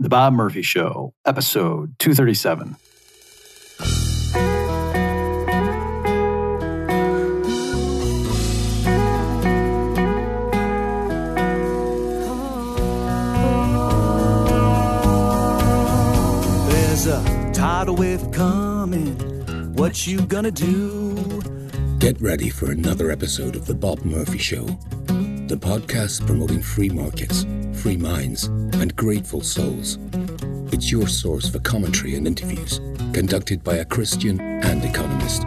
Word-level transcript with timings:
The 0.00 0.08
Bob 0.08 0.32
Murphy 0.32 0.62
Show, 0.62 1.12
episode 1.26 1.98
237. 1.98 2.76
There's 16.70 17.06
a 17.06 17.50
tidal 17.52 17.96
wave 17.96 18.30
coming. 18.30 19.14
What 19.74 20.06
you 20.06 20.20
gonna 20.26 20.50
do? 20.50 21.40
Get 21.98 22.20
ready 22.20 22.50
for 22.50 22.70
another 22.70 23.10
episode 23.10 23.56
of 23.56 23.66
The 23.66 23.74
Bob 23.74 24.04
Murphy 24.04 24.38
Show, 24.38 24.66
the 25.48 25.56
podcast 25.56 26.26
promoting 26.26 26.60
free 26.60 26.90
markets, 26.90 27.46
free 27.72 27.96
minds, 27.96 28.44
and 28.44 28.94
grateful 28.96 29.40
souls. 29.40 29.98
It's 30.74 30.90
your 30.90 31.06
source 31.06 31.48
for 31.48 31.58
commentary 31.60 32.16
and 32.16 32.26
interviews 32.26 32.80
conducted 33.14 33.64
by 33.64 33.76
a 33.76 33.84
Christian 33.86 34.38
and 34.42 34.84
economist. 34.84 35.46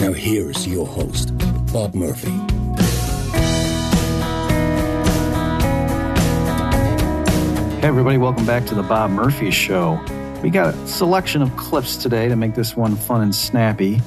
Now, 0.00 0.12
here's 0.12 0.66
your 0.66 0.84
host, 0.84 1.32
Bob 1.72 1.94
Murphy. 1.94 2.32
Hey, 7.80 7.86
everybody, 7.86 8.18
welcome 8.18 8.44
back 8.44 8.66
to 8.66 8.74
the 8.74 8.82
Bob 8.82 9.12
Murphy 9.12 9.52
Show. 9.52 10.04
We 10.42 10.50
got 10.50 10.74
a 10.74 10.86
selection 10.88 11.40
of 11.40 11.56
clips 11.56 11.96
today 11.96 12.28
to 12.28 12.34
make 12.34 12.56
this 12.56 12.76
one 12.76 12.96
fun 12.96 13.20
and 13.20 13.32
snappy. 13.32 14.02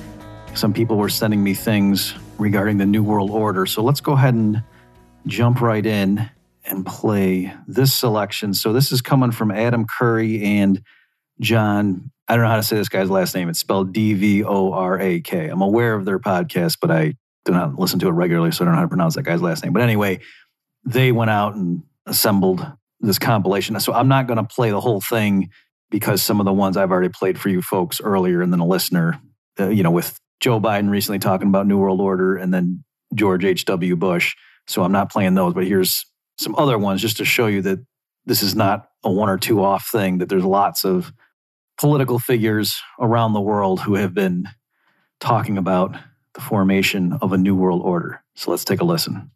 Some 0.53 0.73
people 0.73 0.97
were 0.97 1.07
sending 1.07 1.41
me 1.41 1.53
things 1.53 2.13
regarding 2.37 2.77
the 2.77 2.85
New 2.85 3.03
World 3.03 3.31
Order. 3.31 3.65
So 3.65 3.81
let's 3.81 4.01
go 4.01 4.11
ahead 4.11 4.33
and 4.33 4.61
jump 5.27 5.61
right 5.61 5.85
in 5.85 6.29
and 6.65 6.85
play 6.85 7.53
this 7.67 7.93
selection. 7.93 8.53
So 8.53 8.73
this 8.73 8.91
is 8.91 9.01
coming 9.01 9.31
from 9.31 9.51
Adam 9.51 9.85
Curry 9.85 10.43
and 10.43 10.81
John. 11.39 12.11
I 12.27 12.35
don't 12.35 12.43
know 12.43 12.49
how 12.49 12.57
to 12.57 12.63
say 12.63 12.75
this 12.75 12.89
guy's 12.89 13.09
last 13.09 13.35
name. 13.35 13.47
It's 13.49 13.59
spelled 13.59 13.93
D 13.93 14.13
V 14.13 14.43
O 14.43 14.73
R 14.73 14.99
A 14.99 15.21
K. 15.21 15.47
I'm 15.47 15.61
aware 15.61 15.93
of 15.93 16.05
their 16.05 16.19
podcast, 16.19 16.77
but 16.81 16.91
I 16.91 17.15
do 17.45 17.53
not 17.53 17.79
listen 17.79 17.99
to 17.99 18.07
it 18.07 18.11
regularly, 18.11 18.51
so 18.51 18.63
I 18.63 18.65
don't 18.65 18.73
know 18.73 18.79
how 18.79 18.83
to 18.83 18.89
pronounce 18.89 19.15
that 19.15 19.23
guy's 19.23 19.41
last 19.41 19.63
name. 19.63 19.71
But 19.71 19.81
anyway, 19.81 20.19
they 20.83 21.11
went 21.11 21.31
out 21.31 21.55
and 21.55 21.83
assembled 22.05 22.65
this 22.99 23.19
compilation. 23.19 23.79
So 23.79 23.93
I'm 23.93 24.07
not 24.07 24.27
going 24.27 24.37
to 24.37 24.43
play 24.43 24.71
the 24.71 24.81
whole 24.81 25.01
thing 25.01 25.49
because 25.89 26.21
some 26.21 26.39
of 26.39 26.45
the 26.45 26.53
ones 26.53 26.75
I've 26.75 26.91
already 26.91 27.09
played 27.09 27.39
for 27.39 27.49
you 27.49 27.61
folks 27.61 28.01
earlier, 28.01 28.41
and 28.41 28.51
then 28.51 28.59
a 28.59 28.67
listener, 28.67 29.21
uh, 29.59 29.69
you 29.69 29.83
know, 29.83 29.91
with 29.91 30.19
Joe 30.39 30.59
Biden 30.59 30.89
recently 30.89 31.19
talking 31.19 31.47
about 31.47 31.67
New 31.67 31.77
World 31.77 32.01
Order 32.01 32.35
and 32.35 32.53
then 32.53 32.83
George 33.13 33.45
H.W. 33.45 33.95
Bush. 33.95 34.35
So 34.67 34.83
I'm 34.83 34.91
not 34.91 35.11
playing 35.11 35.35
those, 35.35 35.53
but 35.53 35.65
here's 35.65 36.05
some 36.37 36.55
other 36.55 36.77
ones 36.77 37.01
just 37.01 37.17
to 37.17 37.25
show 37.25 37.47
you 37.47 37.61
that 37.63 37.79
this 38.25 38.43
is 38.43 38.55
not 38.55 38.89
a 39.03 39.11
one 39.11 39.29
or 39.29 39.37
two 39.37 39.63
off 39.63 39.89
thing, 39.89 40.17
that 40.17 40.29
there's 40.29 40.43
lots 40.43 40.83
of 40.83 41.11
political 41.79 42.19
figures 42.19 42.79
around 42.99 43.33
the 43.33 43.41
world 43.41 43.79
who 43.79 43.95
have 43.95 44.13
been 44.13 44.47
talking 45.19 45.57
about 45.57 45.95
the 46.33 46.41
formation 46.41 47.13
of 47.21 47.33
a 47.33 47.37
new 47.37 47.55
world 47.55 47.81
order. 47.83 48.23
So 48.35 48.51
let's 48.51 48.65
take 48.65 48.81
a 48.81 48.85
listen. 48.85 49.31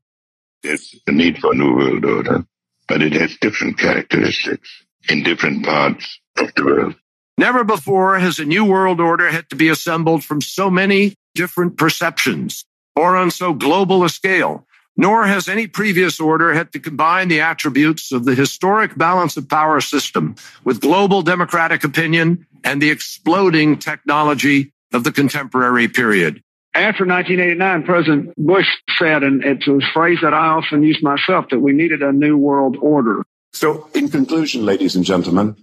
There's 0.64 0.94
a 1.08 1.12
need 1.12 1.40
for 1.40 1.54
a 1.54 1.56
new 1.56 1.76
world 1.76 2.06
order, 2.06 2.46
but 2.88 3.02
it 3.02 3.14
has 3.14 3.36
different 3.38 3.80
characteristics 3.80 4.70
in 5.10 5.24
different 5.24 5.66
parts 5.66 6.20
of 6.38 6.54
the 6.56 6.66
world. 6.66 6.96
Never 7.38 7.64
before 7.64 8.20
has 8.20 8.38
a 8.40 8.46
new 8.46 8.66
world 8.66 9.00
order 9.00 9.32
had 9.32 9.50
to 9.50 9.56
be 9.56 9.70
assembled 9.70 10.24
from 10.24 10.42
so 10.42 10.70
many 10.70 11.16
different 11.34 11.78
perceptions 11.78 12.66
or 12.96 13.16
on 13.16 13.32
so 13.32 13.54
global 13.54 14.04
a 14.04 14.10
scale. 14.10 14.68
Nor 14.98 15.26
has 15.26 15.48
any 15.48 15.68
previous 15.68 16.20
order 16.20 16.54
had 16.54 16.72
to 16.74 16.80
combine 16.80 17.28
the 17.28 17.42
attributes 17.42 18.12
of 18.12 18.26
the 18.26 18.36
historic 18.36 18.98
balance 18.98 19.38
of 19.38 19.48
power 19.48 19.82
system 19.82 20.36
with 20.64 20.82
global 20.82 21.22
democratic 21.22 21.84
opinion 21.84 22.46
and 22.64 22.82
the 22.82 22.90
exploding 22.90 23.80
technology 23.80 24.74
of 24.94 25.04
the 25.04 25.12
contemporary 25.12 25.88
period. 25.88 26.44
After 26.74 27.06
1989, 27.06 27.84
President 27.84 28.36
Bush 28.38 28.68
said, 28.98 29.24
and 29.24 29.44
it's 29.44 29.68
a 29.68 29.80
phrase 29.94 30.20
that 30.22 30.34
I 30.34 30.48
often 30.48 30.84
use 30.84 31.02
myself, 31.02 31.50
that 31.50 31.60
we 31.60 31.74
needed 31.74 32.02
a 32.02 32.14
new 32.14 32.38
world 32.38 32.78
order. 32.82 33.24
So, 33.52 33.90
in 33.94 34.10
conclusion, 34.10 34.66
ladies 34.66 34.96
and 34.96 35.04
gentlemen, 35.04 35.58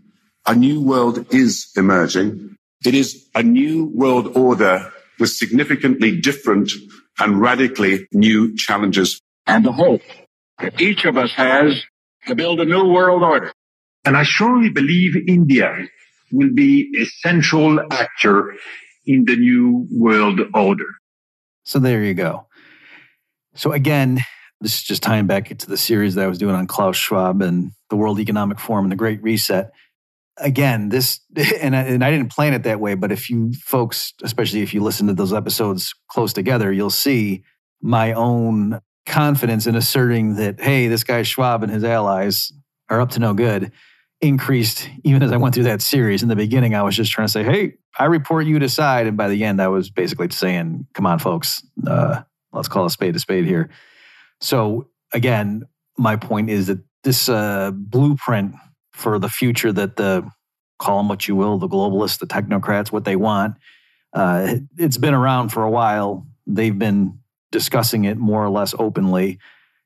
a 0.46 0.54
new 0.54 0.82
world 0.82 1.32
is 1.32 1.70
emerging. 1.76 2.56
It 2.84 2.94
is 2.94 3.26
a 3.34 3.42
new 3.42 3.86
world 3.86 4.36
order 4.36 4.92
with 5.18 5.30
significantly 5.30 6.20
different 6.20 6.70
and 7.18 7.40
radically 7.40 8.06
new 8.12 8.54
challenges. 8.56 9.20
And 9.46 9.64
the 9.64 9.72
hope 9.72 10.02
that 10.58 10.80
each 10.80 11.04
of 11.04 11.16
us 11.16 11.32
has 11.32 11.82
to 12.26 12.34
build 12.34 12.60
a 12.60 12.64
new 12.64 12.86
world 12.88 13.22
order. 13.22 13.52
And 14.04 14.16
I 14.16 14.24
strongly 14.24 14.70
believe 14.70 15.16
India 15.26 15.88
will 16.32 16.52
be 16.54 16.92
a 17.00 17.04
central 17.26 17.80
actor 17.92 18.54
in 19.06 19.24
the 19.24 19.36
new 19.36 19.86
world 19.90 20.40
order. 20.54 20.84
So 21.64 21.78
there 21.78 22.02
you 22.02 22.14
go. 22.14 22.46
So 23.54 23.72
again, 23.72 24.20
this 24.60 24.74
is 24.74 24.82
just 24.82 25.02
tying 25.02 25.26
back 25.26 25.50
into 25.50 25.66
the 25.66 25.76
series 25.76 26.14
that 26.14 26.24
I 26.24 26.28
was 26.28 26.38
doing 26.38 26.54
on 26.54 26.66
Klaus 26.66 26.96
Schwab 26.96 27.42
and 27.42 27.72
the 27.90 27.96
World 27.96 28.20
Economic 28.20 28.58
Forum 28.58 28.84
and 28.84 28.92
the 28.92 28.96
Great 28.96 29.22
Reset. 29.22 29.70
Again, 30.40 30.88
this, 30.88 31.20
and 31.60 31.74
I, 31.76 31.82
and 31.82 32.04
I 32.04 32.10
didn't 32.10 32.32
plan 32.32 32.54
it 32.54 32.62
that 32.64 32.80
way, 32.80 32.94
but 32.94 33.12
if 33.12 33.30
you 33.30 33.52
folks, 33.54 34.14
especially 34.22 34.62
if 34.62 34.72
you 34.72 34.82
listen 34.82 35.06
to 35.08 35.14
those 35.14 35.32
episodes 35.32 35.94
close 36.08 36.32
together, 36.32 36.72
you'll 36.72 36.90
see 36.90 37.42
my 37.80 38.12
own 38.12 38.80
confidence 39.06 39.66
in 39.66 39.74
asserting 39.74 40.34
that, 40.34 40.60
hey, 40.60 40.88
this 40.88 41.04
guy 41.04 41.22
Schwab 41.22 41.62
and 41.62 41.72
his 41.72 41.84
allies 41.84 42.52
are 42.88 43.00
up 43.00 43.10
to 43.10 43.20
no 43.20 43.34
good 43.34 43.72
increased 44.20 44.88
even 45.04 45.22
as 45.22 45.30
I 45.30 45.36
went 45.36 45.54
through 45.54 45.64
that 45.64 45.82
series. 45.82 46.22
In 46.22 46.28
the 46.28 46.36
beginning, 46.36 46.74
I 46.74 46.82
was 46.82 46.96
just 46.96 47.12
trying 47.12 47.26
to 47.26 47.32
say, 47.32 47.44
hey, 47.44 47.74
I 47.98 48.06
report 48.06 48.46
you 48.46 48.58
decide. 48.58 49.06
And 49.06 49.16
by 49.16 49.28
the 49.28 49.44
end, 49.44 49.62
I 49.62 49.68
was 49.68 49.90
basically 49.90 50.28
saying, 50.30 50.86
come 50.94 51.06
on, 51.06 51.18
folks, 51.18 51.64
uh, 51.86 52.22
let's 52.52 52.68
call 52.68 52.84
a 52.84 52.90
spade 52.90 53.14
a 53.16 53.18
spade 53.18 53.44
here. 53.44 53.70
So 54.40 54.88
again, 55.12 55.64
my 55.96 56.16
point 56.16 56.50
is 56.50 56.66
that 56.66 56.80
this 57.04 57.28
uh, 57.28 57.70
blueprint 57.72 58.54
for 58.98 59.18
the 59.18 59.28
future 59.28 59.72
that 59.72 59.96
the 59.96 60.28
call 60.78 60.98
them 60.98 61.08
what 61.08 61.28
you 61.28 61.36
will, 61.36 61.58
the 61.58 61.68
globalists, 61.68 62.18
the 62.18 62.26
technocrats, 62.26 62.90
what 62.90 63.04
they 63.04 63.16
want, 63.16 63.54
uh, 64.12 64.56
it's 64.76 64.98
been 64.98 65.14
around 65.14 65.50
for 65.50 65.62
a 65.62 65.70
while. 65.70 66.26
They've 66.46 66.76
been 66.76 67.18
discussing 67.52 68.04
it 68.04 68.16
more 68.16 68.44
or 68.44 68.50
less 68.50 68.74
openly, 68.78 69.38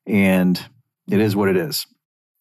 and 0.06 0.58
it 1.10 1.20
is 1.20 1.36
what 1.36 1.48
it 1.48 1.56
is. 1.56 1.86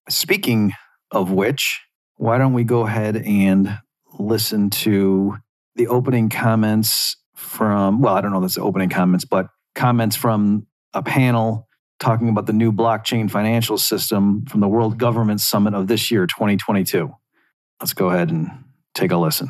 Speaking 0.10 0.74
of 1.12 1.32
which, 1.32 1.82
why 2.16 2.38
don't 2.38 2.54
we 2.54 2.64
go 2.64 2.86
ahead 2.86 3.18
and 3.18 3.80
listen 4.18 4.70
to 4.70 5.38
the 5.76 5.88
opening 5.88 6.30
comments 6.30 7.18
from, 7.36 8.02
well, 8.02 8.16
I 8.16 8.22
don't 8.22 8.32
know 8.32 8.38
if 8.38 8.44
that's 8.44 8.56
the 8.56 8.62
opening 8.62 8.90
comments, 8.90 9.26
but 9.26 9.48
comments 9.76 10.16
from 10.16 10.68
a 10.94 11.04
panel 11.04 11.68
talking 12.02 12.28
about 12.28 12.48
the 12.48 12.54
new 12.54 12.74
blockchain 12.74 13.30
financial 13.32 13.78
system 13.78 14.44
from 14.48 14.60
the 14.60 14.68
World 14.68 14.98
Government 14.98 15.40
Summit 15.40 15.74
of 15.74 15.88
this 15.88 16.12
year, 16.12 16.28
2022. 16.28 17.10
Let's 17.80 17.94
go 17.94 18.10
ahead 18.10 18.32
and 18.32 18.50
take 18.94 19.12
a 19.12 19.18
listen. 19.18 19.50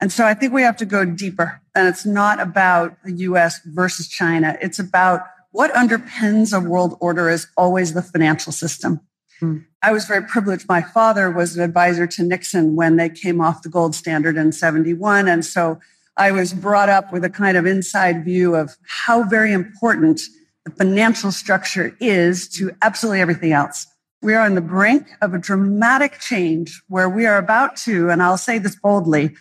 And 0.00 0.12
so 0.12 0.24
I 0.24 0.34
think 0.34 0.52
we 0.52 0.62
have 0.62 0.76
to 0.76 0.86
go 0.86 1.04
deeper. 1.04 1.60
And 1.74 1.88
it's 1.88 2.06
not 2.06 2.38
about 2.38 2.96
the 3.04 3.12
US 3.12 3.60
versus 3.64 4.08
China. 4.08 4.56
It's 4.60 4.78
about 4.78 5.22
what 5.50 5.72
underpins 5.72 6.56
a 6.56 6.60
world 6.60 6.96
order 7.00 7.28
is 7.28 7.48
always 7.56 7.94
the 7.94 8.02
financial 8.02 8.52
system. 8.52 9.00
Hmm. 9.40 9.58
I 9.82 9.92
was 9.92 10.04
very 10.04 10.22
privileged. 10.22 10.68
My 10.68 10.82
father 10.82 11.30
was 11.30 11.56
an 11.56 11.62
advisor 11.62 12.06
to 12.06 12.22
Nixon 12.22 12.76
when 12.76 12.96
they 12.96 13.08
came 13.08 13.40
off 13.40 13.62
the 13.62 13.68
gold 13.70 13.94
standard 13.94 14.36
in 14.36 14.52
71. 14.52 15.28
And 15.28 15.44
so 15.44 15.80
I 16.16 16.30
was 16.30 16.52
brought 16.52 16.90
up 16.90 17.12
with 17.12 17.24
a 17.24 17.30
kind 17.30 17.56
of 17.56 17.64
inside 17.64 18.24
view 18.24 18.54
of 18.54 18.76
how 18.86 19.22
very 19.22 19.52
important 19.52 20.20
the 20.64 20.70
financial 20.72 21.32
structure 21.32 21.96
is 22.00 22.48
to 22.48 22.72
absolutely 22.82 23.20
everything 23.20 23.52
else. 23.52 23.86
We 24.22 24.34
are 24.34 24.44
on 24.44 24.54
the 24.54 24.60
brink 24.60 25.06
of 25.22 25.32
a 25.32 25.38
dramatic 25.38 26.18
change 26.20 26.82
where 26.88 27.08
we 27.08 27.24
are 27.26 27.38
about 27.38 27.76
to, 27.78 28.10
and 28.10 28.22
I'll 28.22 28.36
say 28.36 28.58
this 28.58 28.76
boldly, 28.76 29.34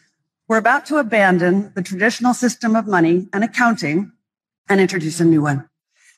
we're 0.47 0.57
about 0.57 0.85
to 0.88 0.97
abandon 0.97 1.73
the 1.75 1.81
traditional 1.81 2.33
system 2.33 2.75
of 2.75 2.88
money 2.88 3.27
and 3.33 3.44
accounting 3.44 4.11
and 4.69 4.79
introduce 4.79 5.19
a 5.19 5.25
new 5.25 5.41
one. 5.41 5.69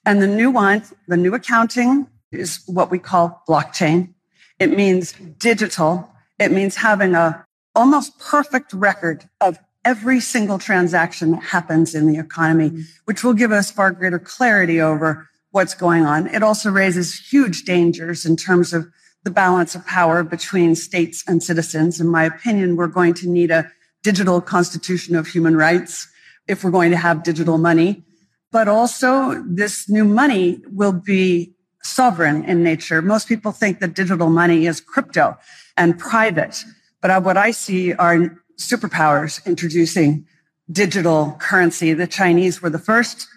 And 0.05 0.21
the 0.21 0.27
new 0.27 0.51
one, 0.51 0.83
the 1.07 1.17
new 1.17 1.33
accounting 1.33 2.07
is 2.31 2.63
what 2.67 2.91
we 2.91 2.99
call 2.99 3.43
blockchain. 3.47 4.13
It 4.59 4.75
means 4.75 5.13
digital. 5.13 6.09
It 6.39 6.51
means 6.51 6.75
having 6.75 7.15
a 7.15 7.45
almost 7.75 8.19
perfect 8.19 8.73
record 8.73 9.27
of 9.39 9.57
every 9.83 10.19
single 10.19 10.59
transaction 10.59 11.31
that 11.31 11.43
happens 11.43 11.95
in 11.95 12.07
the 12.07 12.19
economy, 12.19 12.69
mm-hmm. 12.69 12.81
which 13.05 13.23
will 13.23 13.33
give 13.33 13.51
us 13.51 13.71
far 13.71 13.91
greater 13.91 14.19
clarity 14.19 14.79
over 14.79 15.27
what's 15.51 15.73
going 15.73 16.05
on. 16.05 16.27
It 16.27 16.43
also 16.43 16.71
raises 16.71 17.15
huge 17.15 17.63
dangers 17.63 18.25
in 18.25 18.35
terms 18.37 18.73
of 18.73 18.87
the 19.23 19.31
balance 19.31 19.75
of 19.75 19.85
power 19.85 20.23
between 20.23 20.75
states 20.75 21.23
and 21.27 21.43
citizens. 21.43 21.99
In 21.99 22.07
my 22.07 22.23
opinion, 22.23 22.75
we're 22.75 22.87
going 22.87 23.13
to 23.15 23.29
need 23.29 23.51
a 23.51 23.69
digital 24.03 24.41
constitution 24.41 25.15
of 25.15 25.27
human 25.27 25.55
rights 25.55 26.07
if 26.47 26.63
we're 26.63 26.71
going 26.71 26.91
to 26.91 26.97
have 26.97 27.23
digital 27.23 27.57
money. 27.57 28.03
But 28.51 28.67
also 28.67 29.43
this 29.47 29.89
new 29.89 30.03
money 30.03 30.61
will 30.71 30.91
be 30.91 31.53
sovereign 31.83 32.43
in 32.45 32.63
nature. 32.63 33.01
Most 33.01 33.27
people 33.27 33.51
think 33.51 33.79
that 33.79 33.93
digital 33.93 34.29
money 34.29 34.65
is 34.65 34.81
crypto 34.81 35.37
and 35.77 35.97
private. 35.97 36.63
But 37.01 37.23
what 37.23 37.37
I 37.37 37.51
see 37.51 37.93
are 37.93 38.37
superpowers 38.57 39.45
introducing 39.45 40.25
digital 40.71 41.35
currency. 41.39 41.93
The 41.93 42.07
Chinese 42.07 42.61
were 42.61 42.69
the 42.69 42.79
first. 42.79 43.27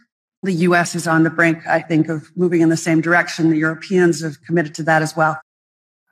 The 0.43 0.53
US 0.53 0.95
is 0.95 1.07
on 1.07 1.25
the 1.25 1.31
brink, 1.31 1.67
I 1.67 1.81
think, 1.81 2.09
of 2.09 2.31
moving 2.37 2.61
in 2.61 2.69
the 2.69 2.77
same 2.77 3.01
direction. 3.01 3.51
The 3.51 3.57
Europeans 3.57 4.23
have 4.23 4.43
committed 4.43 4.75
to 4.77 4.83
that 4.85 5.03
as 5.03 5.17
well. 5.17 5.41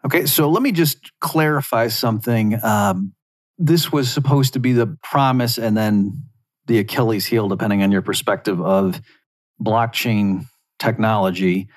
Okay, 0.05 0.27
so 0.27 0.49
let 0.49 0.63
me 0.63 0.73
just 0.73 1.13
clarify 1.21 1.89
something. 1.89 2.63
Um, 2.65 3.13
this 3.59 3.93
was 3.93 4.11
supposed 4.11 4.55
to 4.55 4.59
be 4.59 4.73
the 4.73 4.99
promise 5.03 5.59
and 5.59 5.77
then 5.77 6.25
the 6.67 6.79
Achilles 6.79 7.27
heel, 7.27 7.49
depending 7.49 7.83
on 7.83 7.93
your 7.93 8.03
perspective, 8.03 8.61
of 8.61 9.01
blockchain 9.63 10.47
technology. 10.79 11.69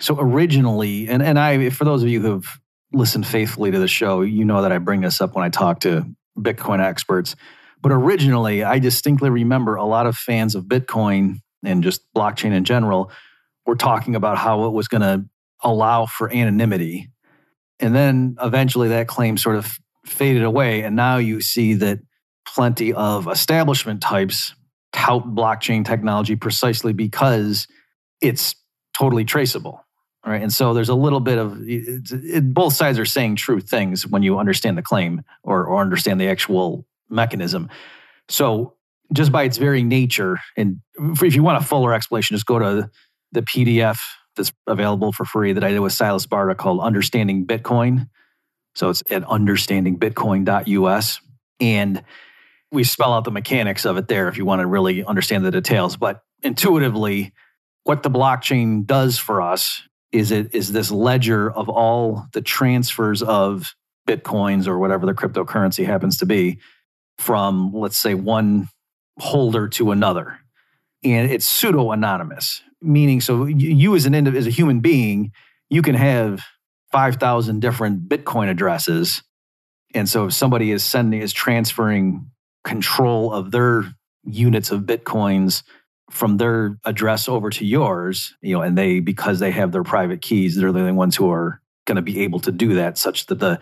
So 0.00 0.16
originally, 0.18 1.08
and, 1.08 1.22
and 1.22 1.38
I, 1.38 1.70
for 1.70 1.84
those 1.84 2.02
of 2.02 2.08
you 2.08 2.20
who've 2.20 2.60
listened 2.92 3.26
faithfully 3.26 3.70
to 3.70 3.78
the 3.78 3.88
show, 3.88 4.22
you 4.22 4.44
know 4.44 4.62
that 4.62 4.72
I 4.72 4.78
bring 4.78 5.00
this 5.00 5.20
up 5.20 5.34
when 5.34 5.44
I 5.44 5.48
talk 5.48 5.80
to 5.80 6.04
Bitcoin 6.38 6.80
experts. 6.80 7.36
But 7.82 7.92
originally, 7.92 8.62
I 8.62 8.78
distinctly 8.78 9.30
remember 9.30 9.76
a 9.76 9.84
lot 9.84 10.06
of 10.06 10.16
fans 10.16 10.54
of 10.54 10.64
Bitcoin 10.64 11.36
and 11.64 11.82
just 11.82 12.02
blockchain 12.14 12.52
in 12.52 12.64
general 12.64 13.10
were 13.66 13.76
talking 13.76 14.16
about 14.16 14.38
how 14.38 14.64
it 14.64 14.72
was 14.72 14.88
going 14.88 15.02
to 15.02 15.24
allow 15.62 16.06
for 16.06 16.32
anonymity. 16.32 17.10
And 17.78 17.94
then 17.94 18.36
eventually 18.42 18.88
that 18.88 19.08
claim 19.08 19.36
sort 19.36 19.56
of 19.56 19.78
faded 20.06 20.42
away. 20.42 20.82
And 20.82 20.96
now 20.96 21.18
you 21.18 21.40
see 21.40 21.74
that 21.74 22.00
plenty 22.46 22.92
of 22.92 23.28
establishment 23.28 24.00
types 24.00 24.54
tout 24.92 25.34
blockchain 25.34 25.84
technology 25.84 26.36
precisely 26.36 26.92
because 26.92 27.66
it's 28.20 28.54
totally 28.96 29.24
traceable. 29.24 29.84
Right. 30.24 30.42
And 30.42 30.52
so 30.52 30.74
there's 30.74 30.90
a 30.90 30.94
little 30.94 31.20
bit 31.20 31.38
of 31.38 31.56
it, 31.66 32.52
both 32.52 32.74
sides 32.74 32.98
are 32.98 33.06
saying 33.06 33.36
true 33.36 33.60
things 33.60 34.06
when 34.06 34.22
you 34.22 34.38
understand 34.38 34.76
the 34.76 34.82
claim 34.82 35.22
or, 35.42 35.64
or 35.64 35.80
understand 35.80 36.20
the 36.20 36.28
actual 36.28 36.84
mechanism. 37.08 37.70
So 38.28 38.74
just 39.14 39.32
by 39.32 39.44
its 39.44 39.56
very 39.56 39.82
nature, 39.82 40.38
and 40.56 40.82
if 40.98 41.34
you 41.34 41.42
want 41.42 41.62
a 41.62 41.66
fuller 41.66 41.94
explanation, 41.94 42.36
just 42.36 42.46
go 42.46 42.58
to 42.58 42.90
the 43.32 43.42
PDF 43.42 43.98
that's 44.36 44.52
available 44.66 45.10
for 45.10 45.24
free 45.24 45.54
that 45.54 45.64
I 45.64 45.70
did 45.70 45.80
with 45.80 45.92
Silas 45.92 46.26
Barta 46.26 46.56
called 46.56 46.80
Understanding 46.80 47.46
Bitcoin. 47.46 48.08
So 48.74 48.90
it's 48.90 49.02
at 49.10 49.22
understandingbitcoin.us. 49.22 51.20
And 51.60 52.04
we 52.70 52.84
spell 52.84 53.12
out 53.12 53.24
the 53.24 53.30
mechanics 53.30 53.84
of 53.84 53.96
it 53.96 54.08
there 54.08 54.28
if 54.28 54.36
you 54.36 54.44
want 54.44 54.60
to 54.60 54.66
really 54.66 55.04
understand 55.04 55.44
the 55.44 55.50
details. 55.50 55.96
But 55.96 56.22
intuitively, 56.42 57.32
what 57.84 58.02
the 58.02 58.10
blockchain 58.10 58.86
does 58.86 59.18
for 59.18 59.42
us 59.42 59.82
is 60.12 60.30
it 60.30 60.54
is 60.54 60.72
this 60.72 60.90
ledger 60.90 61.50
of 61.50 61.68
all 61.68 62.26
the 62.32 62.42
transfers 62.42 63.22
of 63.22 63.74
bitcoins 64.08 64.66
or 64.66 64.78
whatever 64.78 65.06
the 65.06 65.14
cryptocurrency 65.14 65.84
happens 65.84 66.18
to 66.18 66.26
be 66.26 66.58
from 67.18 67.72
let's 67.72 67.98
say 67.98 68.14
one 68.14 68.68
holder 69.18 69.68
to 69.68 69.90
another? 69.90 70.38
And 71.02 71.30
it's 71.30 71.46
pseudo 71.46 71.92
anonymous 71.92 72.62
meaning 72.82 73.20
so 73.20 73.44
you 73.44 73.94
as 73.94 74.06
an 74.06 74.14
as 74.26 74.46
a 74.46 74.50
human 74.50 74.80
being 74.80 75.32
you 75.68 75.82
can 75.82 75.94
have 75.94 76.42
5000 76.92 77.60
different 77.60 78.08
bitcoin 78.08 78.50
addresses. 78.50 79.22
And 79.94 80.08
so 80.08 80.26
if 80.26 80.32
somebody 80.32 80.72
is 80.72 80.84
sending 80.84 81.20
is 81.20 81.32
transferring 81.32 82.30
control 82.64 83.32
of 83.32 83.50
their 83.50 83.84
units 84.24 84.70
of 84.70 84.82
bitcoins 84.82 85.62
from 86.10 86.36
their 86.36 86.76
address 86.84 87.28
over 87.28 87.50
to 87.50 87.64
yours, 87.64 88.34
you 88.42 88.54
know, 88.54 88.62
and 88.62 88.76
they 88.76 89.00
because 89.00 89.38
they 89.38 89.50
have 89.52 89.72
their 89.72 89.84
private 89.84 90.20
keys, 90.20 90.56
they're 90.56 90.72
the 90.72 90.80
only 90.80 90.92
ones 90.92 91.16
who 91.16 91.30
are 91.30 91.60
going 91.86 91.96
to 91.96 92.02
be 92.02 92.20
able 92.20 92.40
to 92.40 92.52
do 92.52 92.74
that, 92.74 92.98
such 92.98 93.26
that 93.26 93.38
the 93.38 93.58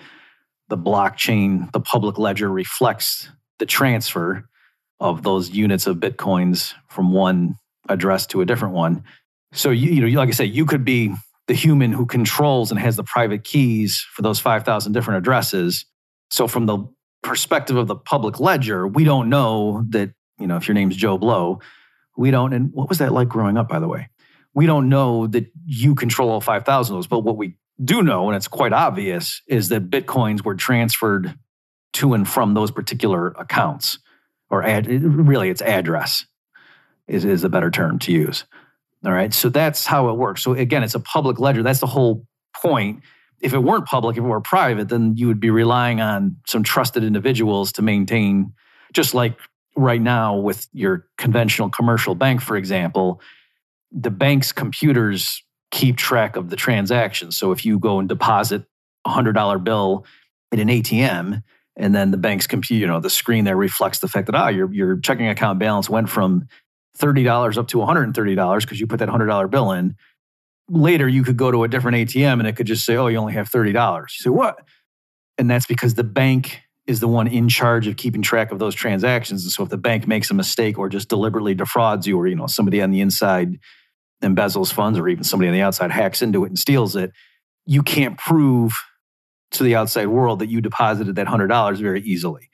the 0.68 0.76
blockchain, 0.76 1.70
the 1.72 1.80
public 1.80 2.18
ledger 2.18 2.50
reflects 2.50 3.30
the 3.58 3.66
transfer 3.66 4.48
of 5.00 5.22
those 5.22 5.50
units 5.50 5.86
of 5.86 5.96
bitcoins 5.96 6.74
from 6.88 7.12
one 7.12 7.54
address 7.88 8.26
to 8.26 8.40
a 8.40 8.46
different 8.46 8.74
one. 8.74 9.02
So 9.52 9.70
you, 9.70 9.90
you 9.92 10.00
know, 10.00 10.18
like 10.18 10.28
I 10.28 10.32
said, 10.32 10.50
you 10.50 10.66
could 10.66 10.84
be 10.84 11.14
the 11.46 11.54
human 11.54 11.92
who 11.92 12.04
controls 12.04 12.70
and 12.70 12.78
has 12.78 12.96
the 12.96 13.04
private 13.04 13.44
keys 13.44 14.04
for 14.14 14.22
those 14.22 14.38
5,000 14.38 14.92
different 14.92 15.18
addresses. 15.18 15.86
So 16.30 16.46
from 16.46 16.66
the 16.66 16.78
perspective 17.22 17.76
of 17.76 17.86
the 17.86 17.96
public 17.96 18.38
ledger, 18.38 18.86
we 18.86 19.04
don't 19.04 19.30
know 19.30 19.84
that, 19.88 20.10
you 20.38 20.46
know, 20.46 20.56
if 20.56 20.68
your 20.68 20.74
name's 20.74 20.96
Joe 20.96 21.16
Blow, 21.16 21.60
we 22.18 22.30
don't, 22.30 22.52
and 22.52 22.72
what 22.72 22.88
was 22.88 22.98
that 22.98 23.12
like 23.12 23.28
growing 23.28 23.56
up, 23.56 23.68
by 23.68 23.78
the 23.78 23.88
way? 23.88 24.08
We 24.52 24.66
don't 24.66 24.88
know 24.88 25.26
that 25.28 25.46
you 25.64 25.94
control 25.94 26.30
all 26.30 26.40
5,000 26.40 26.92
of 26.92 26.98
those, 26.98 27.06
but 27.06 27.20
what 27.20 27.36
we 27.36 27.56
do 27.82 28.02
know, 28.02 28.28
and 28.28 28.36
it's 28.36 28.48
quite 28.48 28.72
obvious, 28.72 29.40
is 29.46 29.68
that 29.68 29.88
Bitcoins 29.88 30.44
were 30.44 30.56
transferred 30.56 31.38
to 31.94 32.14
and 32.14 32.28
from 32.28 32.54
those 32.54 32.70
particular 32.70 33.28
accounts, 33.38 33.98
or 34.50 34.64
ad, 34.64 34.88
really 34.88 35.48
it's 35.48 35.62
address 35.62 36.26
is, 37.06 37.24
is 37.24 37.44
a 37.44 37.48
better 37.48 37.70
term 37.70 37.98
to 38.00 38.12
use. 38.12 38.44
All 39.04 39.12
right. 39.12 39.32
So 39.32 39.48
that's 39.48 39.86
how 39.86 40.08
it 40.08 40.14
works. 40.14 40.42
So 40.42 40.54
again, 40.54 40.82
it's 40.82 40.96
a 40.96 41.00
public 41.00 41.38
ledger. 41.38 41.62
That's 41.62 41.80
the 41.80 41.86
whole 41.86 42.26
point. 42.60 43.02
If 43.40 43.54
it 43.54 43.60
weren't 43.60 43.86
public, 43.86 44.16
if 44.16 44.24
it 44.24 44.26
were 44.26 44.40
private, 44.40 44.88
then 44.88 45.16
you 45.16 45.28
would 45.28 45.38
be 45.38 45.50
relying 45.50 46.00
on 46.00 46.36
some 46.48 46.64
trusted 46.64 47.04
individuals 47.04 47.70
to 47.72 47.82
maintain, 47.82 48.52
just 48.92 49.14
like 49.14 49.38
right 49.78 50.00
now 50.00 50.36
with 50.36 50.66
your 50.72 51.06
conventional 51.16 51.70
commercial 51.70 52.14
bank, 52.14 52.42
for 52.42 52.56
example, 52.56 53.20
the 53.92 54.10
bank's 54.10 54.52
computers 54.52 55.42
keep 55.70 55.96
track 55.96 56.36
of 56.36 56.50
the 56.50 56.56
transactions. 56.56 57.36
So 57.36 57.52
if 57.52 57.64
you 57.64 57.78
go 57.78 58.00
and 58.00 58.08
deposit 58.08 58.64
a 59.06 59.10
hundred 59.10 59.34
dollar 59.34 59.58
bill 59.58 60.04
in 60.50 60.58
an 60.58 60.68
ATM, 60.68 61.42
and 61.76 61.94
then 61.94 62.10
the 62.10 62.16
bank's 62.16 62.48
computer, 62.48 62.80
you 62.80 62.86
know, 62.86 62.98
the 62.98 63.08
screen 63.08 63.44
there 63.44 63.56
reflects 63.56 64.00
the 64.00 64.08
fact 64.08 64.26
that 64.26 64.34
ah, 64.34 64.48
your 64.48 64.72
your 64.72 64.98
checking 64.98 65.28
account 65.28 65.60
balance 65.60 65.88
went 65.88 66.10
from 66.10 66.48
thirty 66.96 67.22
dollars 67.22 67.56
up 67.56 67.68
to 67.68 67.78
one 67.78 67.86
hundred 67.86 68.04
and 68.04 68.14
thirty 68.14 68.34
dollars 68.34 68.64
because 68.64 68.80
you 68.80 68.86
put 68.86 68.98
that 68.98 69.08
hundred 69.08 69.26
dollar 69.26 69.46
bill 69.46 69.70
in. 69.72 69.96
Later, 70.68 71.08
you 71.08 71.22
could 71.22 71.36
go 71.36 71.50
to 71.50 71.64
a 71.64 71.68
different 71.68 71.96
ATM 71.96 72.40
and 72.40 72.46
it 72.46 72.56
could 72.56 72.66
just 72.66 72.84
say, 72.84 72.96
"Oh, 72.96 73.06
you 73.06 73.16
only 73.16 73.34
have 73.34 73.48
thirty 73.48 73.72
dollars." 73.72 74.16
You 74.18 74.24
say, 74.24 74.30
"What?" 74.30 74.58
And 75.38 75.48
that's 75.48 75.66
because 75.66 75.94
the 75.94 76.04
bank 76.04 76.62
is 76.88 77.00
the 77.00 77.06
one 77.06 77.28
in 77.28 77.50
charge 77.50 77.86
of 77.86 77.98
keeping 77.98 78.22
track 78.22 78.50
of 78.50 78.58
those 78.58 78.74
transactions. 78.74 79.44
And 79.44 79.52
so 79.52 79.62
if 79.62 79.68
the 79.68 79.76
bank 79.76 80.08
makes 80.08 80.30
a 80.30 80.34
mistake 80.34 80.78
or 80.78 80.88
just 80.88 81.10
deliberately 81.10 81.54
defrauds 81.54 82.06
you, 82.06 82.18
or 82.18 82.26
you 82.26 82.34
know 82.34 82.46
somebody 82.46 82.80
on 82.80 82.90
the 82.90 83.02
inside 83.02 83.58
embezzles 84.22 84.72
funds, 84.72 84.98
or 84.98 85.06
even 85.06 85.22
somebody 85.22 85.48
on 85.48 85.54
the 85.54 85.60
outside 85.60 85.90
hacks 85.90 86.22
into 86.22 86.44
it 86.44 86.48
and 86.48 86.58
steals 86.58 86.96
it, 86.96 87.12
you 87.66 87.82
can't 87.82 88.16
prove 88.16 88.72
to 89.50 89.62
the 89.62 89.76
outside 89.76 90.06
world 90.06 90.38
that 90.38 90.48
you 90.48 90.62
deposited 90.62 91.16
that 91.16 91.28
hundred 91.28 91.48
dollars 91.48 91.78
very 91.78 92.00
easily, 92.00 92.48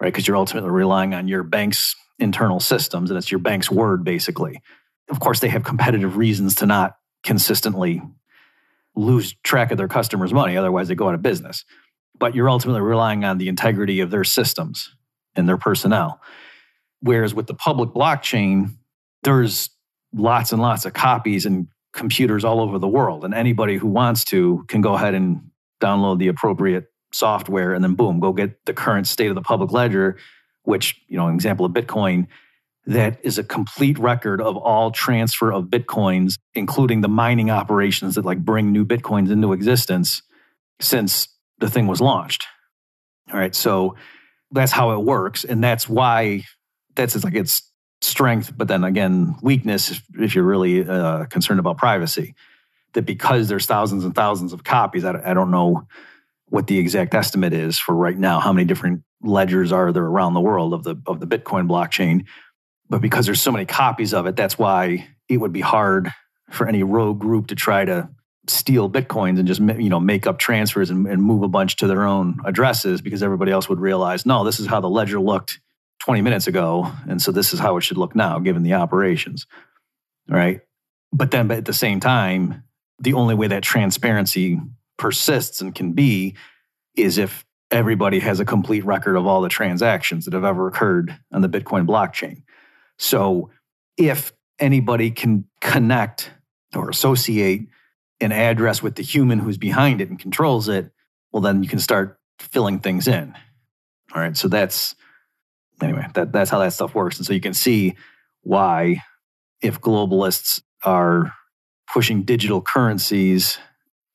right? 0.00 0.12
Because 0.12 0.26
you're 0.26 0.36
ultimately 0.36 0.70
relying 0.70 1.14
on 1.14 1.28
your 1.28 1.44
bank's 1.44 1.94
internal 2.18 2.58
systems, 2.58 3.10
and 3.10 3.16
it's 3.16 3.30
your 3.30 3.38
bank's 3.38 3.70
word 3.70 4.02
basically. 4.02 4.60
Of 5.08 5.20
course, 5.20 5.38
they 5.38 5.48
have 5.48 5.62
competitive 5.62 6.16
reasons 6.16 6.56
to 6.56 6.66
not 6.66 6.96
consistently 7.22 8.02
lose 8.96 9.36
track 9.44 9.70
of 9.70 9.78
their 9.78 9.86
customers' 9.86 10.32
money, 10.32 10.56
otherwise 10.56 10.88
they 10.88 10.96
go 10.96 11.08
out 11.08 11.14
of 11.14 11.22
business 11.22 11.64
but 12.18 12.34
you're 12.34 12.48
ultimately 12.48 12.80
relying 12.80 13.24
on 13.24 13.38
the 13.38 13.48
integrity 13.48 14.00
of 14.00 14.10
their 14.10 14.24
systems 14.24 14.94
and 15.34 15.48
their 15.48 15.58
personnel. 15.58 16.20
Whereas 17.00 17.34
with 17.34 17.46
the 17.46 17.54
public 17.54 17.90
blockchain, 17.90 18.74
there's 19.22 19.70
lots 20.14 20.52
and 20.52 20.60
lots 20.60 20.84
of 20.84 20.94
copies 20.94 21.46
and 21.46 21.68
computers 21.92 22.44
all 22.44 22.60
over 22.60 22.78
the 22.78 22.88
world. 22.88 23.24
And 23.24 23.34
anybody 23.34 23.76
who 23.76 23.88
wants 23.88 24.24
to 24.26 24.64
can 24.68 24.80
go 24.80 24.94
ahead 24.94 25.14
and 25.14 25.50
download 25.80 26.18
the 26.18 26.28
appropriate 26.28 26.86
software 27.12 27.72
and 27.72 27.82
then 27.82 27.94
boom, 27.94 28.20
go 28.20 28.32
get 28.32 28.64
the 28.66 28.74
current 28.74 29.06
state 29.06 29.28
of 29.28 29.34
the 29.34 29.42
public 29.42 29.72
ledger, 29.72 30.16
which, 30.64 31.00
you 31.08 31.16
know, 31.16 31.28
an 31.28 31.34
example 31.34 31.64
of 31.64 31.72
Bitcoin, 31.72 32.26
that 32.86 33.18
is 33.22 33.38
a 33.38 33.44
complete 33.44 33.98
record 33.98 34.40
of 34.40 34.56
all 34.56 34.90
transfer 34.90 35.52
of 35.52 35.64
Bitcoins, 35.64 36.34
including 36.54 37.00
the 37.00 37.08
mining 37.08 37.50
operations 37.50 38.14
that 38.14 38.24
like 38.24 38.44
bring 38.44 38.72
new 38.72 38.84
Bitcoins 38.84 39.30
into 39.30 39.52
existence 39.52 40.22
since 40.80 41.28
the 41.58 41.70
thing 41.70 41.86
was 41.86 42.00
launched. 42.00 42.46
All 43.32 43.38
right. 43.38 43.54
So 43.54 43.96
that's 44.50 44.72
how 44.72 44.92
it 44.92 45.02
works. 45.02 45.44
And 45.44 45.62
that's 45.62 45.88
why 45.88 46.44
that's 46.94 47.16
it's 47.16 47.24
like 47.24 47.34
its 47.34 47.70
strength, 48.00 48.52
but 48.56 48.68
then 48.68 48.84
again, 48.84 49.36
weakness 49.42 50.00
if 50.14 50.34
you're 50.34 50.44
really 50.44 50.86
uh, 50.86 51.24
concerned 51.26 51.60
about 51.60 51.78
privacy. 51.78 52.34
That 52.92 53.04
because 53.04 53.48
there's 53.48 53.66
thousands 53.66 54.04
and 54.04 54.14
thousands 54.14 54.52
of 54.52 54.64
copies, 54.64 55.04
I, 55.04 55.30
I 55.30 55.34
don't 55.34 55.50
know 55.50 55.86
what 56.48 56.66
the 56.66 56.78
exact 56.78 57.14
estimate 57.14 57.52
is 57.52 57.78
for 57.78 57.94
right 57.94 58.16
now. 58.16 58.40
How 58.40 58.52
many 58.52 58.64
different 58.64 59.02
ledgers 59.22 59.72
are 59.72 59.92
there 59.92 60.04
around 60.04 60.34
the 60.34 60.40
world 60.40 60.72
of 60.72 60.84
the 60.84 60.96
of 61.06 61.20
the 61.20 61.26
Bitcoin 61.26 61.68
blockchain? 61.68 62.24
But 62.88 63.02
because 63.02 63.26
there's 63.26 63.42
so 63.42 63.52
many 63.52 63.66
copies 63.66 64.14
of 64.14 64.26
it, 64.26 64.36
that's 64.36 64.58
why 64.58 65.08
it 65.28 65.38
would 65.38 65.52
be 65.52 65.60
hard 65.60 66.12
for 66.50 66.68
any 66.68 66.82
rogue 66.82 67.18
group 67.18 67.48
to 67.48 67.54
try 67.54 67.84
to 67.84 68.08
steal 68.48 68.88
bitcoins 68.88 69.38
and 69.38 69.46
just 69.46 69.60
you 69.60 69.88
know 69.88 70.00
make 70.00 70.26
up 70.26 70.38
transfers 70.38 70.90
and, 70.90 71.06
and, 71.06 71.22
move 71.22 71.42
a 71.42 71.48
bunch 71.48 71.76
to 71.76 71.86
their 71.86 72.04
own 72.04 72.38
addresses 72.44 73.00
because 73.00 73.22
everybody 73.22 73.50
else 73.50 73.68
would 73.68 73.80
realize 73.80 74.24
no 74.24 74.44
this 74.44 74.60
is 74.60 74.66
how 74.66 74.80
the 74.80 74.88
ledger 74.88 75.20
looked 75.20 75.60
20 76.00 76.20
minutes 76.22 76.46
ago 76.46 76.90
and 77.08 77.20
so 77.20 77.32
this 77.32 77.52
is 77.52 77.58
how 77.58 77.76
it 77.76 77.80
should 77.82 77.96
look 77.96 78.14
now 78.14 78.38
given 78.38 78.62
the 78.62 78.74
operations 78.74 79.46
right 80.28 80.60
but 81.12 81.30
then 81.30 81.48
but 81.48 81.58
at 81.58 81.64
the 81.64 81.72
same 81.72 81.98
time 81.98 82.62
the 83.00 83.14
only 83.14 83.34
way 83.34 83.48
that 83.48 83.62
transparency 83.62 84.60
persists 84.96 85.60
and 85.60 85.74
can 85.74 85.92
be 85.92 86.34
is 86.96 87.18
if 87.18 87.44
everybody 87.70 88.20
has 88.20 88.40
a 88.40 88.44
complete 88.44 88.84
record 88.84 89.16
of 89.16 89.26
all 89.26 89.40
the 89.40 89.48
transactions 89.48 90.24
that 90.24 90.34
have 90.34 90.44
ever 90.44 90.68
occurred 90.68 91.18
on 91.32 91.42
the 91.42 91.48
Bitcoin 91.48 91.86
blockchain. 91.86 92.42
So 92.98 93.50
if 93.96 94.32
anybody 94.58 95.10
can 95.10 95.44
connect 95.60 96.30
or 96.74 96.88
associate 96.88 97.68
an 98.20 98.32
address 98.32 98.82
with 98.82 98.94
the 98.94 99.02
human 99.02 99.38
who's 99.38 99.58
behind 99.58 100.00
it 100.00 100.08
and 100.08 100.18
controls 100.18 100.68
it, 100.68 100.90
well, 101.32 101.42
then 101.42 101.62
you 101.62 101.68
can 101.68 101.78
start 101.78 102.18
filling 102.38 102.80
things 102.80 103.08
in. 103.08 103.34
All 104.14 104.22
right. 104.22 104.36
So 104.36 104.48
that's 104.48 104.94
anyway, 105.82 106.06
that, 106.14 106.32
that's 106.32 106.50
how 106.50 106.58
that 106.60 106.72
stuff 106.72 106.94
works. 106.94 107.18
And 107.18 107.26
so 107.26 107.32
you 107.32 107.40
can 107.40 107.54
see 107.54 107.94
why, 108.42 109.02
if 109.60 109.80
globalists 109.80 110.62
are 110.84 111.32
pushing 111.92 112.22
digital 112.22 112.62
currencies, 112.62 113.58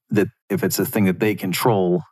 that 0.09 0.27
if 0.49 0.63
it's 0.63 0.79
a 0.79 0.85
thing 0.85 1.05
that 1.05 1.19
they 1.19 1.35
control, 1.35 2.03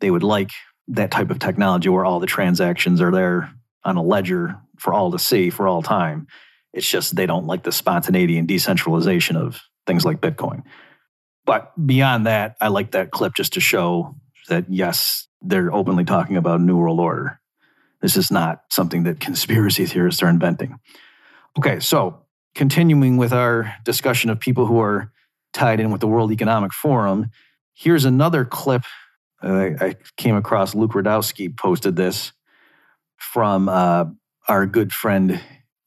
they 0.00 0.10
would 0.10 0.22
like 0.22 0.50
that 0.88 1.10
type 1.10 1.30
of 1.30 1.38
technology 1.38 1.88
where 1.88 2.04
all 2.04 2.20
the 2.20 2.26
transactions 2.26 3.00
are 3.00 3.12
there 3.12 3.52
on 3.84 3.96
a 3.96 4.02
ledger 4.02 4.56
for 4.78 4.92
all 4.92 5.10
to 5.12 5.18
see 5.18 5.50
for 5.50 5.68
all 5.68 5.82
time. 5.82 6.26
It's 6.72 6.88
just 6.88 7.16
they 7.16 7.26
don't 7.26 7.46
like 7.46 7.62
the 7.62 7.72
spontaneity 7.72 8.38
and 8.38 8.48
decentralization 8.48 9.36
of 9.36 9.60
things 9.86 10.04
like 10.04 10.20
Bitcoin. 10.20 10.62
But 11.50 11.72
beyond 11.84 12.28
that, 12.28 12.54
I 12.60 12.68
like 12.68 12.92
that 12.92 13.10
clip 13.10 13.34
just 13.34 13.54
to 13.54 13.60
show 13.60 14.14
that 14.48 14.66
yes, 14.68 15.26
they're 15.42 15.74
openly 15.74 16.04
talking 16.04 16.36
about 16.36 16.60
New 16.60 16.76
World 16.76 17.00
Order. 17.00 17.40
This 18.00 18.16
is 18.16 18.30
not 18.30 18.62
something 18.70 19.02
that 19.02 19.18
conspiracy 19.18 19.84
theorists 19.84 20.22
are 20.22 20.28
inventing. 20.28 20.78
Okay, 21.58 21.80
so 21.80 22.22
continuing 22.54 23.16
with 23.16 23.32
our 23.32 23.74
discussion 23.84 24.30
of 24.30 24.38
people 24.38 24.64
who 24.64 24.78
are 24.78 25.10
tied 25.52 25.80
in 25.80 25.90
with 25.90 26.00
the 26.00 26.06
World 26.06 26.30
Economic 26.30 26.72
Forum, 26.72 27.32
here's 27.74 28.04
another 28.04 28.44
clip. 28.44 28.84
Uh, 29.42 29.70
I 29.80 29.96
came 30.16 30.36
across 30.36 30.76
Luke 30.76 30.92
Rudkowski 30.92 31.56
posted 31.56 31.96
this 31.96 32.32
from 33.16 33.68
uh, 33.68 34.04
our 34.46 34.66
good 34.66 34.92
friend 34.92 35.40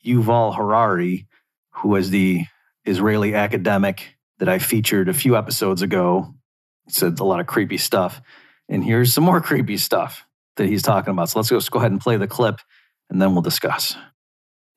Yuval 0.05 0.57
Harari, 0.57 1.25
who 1.75 1.95
is 1.95 2.09
the 2.09 2.43
Israeli 2.83 3.33
academic 3.33 4.17
that 4.43 4.49
I 4.49 4.59
featured 4.59 5.07
a 5.07 5.13
few 5.13 5.37
episodes 5.37 5.81
ago. 5.81 6.35
He 6.85 6.91
said 6.91 7.17
a 7.21 7.23
lot 7.23 7.39
of 7.39 7.47
creepy 7.47 7.77
stuff. 7.77 8.21
And 8.67 8.83
here's 8.83 9.13
some 9.13 9.23
more 9.23 9.39
creepy 9.39 9.77
stuff 9.77 10.25
that 10.57 10.67
he's 10.67 10.81
talking 10.81 11.11
about. 11.13 11.29
So 11.29 11.39
let's 11.39 11.49
go, 11.49 11.55
let's 11.55 11.69
go 11.69 11.79
ahead 11.79 11.93
and 11.93 12.01
play 12.01 12.17
the 12.17 12.27
clip 12.27 12.59
and 13.09 13.21
then 13.21 13.31
we'll 13.31 13.41
discuss. 13.41 13.95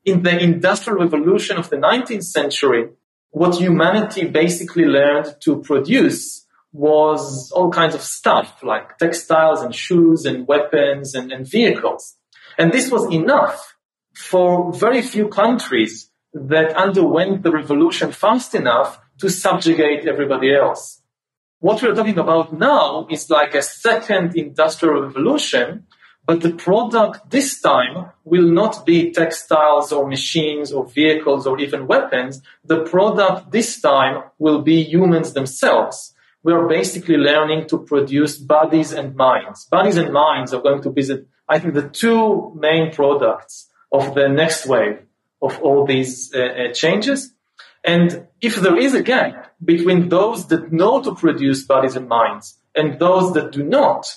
In 0.05 0.23
the 0.23 0.39
industrial 0.39 1.01
revolution 1.01 1.57
of 1.57 1.69
the 1.69 1.79
19th 1.79 2.23
century, 2.23 2.91
what 3.31 3.57
humanity 3.57 4.27
basically 4.27 4.85
learned 4.85 5.35
to 5.41 5.61
produce 5.63 6.47
was 6.73 7.51
all 7.51 7.69
kinds 7.73 7.97
of 7.97 8.03
stuff 8.03 8.63
like 8.63 8.99
textiles 8.99 9.63
and 9.63 9.75
shoes 9.75 10.25
and 10.27 10.47
weapons 10.47 11.13
and, 11.17 11.33
and 11.33 11.45
vehicles. 11.45 12.15
And 12.57 12.71
this 12.71 12.89
was 12.89 13.13
enough 13.13 13.75
for 14.15 14.73
very 14.73 15.03
few 15.03 15.27
countries 15.27 16.09
that 16.33 16.73
underwent 16.77 17.43
the 17.43 17.51
revolution 17.51 18.13
fast 18.13 18.55
enough 18.55 19.01
to 19.19 19.29
subjugate 19.29 20.07
everybody 20.07 20.55
else. 20.55 21.03
What 21.61 21.83
we're 21.83 21.95
talking 21.95 22.19
about 22.19 22.53
now 22.53 23.07
is 23.11 23.31
like 23.31 23.55
a 23.55 23.63
second 23.63 24.37
industrial 24.37 25.03
revolution, 25.03 25.87
but 26.27 26.41
the 26.41 26.53
product 26.53 27.31
this 27.31 27.61
time 27.61 28.11
will 28.25 28.49
not 28.49 28.85
be 28.85 29.13
textiles 29.13 29.93
or 29.93 30.07
machines 30.07 30.73
or 30.73 30.87
vehicles 30.87 31.47
or 31.47 31.59
even 31.59 31.87
weapons. 31.87 32.43
The 32.65 32.83
product 32.83 33.53
this 33.53 33.81
time 33.81 34.25
will 34.39 34.63
be 34.63 34.83
humans 34.83 35.33
themselves. 35.33 36.15
We 36.43 36.53
are 36.53 36.69
basically 36.69 37.17
learning 37.17 37.69
to 37.69 37.79
produce 37.79 38.37
bodies 38.37 38.93
and 38.93 39.17
minds. 39.17 39.65
Bodies 39.65 39.97
and 39.97 40.13
minds 40.13 40.53
are 40.53 40.61
going 40.61 40.83
to 40.83 40.91
be, 40.91 41.03
the, 41.03 41.27
I 41.49 41.59
think, 41.59 41.75
the 41.75 41.89
two 41.89 42.53
main 42.55 42.93
products 42.93 43.69
of 43.91 44.15
the 44.15 44.29
next 44.29 44.67
wave 44.67 44.99
of 45.41 45.61
all 45.63 45.87
these 45.87 46.35
uh, 46.35 46.41
uh, 46.41 46.73
changes. 46.73 47.33
And 47.87 48.27
if 48.41 48.57
there 48.57 48.77
is 48.77 48.95
a 48.95 49.03
gap 49.03 49.55
between 49.65 50.09
those 50.09 50.49
that 50.49 50.73
know 50.73 51.01
to 51.03 51.15
produce 51.15 51.65
bodies 51.65 51.95
and 51.95 52.09
minds 52.09 52.59
and 52.75 52.99
those 52.99 53.33
that 53.35 53.53
do 53.53 53.63
not, 53.63 54.15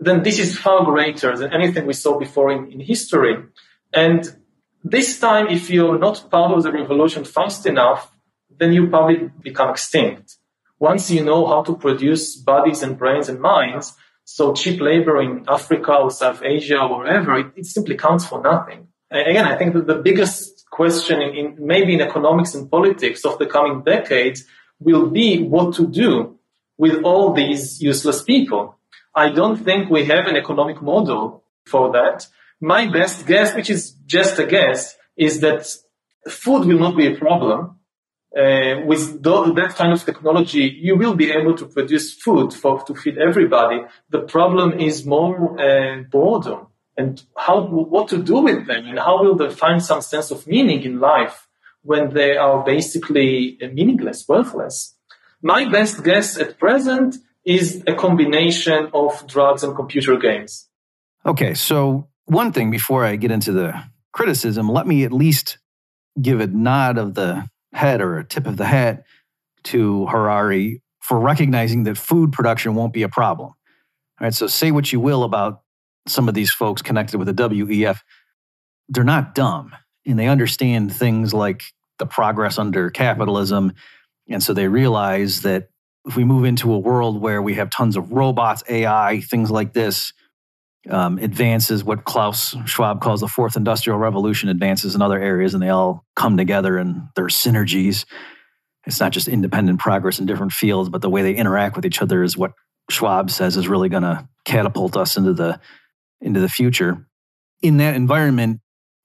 then 0.00 0.22
this 0.22 0.38
is 0.38 0.58
far 0.58 0.84
greater 0.84 1.36
than 1.36 1.52
anything 1.52 1.86
we 1.86 1.92
saw 1.92 2.18
before 2.18 2.50
in, 2.50 2.72
in 2.72 2.80
history. 2.80 3.44
And 3.92 4.34
this 4.82 5.20
time, 5.20 5.48
if 5.48 5.70
you're 5.70 5.98
not 5.98 6.30
part 6.30 6.52
of 6.52 6.62
the 6.62 6.72
revolution 6.72 7.24
fast 7.24 7.66
enough, 7.66 8.10
then 8.58 8.72
you 8.72 8.88
probably 8.88 9.30
become 9.40 9.70
extinct. 9.70 10.36
Once 10.78 11.10
you 11.10 11.22
know 11.24 11.46
how 11.46 11.62
to 11.62 11.76
produce 11.76 12.36
bodies 12.36 12.82
and 12.82 12.98
brains 12.98 13.28
and 13.28 13.40
minds, 13.40 13.94
so 14.24 14.54
cheap 14.54 14.80
labor 14.80 15.20
in 15.20 15.44
Africa 15.46 15.94
or 15.94 16.10
South 16.10 16.42
Asia 16.42 16.80
or 16.80 16.98
wherever, 16.98 17.38
it, 17.38 17.52
it 17.56 17.66
simply 17.66 17.96
counts 17.96 18.26
for 18.26 18.40
nothing. 18.40 18.88
And 19.10 19.28
again, 19.28 19.46
I 19.46 19.56
think 19.56 19.74
that 19.74 19.86
the 19.86 19.96
biggest 19.96 20.53
question 20.74 21.20
in, 21.22 21.56
maybe 21.58 21.94
in 21.94 22.00
economics 22.00 22.52
and 22.54 22.70
politics 22.70 23.24
of 23.24 23.38
the 23.38 23.46
coming 23.46 23.82
decades 23.82 24.44
will 24.80 25.06
be 25.20 25.28
what 25.54 25.74
to 25.76 25.86
do 25.86 26.36
with 26.76 26.96
all 27.04 27.32
these 27.32 27.80
useless 27.80 28.22
people. 28.22 28.76
I 29.14 29.26
don't 29.38 29.58
think 29.66 29.88
we 29.88 30.04
have 30.06 30.26
an 30.26 30.36
economic 30.36 30.82
model 30.82 31.44
for 31.72 31.92
that. 31.92 32.26
My 32.60 32.82
best 32.98 33.26
guess, 33.26 33.54
which 33.54 33.70
is 33.70 33.82
just 34.16 34.38
a 34.40 34.46
guess, 34.46 34.96
is 35.16 35.40
that 35.40 35.62
food 36.28 36.66
will 36.66 36.80
not 36.86 36.96
be 36.96 37.06
a 37.06 37.16
problem. 37.24 37.60
Uh, 38.36 38.82
with 38.90 39.22
that 39.22 39.74
kind 39.78 39.92
of 39.92 40.04
technology, 40.04 40.66
you 40.86 40.96
will 40.96 41.14
be 41.14 41.30
able 41.30 41.54
to 41.56 41.66
produce 41.66 42.06
food 42.24 42.52
for 42.52 42.82
to 42.82 42.92
feed 42.96 43.16
everybody. 43.16 43.78
The 44.10 44.22
problem 44.36 44.80
is 44.88 45.06
more 45.06 45.34
uh, 45.60 46.02
boredom 46.10 46.66
and 46.96 47.22
how 47.36 47.62
what 47.66 48.08
to 48.08 48.22
do 48.22 48.40
with 48.40 48.66
them 48.66 48.86
and 48.86 48.98
how 48.98 49.22
will 49.22 49.34
they 49.34 49.50
find 49.50 49.82
some 49.82 50.00
sense 50.00 50.30
of 50.30 50.46
meaning 50.46 50.82
in 50.82 51.00
life 51.00 51.48
when 51.82 52.14
they 52.14 52.36
are 52.36 52.64
basically 52.64 53.58
meaningless, 53.72 54.26
worthless. 54.28 54.96
My 55.42 55.68
best 55.68 56.02
guess 56.02 56.38
at 56.38 56.58
present 56.58 57.16
is 57.44 57.82
a 57.86 57.94
combination 57.94 58.88
of 58.94 59.26
drugs 59.26 59.62
and 59.62 59.76
computer 59.76 60.16
games. 60.16 60.68
Okay, 61.26 61.52
so 61.54 62.08
one 62.24 62.52
thing 62.52 62.70
before 62.70 63.04
I 63.04 63.16
get 63.16 63.30
into 63.30 63.52
the 63.52 63.74
criticism, 64.12 64.68
let 64.68 64.86
me 64.86 65.04
at 65.04 65.12
least 65.12 65.58
give 66.20 66.40
a 66.40 66.46
nod 66.46 66.96
of 66.96 67.14
the 67.14 67.46
head 67.72 68.00
or 68.00 68.18
a 68.18 68.24
tip 68.24 68.46
of 68.46 68.56
the 68.56 68.64
hat 68.64 69.04
to 69.64 70.06
Harari 70.06 70.80
for 71.00 71.20
recognizing 71.20 71.82
that 71.84 71.98
food 71.98 72.32
production 72.32 72.74
won't 72.74 72.94
be 72.94 73.02
a 73.02 73.08
problem. 73.08 73.48
All 73.48 73.56
right, 74.20 74.32
so 74.32 74.46
say 74.46 74.70
what 74.70 74.92
you 74.92 75.00
will 75.00 75.24
about 75.24 75.63
some 76.06 76.28
of 76.28 76.34
these 76.34 76.52
folks 76.52 76.82
connected 76.82 77.18
with 77.18 77.34
the 77.34 77.34
WEF, 77.34 78.00
they're 78.88 79.04
not 79.04 79.34
dumb 79.34 79.72
and 80.06 80.18
they 80.18 80.28
understand 80.28 80.94
things 80.94 81.32
like 81.32 81.62
the 81.98 82.06
progress 82.06 82.58
under 82.58 82.90
capitalism. 82.90 83.72
And 84.28 84.42
so 84.42 84.52
they 84.52 84.68
realize 84.68 85.42
that 85.42 85.68
if 86.06 86.16
we 86.16 86.24
move 86.24 86.44
into 86.44 86.72
a 86.72 86.78
world 86.78 87.20
where 87.20 87.40
we 87.40 87.54
have 87.54 87.70
tons 87.70 87.96
of 87.96 88.12
robots, 88.12 88.62
AI, 88.68 89.20
things 89.20 89.50
like 89.50 89.72
this, 89.72 90.12
um, 90.90 91.18
advances 91.18 91.82
what 91.82 92.04
Klaus 92.04 92.54
Schwab 92.66 93.00
calls 93.00 93.20
the 93.20 93.28
fourth 93.28 93.56
industrial 93.56 93.98
revolution, 93.98 94.50
advances 94.50 94.94
in 94.94 95.00
other 95.00 95.18
areas, 95.18 95.54
and 95.54 95.62
they 95.62 95.70
all 95.70 96.04
come 96.14 96.36
together 96.36 96.76
and 96.76 97.08
there 97.16 97.24
are 97.24 97.28
synergies. 97.28 98.04
It's 98.86 99.00
not 99.00 99.12
just 99.12 99.28
independent 99.28 99.80
progress 99.80 100.18
in 100.18 100.26
different 100.26 100.52
fields, 100.52 100.90
but 100.90 101.00
the 101.00 101.08
way 101.08 101.22
they 101.22 101.34
interact 101.34 101.74
with 101.74 101.86
each 101.86 102.02
other 102.02 102.22
is 102.22 102.36
what 102.36 102.52
Schwab 102.90 103.30
says 103.30 103.56
is 103.56 103.66
really 103.66 103.88
going 103.88 104.02
to 104.02 104.28
catapult 104.44 104.94
us 104.94 105.16
into 105.16 105.32
the 105.32 105.58
into 106.24 106.40
the 106.40 106.48
future. 106.48 107.06
In 107.62 107.76
that 107.76 107.94
environment, 107.94 108.60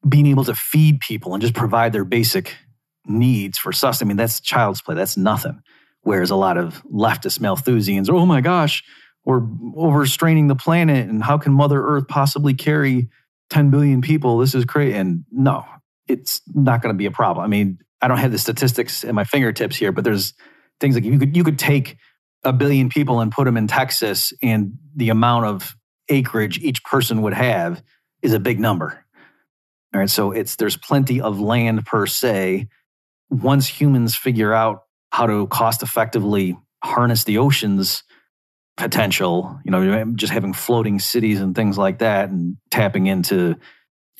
being 0.08 0.26
able 0.26 0.46
to 0.46 0.56
feed 0.56 1.00
people 1.02 1.34
and 1.34 1.42
just 1.42 1.54
provide 1.54 1.94
their 1.94 2.06
basic 2.06 2.56
needs 3.06 3.58
for 3.58 3.72
sustenance, 3.72 4.08
I 4.08 4.08
mean, 4.08 4.18
that's 4.18 4.40
child's 4.40 4.82
play. 4.82 4.96
That's 4.96 5.18
nothing. 5.18 5.62
Whereas 6.02 6.32
a 6.32 6.36
lot 6.36 6.58
of 6.58 6.82
leftist 6.92 7.40
Malthusians, 7.40 8.10
oh 8.10 8.26
my 8.26 8.42
gosh, 8.42 8.84
we're 9.26 9.42
overstraining 9.42 10.48
the 10.48 10.56
planet. 10.56 11.10
And 11.10 11.22
how 11.22 11.38
can 11.38 11.54
Mother 11.54 11.82
Earth 11.82 12.08
possibly 12.08 12.54
carry 12.54 13.10
10 13.50 13.70
billion 13.70 14.02
people? 14.02 14.38
This 14.38 14.56
is 14.56 14.66
crazy. 14.66 14.96
And 14.96 15.26
no, 15.32 15.66
it's 16.08 16.42
not 16.54 16.82
going 16.82 16.94
to 16.94 16.98
be 16.98 17.06
a 17.06 17.12
problem. 17.12 17.44
I 17.44 17.48
mean, 17.48 17.80
I 18.02 18.08
don't 18.08 18.18
have 18.18 18.32
the 18.32 18.38
statistics 18.38 19.04
at 19.04 19.14
my 19.14 19.26
fingertips 19.26 19.76
here, 19.76 19.92
but 19.92 20.04
there's 20.04 20.34
things 20.80 20.96
like 20.96 21.04
you 21.04 21.20
could 21.20 21.36
you 21.36 21.44
could 21.44 21.60
take 21.60 21.98
a 22.44 22.54
billion 22.54 22.90
people 22.90 23.20
and 23.20 23.32
put 23.32 23.44
them 23.44 23.58
in 23.58 23.68
Texas, 23.68 24.32
and 24.42 24.78
the 24.96 25.10
amount 25.10 25.46
of 25.46 25.76
acreage 26.10 26.60
each 26.60 26.84
person 26.84 27.22
would 27.22 27.34
have 27.34 27.82
is 28.22 28.34
a 28.34 28.40
big 28.40 28.60
number. 28.60 29.06
All 29.94 30.00
right, 30.00 30.10
so 30.10 30.32
it's 30.32 30.56
there's 30.58 30.78
plenty 30.78 31.22
of 31.22 31.40
land 31.40 31.86
per 31.86 32.06
se. 32.06 32.68
Once 33.30 33.68
humans 33.68 34.16
figure 34.16 34.54
out 34.54 34.84
how 35.12 35.26
to 35.26 35.48
cost 35.48 35.82
effectively 35.82 36.58
harness 36.84 37.24
the 37.24 37.38
ocean's 37.38 38.04
potential, 38.78 39.60
you 39.66 39.72
know, 39.72 40.06
just 40.16 40.32
having 40.32 40.54
floating 40.54 41.00
cities 41.00 41.42
and 41.42 41.56
things 41.56 41.78
like 41.78 42.00
that, 42.00 42.30
and 42.30 42.58
tapping 42.72 43.08
into 43.08 43.56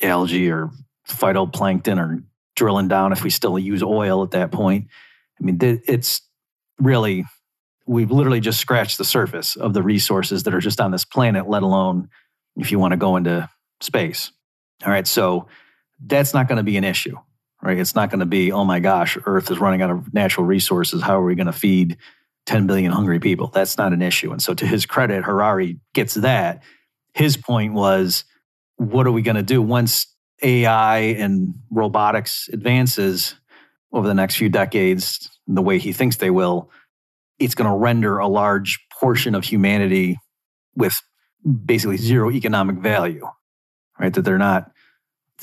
algae 0.02 0.50
or 0.50 0.70
phytoplankton 1.08 1.98
or 1.98 2.22
drilling 2.56 2.88
down 2.88 3.12
if 3.12 3.22
we 3.22 3.30
still 3.30 3.58
use 3.58 3.82
oil 3.82 4.22
at 4.22 4.32
that 4.32 4.52
point. 4.52 4.88
I 5.40 5.44
mean, 5.44 5.58
it's 5.60 6.20
really, 6.78 7.24
we've 7.90 8.12
literally 8.12 8.38
just 8.38 8.60
scratched 8.60 8.98
the 8.98 9.04
surface 9.04 9.56
of 9.56 9.74
the 9.74 9.82
resources 9.82 10.44
that 10.44 10.54
are 10.54 10.60
just 10.60 10.80
on 10.80 10.92
this 10.92 11.04
planet, 11.04 11.48
let 11.48 11.64
alone 11.64 12.08
if 12.56 12.70
you 12.70 12.78
want 12.78 12.92
to 12.92 12.96
go 12.96 13.16
into 13.16 13.48
space. 13.80 14.30
All 14.86 14.92
right. 14.92 15.08
So 15.08 15.48
that's 16.06 16.32
not 16.32 16.46
going 16.46 16.58
to 16.58 16.62
be 16.62 16.76
an 16.76 16.84
issue, 16.84 17.16
right? 17.60 17.76
It's 17.76 17.96
not 17.96 18.08
going 18.08 18.20
to 18.20 18.26
be, 18.26 18.52
oh 18.52 18.64
my 18.64 18.78
gosh, 18.78 19.18
Earth 19.26 19.50
is 19.50 19.58
running 19.58 19.82
out 19.82 19.90
of 19.90 20.14
natural 20.14 20.46
resources. 20.46 21.02
How 21.02 21.20
are 21.20 21.24
we 21.24 21.34
going 21.34 21.48
to 21.48 21.52
feed 21.52 21.96
10 22.46 22.68
billion 22.68 22.92
hungry 22.92 23.18
people? 23.18 23.48
That's 23.48 23.76
not 23.76 23.92
an 23.92 24.02
issue. 24.02 24.30
And 24.30 24.40
so, 24.40 24.54
to 24.54 24.66
his 24.66 24.86
credit, 24.86 25.24
Harari 25.24 25.80
gets 25.92 26.14
that. 26.14 26.62
His 27.12 27.36
point 27.36 27.74
was, 27.74 28.22
what 28.76 29.08
are 29.08 29.12
we 29.12 29.22
going 29.22 29.36
to 29.36 29.42
do 29.42 29.60
once 29.60 30.06
AI 30.44 30.98
and 30.98 31.54
robotics 31.72 32.48
advances 32.52 33.34
over 33.92 34.06
the 34.06 34.14
next 34.14 34.36
few 34.36 34.48
decades, 34.48 35.28
the 35.48 35.60
way 35.60 35.78
he 35.78 35.92
thinks 35.92 36.18
they 36.18 36.30
will? 36.30 36.70
It's 37.40 37.54
going 37.54 37.70
to 37.70 37.76
render 37.76 38.18
a 38.18 38.28
large 38.28 38.78
portion 39.00 39.34
of 39.34 39.44
humanity 39.44 40.18
with 40.76 40.94
basically 41.64 41.96
zero 41.96 42.30
economic 42.30 42.76
value, 42.76 43.26
right? 43.98 44.12
That 44.12 44.22
they're 44.22 44.38
not, 44.38 44.70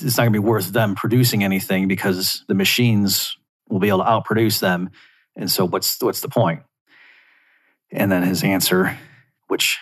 it's 0.00 0.16
not 0.16 0.24
going 0.24 0.32
to 0.32 0.40
be 0.40 0.46
worth 0.46 0.72
them 0.72 0.94
producing 0.94 1.42
anything 1.42 1.88
because 1.88 2.44
the 2.48 2.54
machines 2.54 3.36
will 3.68 3.80
be 3.80 3.88
able 3.88 3.98
to 3.98 4.04
outproduce 4.04 4.60
them. 4.60 4.90
And 5.36 5.50
so, 5.50 5.66
what's 5.66 6.00
what's 6.00 6.20
the 6.20 6.28
point? 6.28 6.62
And 7.90 8.10
then 8.10 8.22
his 8.22 8.42
answer, 8.42 8.98
which 9.48 9.78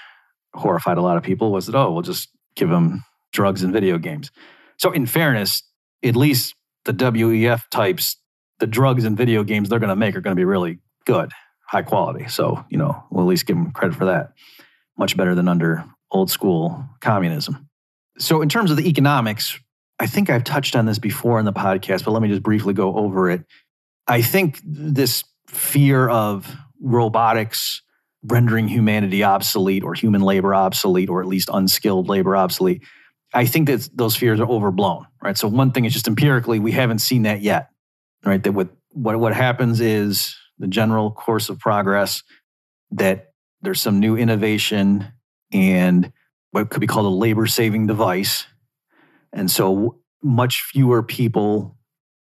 horrified 0.54 0.98
a 0.98 1.02
lot 1.02 1.16
of 1.16 1.22
people, 1.22 1.52
was 1.52 1.66
that 1.66 1.76
oh, 1.76 1.92
we'll 1.92 2.02
just 2.02 2.28
give 2.54 2.68
them 2.68 3.04
drugs 3.32 3.62
and 3.62 3.72
video 3.72 3.98
games. 3.98 4.30
So, 4.78 4.90
in 4.90 5.06
fairness, 5.06 5.62
at 6.02 6.16
least 6.16 6.54
the 6.84 6.92
WEF 6.92 7.68
types, 7.70 8.16
the 8.58 8.66
drugs 8.66 9.04
and 9.04 9.16
video 9.16 9.44
games 9.44 9.68
they're 9.68 9.78
going 9.78 9.90
to 9.90 9.96
make 9.96 10.16
are 10.16 10.20
going 10.20 10.36
to 10.36 10.40
be 10.40 10.44
really 10.44 10.78
good, 11.04 11.30
high 11.66 11.82
quality. 11.82 12.28
So, 12.28 12.64
you 12.70 12.78
know, 12.78 13.04
we'll 13.10 13.24
at 13.24 13.28
least 13.28 13.46
give 13.46 13.56
them 13.56 13.72
credit 13.72 13.96
for 13.96 14.06
that. 14.06 14.32
Much 14.96 15.16
better 15.16 15.34
than 15.34 15.48
under 15.48 15.84
old 16.10 16.30
school 16.30 16.84
communism. 17.00 17.68
So, 18.18 18.40
in 18.40 18.48
terms 18.48 18.70
of 18.70 18.76
the 18.76 18.88
economics, 18.88 19.58
I 19.98 20.06
think 20.06 20.30
I've 20.30 20.44
touched 20.44 20.76
on 20.76 20.86
this 20.86 20.98
before 20.98 21.38
in 21.38 21.44
the 21.44 21.52
podcast, 21.52 22.04
but 22.04 22.12
let 22.12 22.22
me 22.22 22.28
just 22.28 22.42
briefly 22.42 22.72
go 22.72 22.96
over 22.96 23.30
it. 23.30 23.44
I 24.06 24.22
think 24.22 24.60
this 24.64 25.24
fear 25.48 26.08
of 26.08 26.54
robotics 26.80 27.82
rendering 28.22 28.68
humanity 28.68 29.22
obsolete 29.22 29.84
or 29.84 29.94
human 29.94 30.20
labor 30.20 30.54
obsolete 30.54 31.08
or 31.08 31.20
at 31.20 31.28
least 31.28 31.48
unskilled 31.52 32.08
labor 32.08 32.36
obsolete, 32.36 32.82
I 33.32 33.46
think 33.46 33.68
that 33.68 33.88
those 33.94 34.16
fears 34.16 34.40
are 34.40 34.48
overblown, 34.48 35.06
right? 35.22 35.36
So, 35.36 35.48
one 35.48 35.72
thing 35.72 35.84
is 35.84 35.92
just 35.92 36.08
empirically, 36.08 36.58
we 36.58 36.72
haven't 36.72 37.00
seen 37.00 37.22
that 37.22 37.42
yet, 37.42 37.70
right? 38.24 38.42
That 38.42 38.52
what, 38.52 38.68
what, 38.92 39.18
what 39.18 39.34
happens 39.34 39.80
is 39.80 40.36
the 40.58 40.66
general 40.66 41.10
course 41.10 41.48
of 41.48 41.58
progress 41.58 42.22
that 42.90 43.32
there's 43.62 43.80
some 43.80 44.00
new 44.00 44.16
innovation 44.16 45.06
and 45.52 46.12
what 46.50 46.70
could 46.70 46.80
be 46.80 46.86
called 46.86 47.06
a 47.06 47.10
labor 47.10 47.46
saving 47.46 47.86
device. 47.86 48.46
And 49.32 49.50
so 49.50 49.98
much 50.22 50.62
fewer 50.62 51.02
people 51.02 51.76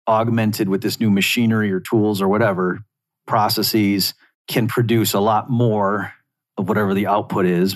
augmented 0.08 0.68
with 0.68 0.82
this 0.82 1.00
new 1.00 1.10
machinery 1.10 1.72
or 1.72 1.80
tools 1.80 2.20
or 2.20 2.28
whatever 2.28 2.80
processes 3.26 4.14
can 4.48 4.68
produce 4.68 5.14
a 5.14 5.20
lot 5.20 5.50
more 5.50 6.12
of 6.56 6.68
whatever 6.68 6.94
the 6.94 7.06
output 7.06 7.46
is, 7.46 7.74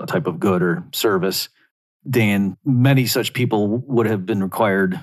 a 0.00 0.06
type 0.06 0.26
of 0.26 0.40
good 0.40 0.62
or 0.62 0.84
service, 0.92 1.48
than 2.04 2.56
many 2.64 3.06
such 3.06 3.32
people 3.32 3.68
would 3.68 4.06
have 4.06 4.24
been 4.24 4.42
required 4.42 4.98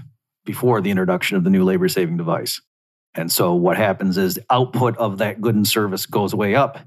before 0.45 0.81
the 0.81 0.89
introduction 0.89 1.37
of 1.37 1.43
the 1.43 1.49
new 1.49 1.63
labor 1.63 1.87
saving 1.87 2.17
device. 2.17 2.61
And 3.15 3.31
so 3.31 3.53
what 3.53 3.77
happens 3.77 4.17
is 4.17 4.35
the 4.35 4.45
output 4.49 4.97
of 4.97 5.19
that 5.19 5.41
good 5.41 5.55
and 5.55 5.67
service 5.67 6.05
goes 6.05 6.33
way 6.33 6.55
up, 6.55 6.79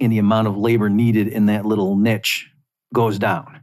and 0.00 0.12
the 0.12 0.18
amount 0.18 0.48
of 0.48 0.56
labor 0.56 0.88
needed 0.88 1.28
in 1.28 1.46
that 1.46 1.66
little 1.66 1.96
niche 1.96 2.48
goes 2.94 3.18
down. 3.18 3.62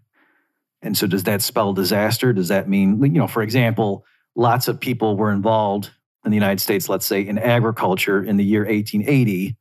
And 0.81 0.97
so 0.97 1.07
does 1.07 1.23
that 1.23 1.41
spell 1.41 1.73
disaster? 1.73 2.33
Does 2.33 2.47
that 2.49 2.69
mean, 2.69 3.01
you 3.03 3.19
know, 3.19 3.27
for 3.27 3.41
example, 3.41 4.05
lots 4.35 4.67
of 4.67 4.79
people 4.79 5.17
were 5.17 5.31
involved 5.31 5.91
in 6.25 6.31
the 6.31 6.37
United 6.37 6.59
States, 6.59 6.89
let's 6.89 7.05
say 7.05 7.21
in 7.21 7.37
agriculture 7.37 8.23
in 8.23 8.37
the 8.37 8.43
year 8.43 8.65
1880. 8.65 9.55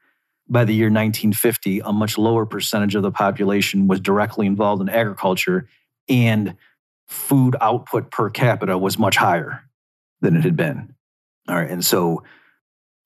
By 0.50 0.64
the 0.64 0.72
year 0.72 0.87
1950, 0.87 1.80
a 1.80 1.92
much 1.92 2.16
lower 2.16 2.46
percentage 2.46 2.94
of 2.94 3.02
the 3.02 3.11
population 3.11 3.87
was 3.87 4.00
directly 4.00 4.46
involved 4.46 4.80
in 4.80 4.88
agriculture, 4.88 5.68
and 6.09 6.56
food 7.06 7.54
output 7.61 8.11
per 8.11 8.30
capita 8.30 8.78
was 8.78 8.98
much 8.98 9.16
higher 9.16 9.62
than 10.22 10.37
it 10.37 10.44
had 10.44 10.56
been. 10.56 10.94
All 11.48 11.54
right. 11.54 11.68
And 11.68 11.85
so 11.85 12.22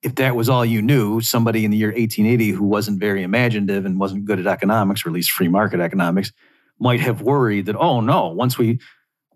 if 0.02 0.16
that 0.16 0.34
was 0.34 0.48
all 0.48 0.64
you 0.64 0.82
knew, 0.82 1.20
somebody 1.20 1.64
in 1.64 1.70
the 1.70 1.76
year 1.76 1.88
1880 1.88 2.50
who 2.50 2.64
wasn't 2.64 2.98
very 2.98 3.22
imaginative 3.22 3.86
and 3.86 4.00
wasn't 4.00 4.24
good 4.24 4.40
at 4.40 4.46
economics, 4.46 5.04
or 5.04 5.10
at 5.10 5.14
least 5.14 5.30
free 5.30 5.48
market 5.48 5.80
economics, 5.80 6.32
might 6.78 7.00
have 7.00 7.22
worried 7.22 7.66
that, 7.66 7.76
oh 7.76 8.00
no, 8.00 8.28
once 8.28 8.58
we, 8.58 8.80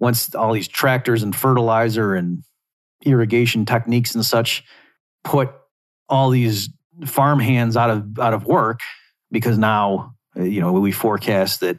once 0.00 0.34
all 0.34 0.52
these 0.52 0.68
tractors 0.68 1.22
and 1.22 1.34
fertilizer 1.34 2.14
and 2.14 2.42
irrigation 3.04 3.64
techniques 3.64 4.14
and 4.14 4.24
such 4.24 4.64
put 5.24 5.50
all 6.08 6.30
these 6.30 6.68
farm 7.04 7.38
hands 7.38 7.76
out 7.76 7.90
of 7.90 8.18
out 8.18 8.32
of 8.32 8.44
work 8.44 8.80
because 9.30 9.58
now 9.58 10.14
uh, 10.36 10.42
you 10.42 10.60
know 10.60 10.72
we 10.72 10.92
forecast 10.92 11.60
that 11.60 11.78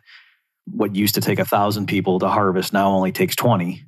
what 0.66 0.96
used 0.96 1.16
to 1.16 1.22
take 1.22 1.40
a 1.40 1.46
thousand 1.46 1.88
people 1.88 2.20
to 2.20 2.28
harvest 2.28 2.72
now 2.72 2.92
only 2.92 3.12
takes 3.12 3.36
20 3.36 3.84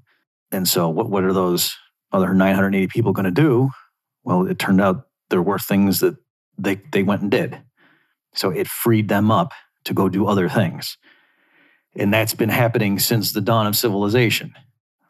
and 0.51 0.67
so 0.67 0.89
what, 0.89 1.09
what 1.09 1.23
are 1.23 1.33
those 1.33 1.75
other 2.11 2.33
980 2.33 2.87
people 2.87 3.13
going 3.13 3.25
to 3.25 3.31
do 3.31 3.69
well 4.23 4.45
it 4.47 4.59
turned 4.59 4.81
out 4.81 5.07
there 5.29 5.41
were 5.41 5.59
things 5.59 5.99
that 5.99 6.15
they, 6.57 6.81
they 6.91 7.03
went 7.03 7.21
and 7.21 7.31
did 7.31 7.61
so 8.33 8.49
it 8.49 8.67
freed 8.67 9.07
them 9.07 9.31
up 9.31 9.51
to 9.85 9.93
go 9.93 10.09
do 10.09 10.27
other 10.27 10.49
things 10.49 10.97
and 11.95 12.13
that's 12.13 12.33
been 12.33 12.49
happening 12.49 12.99
since 12.99 13.31
the 13.31 13.41
dawn 13.41 13.67
of 13.67 13.75
civilization, 13.75 14.53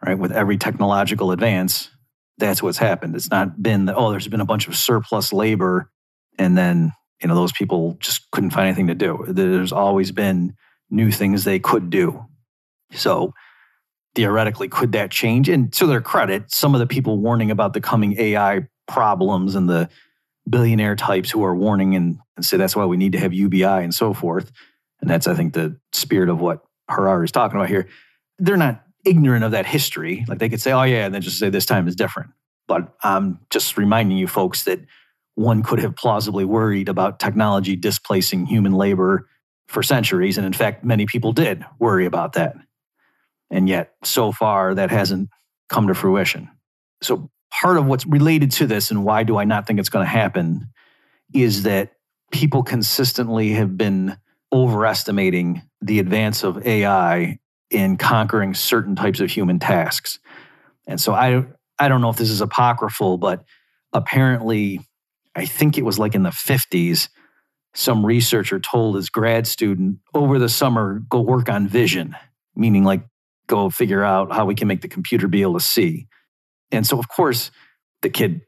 right? 0.06 0.18
With 0.18 0.32
every 0.32 0.58
technological 0.58 1.32
advance, 1.32 1.90
that's 2.38 2.64
what's 2.64 2.78
happened. 2.78 3.16
It's 3.16 3.30
not 3.30 3.62
been 3.62 3.86
that, 3.86 3.96
oh, 3.96 4.12
there's 4.12 4.28
been 4.28 4.42
a 4.42 4.46
bunch 4.46 4.68
of 4.68 4.76
surplus 4.76 5.34
labor 5.34 5.92
and 6.38 6.58
then, 6.58 6.94
you 7.22 7.28
know, 7.28 7.36
those 7.36 7.52
people 7.52 7.98
just 8.00 8.32
couldn't 8.32 8.52
find 8.52 8.68
anything 8.68 8.88
to 8.88 8.96
do. 8.96 9.26
There's 9.28 9.74
always 9.74 10.12
been 10.12 10.56
new 10.90 11.12
things 11.12 11.44
they 11.44 11.60
could 11.60 11.90
do. 11.90 12.26
So 12.94 13.34
theoretically, 14.16 14.70
could 14.70 14.94
that 14.94 15.12
change? 15.12 15.50
And 15.50 15.72
to 15.74 15.86
their 15.86 16.02
credit, 16.02 16.50
some 16.50 16.74
of 16.74 16.80
the 16.80 16.88
people 16.88 17.20
warning 17.20 17.52
about 17.52 17.74
the 17.74 17.82
coming 17.82 18.16
AI 18.18 18.68
problems 18.90 19.56
and 19.56 19.70
the 19.70 19.90
billionaire 20.50 20.96
types 20.96 21.32
who 21.32 21.44
are 21.46 21.56
warning 21.56 21.96
and, 21.96 22.20
and 22.36 22.44
say 22.44 22.58
that's 22.58 22.76
why 22.76 22.86
we 22.86 22.98
need 22.98 23.14
to 23.14 23.20
have 23.20 23.34
UBI 23.34 23.64
and 23.64 23.94
so 23.94 24.14
forth. 24.14 24.52
And 25.00 25.10
that's, 25.10 25.28
I 25.28 25.36
think, 25.36 25.54
the 25.54 25.80
spirit 25.94 26.30
of 26.30 26.42
what 26.42 26.66
Harari 26.90 27.26
is 27.26 27.32
talking 27.32 27.58
about 27.58 27.70
here, 27.70 27.88
they're 28.40 28.58
not 28.58 28.84
ignorant 29.06 29.46
of 29.46 29.52
that 29.52 29.66
history. 29.66 30.26
Like 30.28 30.40
they 30.40 30.50
could 30.50 30.62
say, 30.62 30.72
oh, 30.72 30.84
yeah, 30.84 31.06
and 31.06 31.14
then 31.14 31.22
just 31.22 31.40
say 31.40 31.50
this 31.50 31.66
time 31.66 31.88
is 31.88 31.96
different. 31.96 32.32
But 32.68 32.94
I'm 33.04 33.40
just 33.50 33.78
reminding 33.78 34.18
you 34.18 34.28
folks 34.28 34.64
that 34.64 34.80
one 35.36 35.64
could 35.64 35.80
have 35.80 35.96
plausibly 35.96 36.46
worried 36.46 36.90
about 36.90 37.20
technology 37.20 37.76
displacing 37.76 38.46
human 38.46 38.74
labor 38.74 39.30
for 39.68 39.82
centuries. 39.84 40.38
And 40.38 40.46
in 40.46 40.54
fact, 40.54 40.84
many 40.84 41.06
people 41.06 41.32
did 41.32 41.66
worry 41.80 42.06
about 42.06 42.34
that. 42.34 42.56
And 43.50 43.70
yet, 43.70 43.94
so 44.04 44.32
far, 44.32 44.76
that 44.76 44.92
hasn't 44.92 45.30
come 45.70 45.88
to 45.88 45.94
fruition. 45.94 46.50
So, 47.02 47.32
part 47.52 47.78
of 47.78 47.86
what's 47.86 48.06
related 48.06 48.52
to 48.52 48.68
this 48.68 48.92
and 48.92 49.04
why 49.04 49.24
do 49.24 49.38
I 49.38 49.44
not 49.44 49.68
think 49.68 49.80
it's 49.80 49.90
going 49.90 50.06
to 50.06 50.10
happen 50.10 50.70
is 51.34 51.64
that 51.64 51.94
people 52.32 52.64
consistently 52.64 53.52
have 53.52 53.78
been 53.78 54.18
overestimating 54.52 55.62
the 55.82 56.00
advance 56.00 56.44
of 56.44 56.66
AI 56.66 57.40
in 57.70 57.98
conquering 57.98 58.54
certain 58.54 58.96
types 58.96 59.20
of 59.20 59.30
human 59.30 59.60
tasks. 59.60 60.20
And 60.88 61.00
so 61.00 61.14
I 61.14 61.46
I 61.78 61.88
don't 61.88 62.02
know 62.02 62.10
if 62.10 62.18
this 62.18 62.30
is 62.30 62.42
apocryphal, 62.42 63.18
but 63.18 63.46
apparently 63.94 64.82
I 65.36 65.46
think 65.46 65.78
it 65.78 65.86
was 65.86 65.98
like 65.98 66.16
in 66.16 66.24
the 66.24 66.30
50s 66.30 67.10
some 67.76 68.06
researcher 68.06 68.60
told 68.60 68.96
his 68.96 69.10
grad 69.10 69.46
student 69.46 70.00
over 70.14 70.40
the 70.40 70.50
summer 70.50 71.04
go 71.10 71.22
work 71.22 71.50
on 71.50 71.68
vision, 71.68 72.16
meaning 72.56 72.84
like 72.84 73.04
go 73.48 73.70
figure 73.70 74.04
out 74.04 74.34
how 74.34 74.46
we 74.46 74.56
can 74.56 74.68
make 74.68 74.82
the 74.82 74.88
computer 74.88 75.28
be 75.28 75.44
able 75.44 75.54
to 75.54 75.60
see. 75.60 76.08
And 76.72 76.86
so 76.86 77.00
of 77.00 77.08
course 77.10 77.52
the 78.02 78.10
kid 78.10 78.42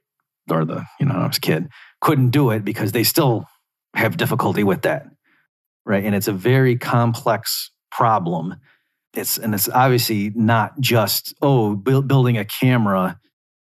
or 0.50 0.66
the 0.66 0.86
you 1.00 1.06
know 1.06 1.16
I 1.16 1.28
was 1.28 1.40
kid 1.40 1.70
couldn't 2.02 2.32
do 2.32 2.52
it 2.52 2.66
because 2.66 2.92
they 2.92 3.04
still 3.04 3.46
have 3.96 4.18
difficulty 4.18 4.64
with 4.64 4.84
that 4.84 5.06
right? 5.86 6.04
And 6.04 6.16
it's 6.16 6.28
a 6.28 6.34
very 6.34 6.78
complex 6.78 7.72
problem. 7.92 8.56
It's 9.14 9.38
and 9.38 9.54
it's 9.54 9.68
obviously 9.70 10.32
not 10.36 10.80
just 10.80 11.34
oh 11.42 11.76
bu- 11.76 12.04
building 12.04 12.38
a 12.38 12.46
camera 12.46 13.20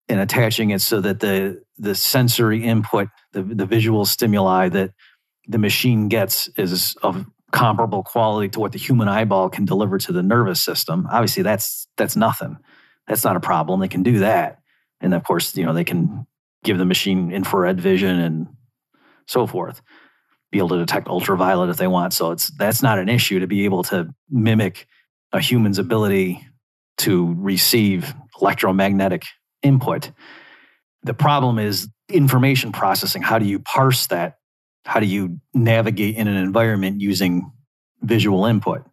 and 0.10 0.20
attaching 0.20 0.72
it 0.72 0.82
so 0.82 1.02
that 1.02 1.20
the 1.20 1.62
the 1.78 1.94
sensory 1.96 2.64
input, 2.64 3.10
the 3.34 3.44
the 3.44 3.66
visual 3.66 4.06
stimuli 4.06 4.70
that 4.70 4.92
the 5.48 5.60
machine 5.60 6.08
gets 6.08 6.50
is 6.58 6.96
of 7.04 7.26
comparable 7.52 8.04
quality 8.04 8.50
to 8.50 8.60
what 8.60 8.72
the 8.72 8.80
human 8.80 9.08
eyeball 9.08 9.50
can 9.50 9.66
deliver 9.66 9.98
to 10.00 10.12
the 10.12 10.24
nervous 10.24 10.62
system. 10.62 11.08
Obviously, 11.12 11.44
that's 11.44 11.88
that's 11.98 12.16
nothing. 12.16 12.58
That's 13.08 13.24
not 13.24 13.36
a 13.36 13.40
problem. 13.40 13.80
They 13.80 13.88
can 13.88 14.04
do 14.04 14.20
that, 14.20 14.60
and 15.02 15.14
of 15.14 15.24
course, 15.24 15.56
you 15.56 15.66
know 15.66 15.74
they 15.74 15.84
can 15.84 16.26
give 16.64 16.78
the 16.78 16.86
machine 16.86 17.32
infrared 17.32 17.80
vision 17.80 18.20
and 18.20 18.48
so 19.28 19.48
forth. 19.48 19.82
be 20.52 20.60
able 20.60 20.70
to 20.70 20.78
detect 20.78 21.08
ultraviolet 21.08 21.70
if 21.70 21.78
they 21.78 21.88
want. 21.88 22.14
So 22.14 22.32
it's 22.32 22.48
that's 22.50 22.82
not 22.82 23.00
an 23.00 23.10
issue 23.10 23.40
to 23.40 23.48
be 23.48 23.66
able 23.66 23.84
to 23.84 24.14
mimic 24.30 24.88
a 25.32 25.40
human's 25.40 25.80
ability 25.80 26.48
to 26.98 27.36
receive 27.38 28.14
electromagnetic 28.42 29.24
input. 29.62 30.12
The 31.04 31.14
problem 31.14 31.60
is 31.60 31.90
information 32.10 32.72
processing. 32.72 33.22
How 33.22 33.38
do 33.40 33.46
you 33.46 33.60
parse 33.60 34.08
that? 34.08 34.38
How 34.86 35.00
do 35.00 35.08
you 35.08 35.40
navigate 35.54 36.16
in 36.16 36.28
an 36.28 36.38
environment 36.38 37.02
using 37.02 37.52
visual 38.02 38.46
input 38.46 38.84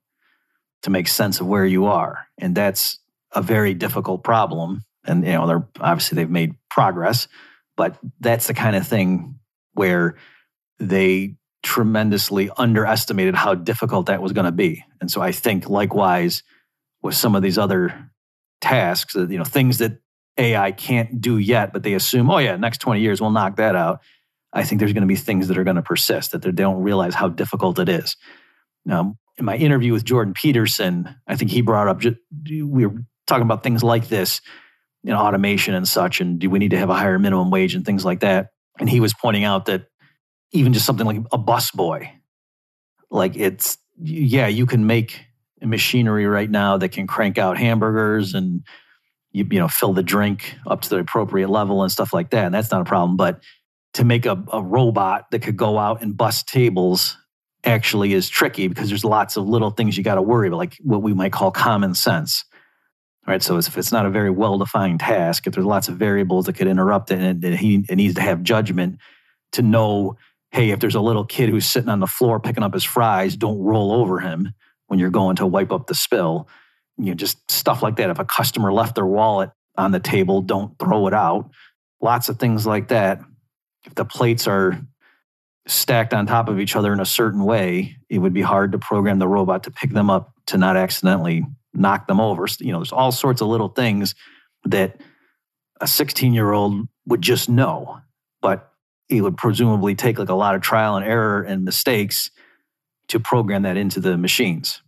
to 0.82 0.90
make 0.90 1.06
sense 1.06 1.40
of 1.40 1.46
where 1.46 1.66
you 1.66 1.86
are? 1.86 2.26
And 2.38 2.54
that's 2.54 2.98
a 3.34 3.42
very 3.42 3.74
difficult 3.74 4.24
problem. 4.24 4.82
And 5.04 5.24
you 5.24 5.32
know, 5.32 5.46
they're 5.46 5.68
obviously 5.80 6.16
they've 6.16 6.30
made 6.30 6.54
progress, 6.70 7.28
but 7.76 7.98
that's 8.20 8.46
the 8.46 8.54
kind 8.54 8.76
of 8.76 8.86
thing 8.86 9.38
where 9.74 10.16
they 10.78 11.36
tremendously 11.62 12.50
underestimated 12.56 13.34
how 13.34 13.54
difficult 13.54 14.06
that 14.06 14.22
was 14.22 14.32
going 14.32 14.44
to 14.44 14.52
be. 14.52 14.84
And 15.00 15.10
so 15.10 15.20
I 15.20 15.32
think 15.32 15.68
likewise 15.68 16.42
with 17.02 17.14
some 17.14 17.34
of 17.34 17.42
these 17.42 17.58
other 17.58 18.10
tasks, 18.60 19.14
you 19.14 19.38
know, 19.38 19.44
things 19.44 19.78
that 19.78 19.98
AI 20.38 20.72
can't 20.72 21.20
do 21.20 21.38
yet, 21.38 21.72
but 21.72 21.82
they 21.82 21.94
assume, 21.94 22.30
oh 22.30 22.38
yeah, 22.38 22.56
next 22.56 22.78
20 22.78 23.00
years 23.00 23.20
we'll 23.20 23.30
knock 23.30 23.56
that 23.56 23.76
out. 23.76 24.00
I 24.52 24.64
think 24.64 24.78
there's 24.78 24.92
going 24.92 25.02
to 25.02 25.08
be 25.08 25.16
things 25.16 25.48
that 25.48 25.58
are 25.58 25.64
going 25.64 25.76
to 25.76 25.82
persist 25.82 26.32
that 26.32 26.42
they 26.42 26.52
don't 26.52 26.82
realize 26.82 27.14
how 27.14 27.28
difficult 27.28 27.78
it 27.78 27.88
is. 27.88 28.16
Now, 28.84 29.16
in 29.38 29.44
my 29.44 29.56
interview 29.56 29.92
with 29.92 30.04
Jordan 30.04 30.34
Peterson, 30.34 31.14
I 31.26 31.36
think 31.36 31.50
he 31.50 31.62
brought 31.62 31.88
up 31.88 32.02
we 32.44 32.62
were 32.62 33.02
talking 33.26 33.44
about 33.44 33.62
things 33.62 33.82
like 33.82 34.08
this, 34.08 34.40
you 35.02 35.10
know, 35.10 35.18
automation 35.18 35.74
and 35.74 35.86
such, 35.86 36.20
and 36.20 36.38
do 36.38 36.50
we 36.50 36.58
need 36.58 36.70
to 36.70 36.78
have 36.78 36.90
a 36.90 36.94
higher 36.94 37.18
minimum 37.18 37.50
wage 37.50 37.74
and 37.74 37.84
things 37.84 38.04
like 38.04 38.20
that. 38.20 38.48
And 38.78 38.88
he 38.88 39.00
was 39.00 39.14
pointing 39.14 39.44
out 39.44 39.66
that 39.66 39.86
even 40.52 40.72
just 40.72 40.86
something 40.86 41.06
like 41.06 41.20
a 41.32 41.38
bus 41.38 41.70
boy, 41.70 42.12
like 43.10 43.36
it's 43.36 43.78
yeah, 43.98 44.46
you 44.46 44.66
can 44.66 44.86
make 44.86 45.20
machinery 45.60 46.26
right 46.26 46.50
now 46.50 46.76
that 46.76 46.90
can 46.90 47.06
crank 47.06 47.38
out 47.38 47.58
hamburgers 47.58 48.34
and 48.34 48.62
you, 49.32 49.46
you 49.50 49.58
know 49.58 49.68
fill 49.68 49.92
the 49.92 50.02
drink 50.02 50.56
up 50.66 50.82
to 50.82 50.88
the 50.90 50.98
appropriate 50.98 51.48
level 51.48 51.82
and 51.82 51.90
stuff 51.90 52.12
like 52.12 52.30
that 52.30 52.46
and 52.46 52.54
that's 52.54 52.70
not 52.70 52.80
a 52.80 52.84
problem 52.84 53.16
but 53.16 53.42
to 53.94 54.04
make 54.04 54.26
a, 54.26 54.42
a 54.52 54.62
robot 54.62 55.30
that 55.30 55.40
could 55.40 55.56
go 55.56 55.78
out 55.78 56.02
and 56.02 56.16
bust 56.16 56.48
tables 56.48 57.16
actually 57.64 58.12
is 58.12 58.28
tricky 58.28 58.68
because 58.68 58.88
there's 58.88 59.04
lots 59.04 59.36
of 59.36 59.46
little 59.46 59.70
things 59.70 59.96
you 59.96 60.02
got 60.02 60.16
to 60.16 60.22
worry 60.22 60.48
about 60.48 60.56
like 60.56 60.76
what 60.80 61.02
we 61.02 61.12
might 61.12 61.32
call 61.32 61.50
common 61.50 61.94
sense 61.94 62.44
right 63.26 63.42
so 63.42 63.56
if 63.56 63.76
it's 63.76 63.92
not 63.92 64.06
a 64.06 64.10
very 64.10 64.30
well 64.30 64.58
defined 64.58 65.00
task 65.00 65.46
if 65.46 65.54
there's 65.54 65.66
lots 65.66 65.88
of 65.88 65.96
variables 65.96 66.46
that 66.46 66.54
could 66.54 66.66
interrupt 66.66 67.10
it 67.10 67.18
and 67.18 67.44
it, 67.44 67.58
he, 67.58 67.84
it 67.88 67.96
needs 67.96 68.14
to 68.14 68.22
have 68.22 68.42
judgment 68.42 68.98
to 69.52 69.62
know 69.62 70.16
hey 70.50 70.70
if 70.70 70.80
there's 70.80 70.94
a 70.94 71.00
little 71.00 71.24
kid 71.24 71.48
who's 71.48 71.66
sitting 71.66 71.88
on 71.88 72.00
the 72.00 72.06
floor 72.06 72.40
picking 72.40 72.62
up 72.62 72.74
his 72.74 72.84
fries 72.84 73.36
don't 73.36 73.58
roll 73.58 73.92
over 73.92 74.20
him 74.20 74.52
when 74.92 74.98
you're 74.98 75.08
going 75.08 75.36
to 75.36 75.46
wipe 75.46 75.72
up 75.72 75.86
the 75.86 75.94
spill. 75.94 76.46
You 76.98 77.06
know, 77.06 77.14
just 77.14 77.50
stuff 77.50 77.82
like 77.82 77.96
that. 77.96 78.10
If 78.10 78.18
a 78.18 78.26
customer 78.26 78.70
left 78.74 78.94
their 78.94 79.06
wallet 79.06 79.48
on 79.78 79.90
the 79.90 79.98
table, 79.98 80.42
don't 80.42 80.78
throw 80.78 81.06
it 81.06 81.14
out. 81.14 81.50
Lots 82.02 82.28
of 82.28 82.38
things 82.38 82.66
like 82.66 82.88
that. 82.88 83.22
If 83.86 83.94
the 83.94 84.04
plates 84.04 84.46
are 84.46 84.78
stacked 85.66 86.12
on 86.12 86.26
top 86.26 86.50
of 86.50 86.60
each 86.60 86.76
other 86.76 86.92
in 86.92 87.00
a 87.00 87.06
certain 87.06 87.44
way, 87.44 87.96
it 88.10 88.18
would 88.18 88.34
be 88.34 88.42
hard 88.42 88.72
to 88.72 88.78
program 88.78 89.18
the 89.18 89.26
robot 89.26 89.62
to 89.62 89.70
pick 89.70 89.92
them 89.92 90.10
up 90.10 90.34
to 90.48 90.58
not 90.58 90.76
accidentally 90.76 91.46
knock 91.74 92.06
them 92.06 92.20
over. 92.20 92.46
You 92.60 92.72
know, 92.72 92.78
there's 92.78 92.92
all 92.92 93.12
sorts 93.12 93.40
of 93.40 93.48
little 93.48 93.68
things 93.68 94.14
that 94.64 95.00
a 95.80 95.86
16 95.86 96.32
year 96.32 96.52
old 96.52 96.86
would 97.06 97.22
just 97.22 97.48
know, 97.48 98.00
but 98.40 98.72
it 99.08 99.20
would 99.20 99.36
presumably 99.36 99.94
take 99.94 100.18
like 100.18 100.28
a 100.28 100.34
lot 100.34 100.54
of 100.54 100.62
trial 100.62 100.96
and 100.96 101.04
error 101.04 101.42
and 101.42 101.64
mistakes 101.64 102.30
to 103.08 103.20
program 103.20 103.62
that 103.62 103.76
into 103.76 104.00
the 104.00 104.16
machines, 104.16 104.80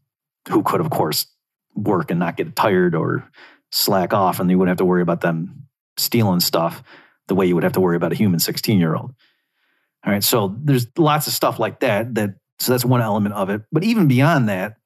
who 0.48 0.62
could, 0.62 0.80
of 0.80 0.90
course, 0.90 1.26
work 1.74 2.10
and 2.10 2.20
not 2.20 2.36
get 2.36 2.54
tired 2.54 2.94
or 2.94 3.28
slack 3.72 4.14
off, 4.14 4.38
and 4.38 4.50
you 4.50 4.56
wouldn't 4.56 4.70
have 4.70 4.78
to 4.78 4.84
worry 4.84 5.02
about 5.02 5.20
them 5.20 5.66
stealing 5.96 6.40
stuff 6.40 6.82
the 7.28 7.34
way 7.34 7.46
you 7.46 7.54
would 7.54 7.64
have 7.64 7.72
to 7.72 7.80
worry 7.80 7.96
about 7.96 8.12
a 8.12 8.16
human 8.16 8.38
16 8.38 8.78
year 8.78 8.94
old. 8.94 9.14
All 10.06 10.12
right, 10.12 10.22
so 10.22 10.54
there's 10.58 10.86
lots 10.96 11.26
of 11.26 11.32
stuff 11.32 11.58
like 11.58 11.80
that. 11.80 12.14
That 12.14 12.36
so 12.58 12.72
that's 12.72 12.84
one 12.84 13.00
element 13.00 13.34
of 13.34 13.50
it. 13.50 13.62
But 13.72 13.84
even 13.84 14.06
beyond 14.06 14.48
that, 14.48 14.76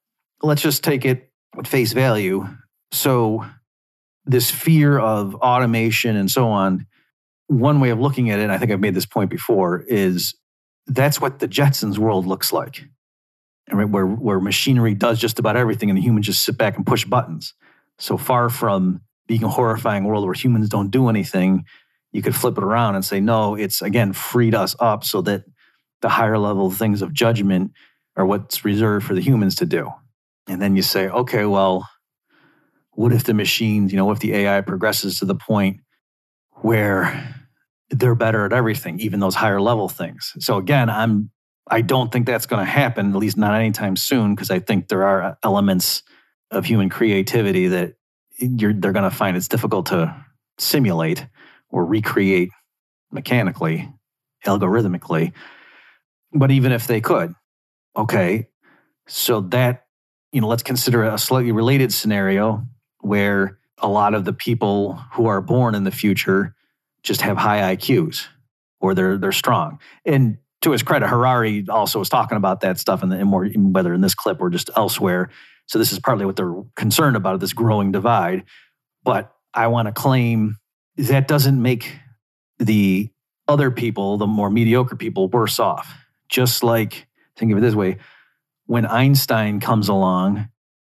let's 0.43 0.63
just 0.63 0.83
take 0.83 1.05
it 1.05 1.28
at 1.57 1.67
face 1.67 1.93
value. 1.93 2.47
So 2.93 3.45
this 4.25 4.51
fear 4.51 4.99
of 4.99 5.35
automation 5.37 6.17
and 6.17 6.31
so 6.31 6.49
on. 6.49 6.87
One 7.47 7.81
way 7.81 7.91
of 7.91 7.99
looking 7.99 8.31
at 8.31 8.39
it, 8.39 8.51
I 8.51 8.59
think 8.59 8.71
I've 8.71 8.81
made 8.81 8.95
this 8.95 9.07
point 9.07 9.31
before, 9.31 9.81
is 9.89 10.35
that's 10.87 11.21
what 11.21 11.39
the 11.39 11.49
Jetsons 11.49 11.97
world 11.97 12.27
looks 12.27 12.53
like 12.53 12.85
right? 13.73 13.89
where, 13.89 14.07
where 14.07 14.41
machinery 14.41 14.95
does 14.95 15.19
just 15.19 15.39
about 15.39 15.57
everything 15.57 15.91
and 15.91 15.97
the 15.97 16.03
humans 16.03 16.27
just 16.27 16.45
sit 16.45 16.57
back 16.57 16.77
and 16.77 16.87
push 16.87 17.05
buttons. 17.05 17.55
So 17.99 18.17
far 18.17 18.49
from 18.49 19.01
being 19.27 19.45
a 19.45 19.49
horrifying 19.49 20.05
world 20.05 20.25
where 20.25 20.35
humans 20.35 20.69
don't 20.69 20.91
do 20.91 21.09
anything, 21.09 21.65
you 22.13 22.23
could 22.23 22.35
flip 22.35 22.57
it 22.57 22.65
around 22.65 22.95
and 22.95 23.05
say, 23.05 23.21
no, 23.21 23.55
it's 23.55 23.83
again 23.83 24.13
freed 24.13 24.55
us 24.55 24.75
up 24.81 25.05
so 25.05 25.21
that 25.23 25.45
the 26.01 26.09
higher 26.09 26.39
level 26.39 26.71
things 26.71 27.03
of 27.03 27.13
judgment 27.13 27.73
are 28.17 28.25
what's 28.25 28.65
reserved 28.65 29.07
for 29.07 29.15
the 29.15 29.21
humans 29.21 29.57
to 29.57 29.67
do. 29.67 29.91
And 30.49 30.61
then 30.61 30.77
you 30.77 30.83
say, 30.83 31.09
okay, 31.09 31.45
well, 31.45 31.89
what 32.93 33.13
if 33.13 33.25
the 33.25 33.35
machines, 33.35 33.93
you 33.93 33.97
know, 33.97 34.07
what 34.07 34.15
if 34.15 34.21
the 34.21 34.35
AI 34.35 34.61
progresses 34.63 35.19
to 35.19 35.25
the 35.25 35.35
point 35.35 35.81
where 36.63 37.35
they're 37.91 38.15
better 38.15 38.45
at 38.45 38.53
everything, 38.53 38.99
even 39.01 39.21
those 39.21 39.35
higher 39.35 39.61
level 39.61 39.89
things? 39.89 40.33
So 40.41 40.57
again, 40.57 40.91
I'm 40.91 41.31
I 41.71 41.83
don't 41.83 42.11
think 42.11 42.27
that's 42.27 42.47
going 42.47 42.65
to 42.65 42.71
happen, 42.71 43.11
at 43.11 43.17
least 43.17 43.37
not 43.37 43.55
anytime 43.55 43.97
soon, 43.97 44.35
because 44.35 44.51
I 44.51 44.59
think 44.59 44.89
there 44.89 45.05
are 45.05 45.23
uh, 45.23 45.35
elements 45.43 46.03
of 46.51 46.65
human 46.65 46.89
creativity 46.89 47.69
that 47.69 47.95
they're 48.41 48.73
going 48.73 49.03
to 49.03 49.11
find 49.11 49.37
it's 49.37 49.49
difficult 49.49 49.87
to 49.87 50.15
simulate 50.59 51.27
or 51.69 51.85
recreate 51.85 52.51
mechanically, 53.13 53.89
algorithmically. 54.47 55.33
But 56.33 56.51
even 56.51 56.73
if 56.73 56.87
they 56.87 57.01
could, 57.01 57.35
okay, 57.97 58.49
so 59.07 59.41
that, 59.41 59.85
you 60.33 60.41
know, 60.41 60.49
let's 60.49 60.63
consider 60.63 61.05
a 61.05 61.19
slightly 61.19 61.53
related 61.53 61.93
scenario 61.93 62.67
where 63.01 63.59
a 63.79 63.89
lot 63.89 64.15
of 64.15 64.25
the 64.25 64.33
people 64.33 64.95
who 65.13 65.27
are 65.27 65.41
born 65.41 65.75
in 65.75 65.85
the 65.85 65.91
future 65.91 66.55
just 67.03 67.21
have 67.23 67.37
high 67.37 67.77
IQs 67.77 68.27
or 68.81 68.95
they're 68.95 69.17
they're 69.17 69.33
strong. 69.33 69.79
And 70.05 70.39
to 70.63 70.73
his 70.73 70.83
credit, 70.83 71.09
Harari 71.09 71.65
also 71.69 71.99
was 71.99 72.09
talking 72.09 72.37
about 72.37 72.61
that 72.61 72.79
stuff, 72.79 73.03
in, 73.03 73.11
the, 73.11 73.19
in 73.19 73.29
more 73.29 73.47
whether 73.47 73.95
in 73.95 74.01
this 74.01 74.15
clip 74.15 74.41
or 74.41 74.51
just 74.51 74.71
elsewhere. 74.77 75.31
So 75.67 75.79
this 75.79 75.93
is 75.93 76.01
partly 76.01 76.27
what 76.27 76.37
they're 76.37 76.55
concerned 76.77 77.17
about 77.17 77.39
this 77.41 77.53
growing 77.53 77.93
divide. 77.93 78.45
But 79.05 79.33
I 79.55 79.69
want 79.69 79.87
to 79.87 79.93
claim 79.93 80.57
that 80.97 81.29
doesn't 81.29 81.61
make 81.61 81.97
the 82.59 83.11
other 83.47 83.71
people, 83.71 84.19
the 84.19 84.27
more 84.27 84.51
mediocre 84.51 84.97
people, 84.97 85.29
worse 85.29 85.61
off. 85.61 85.97
Just 86.29 86.63
like 86.63 87.07
think 87.37 87.53
of 87.53 87.59
it 87.59 87.61
this 87.61 87.75
way: 87.75 87.99
when 88.69 88.85
Einstein 88.85 89.61
comes 89.61 89.89
along, 89.89 90.51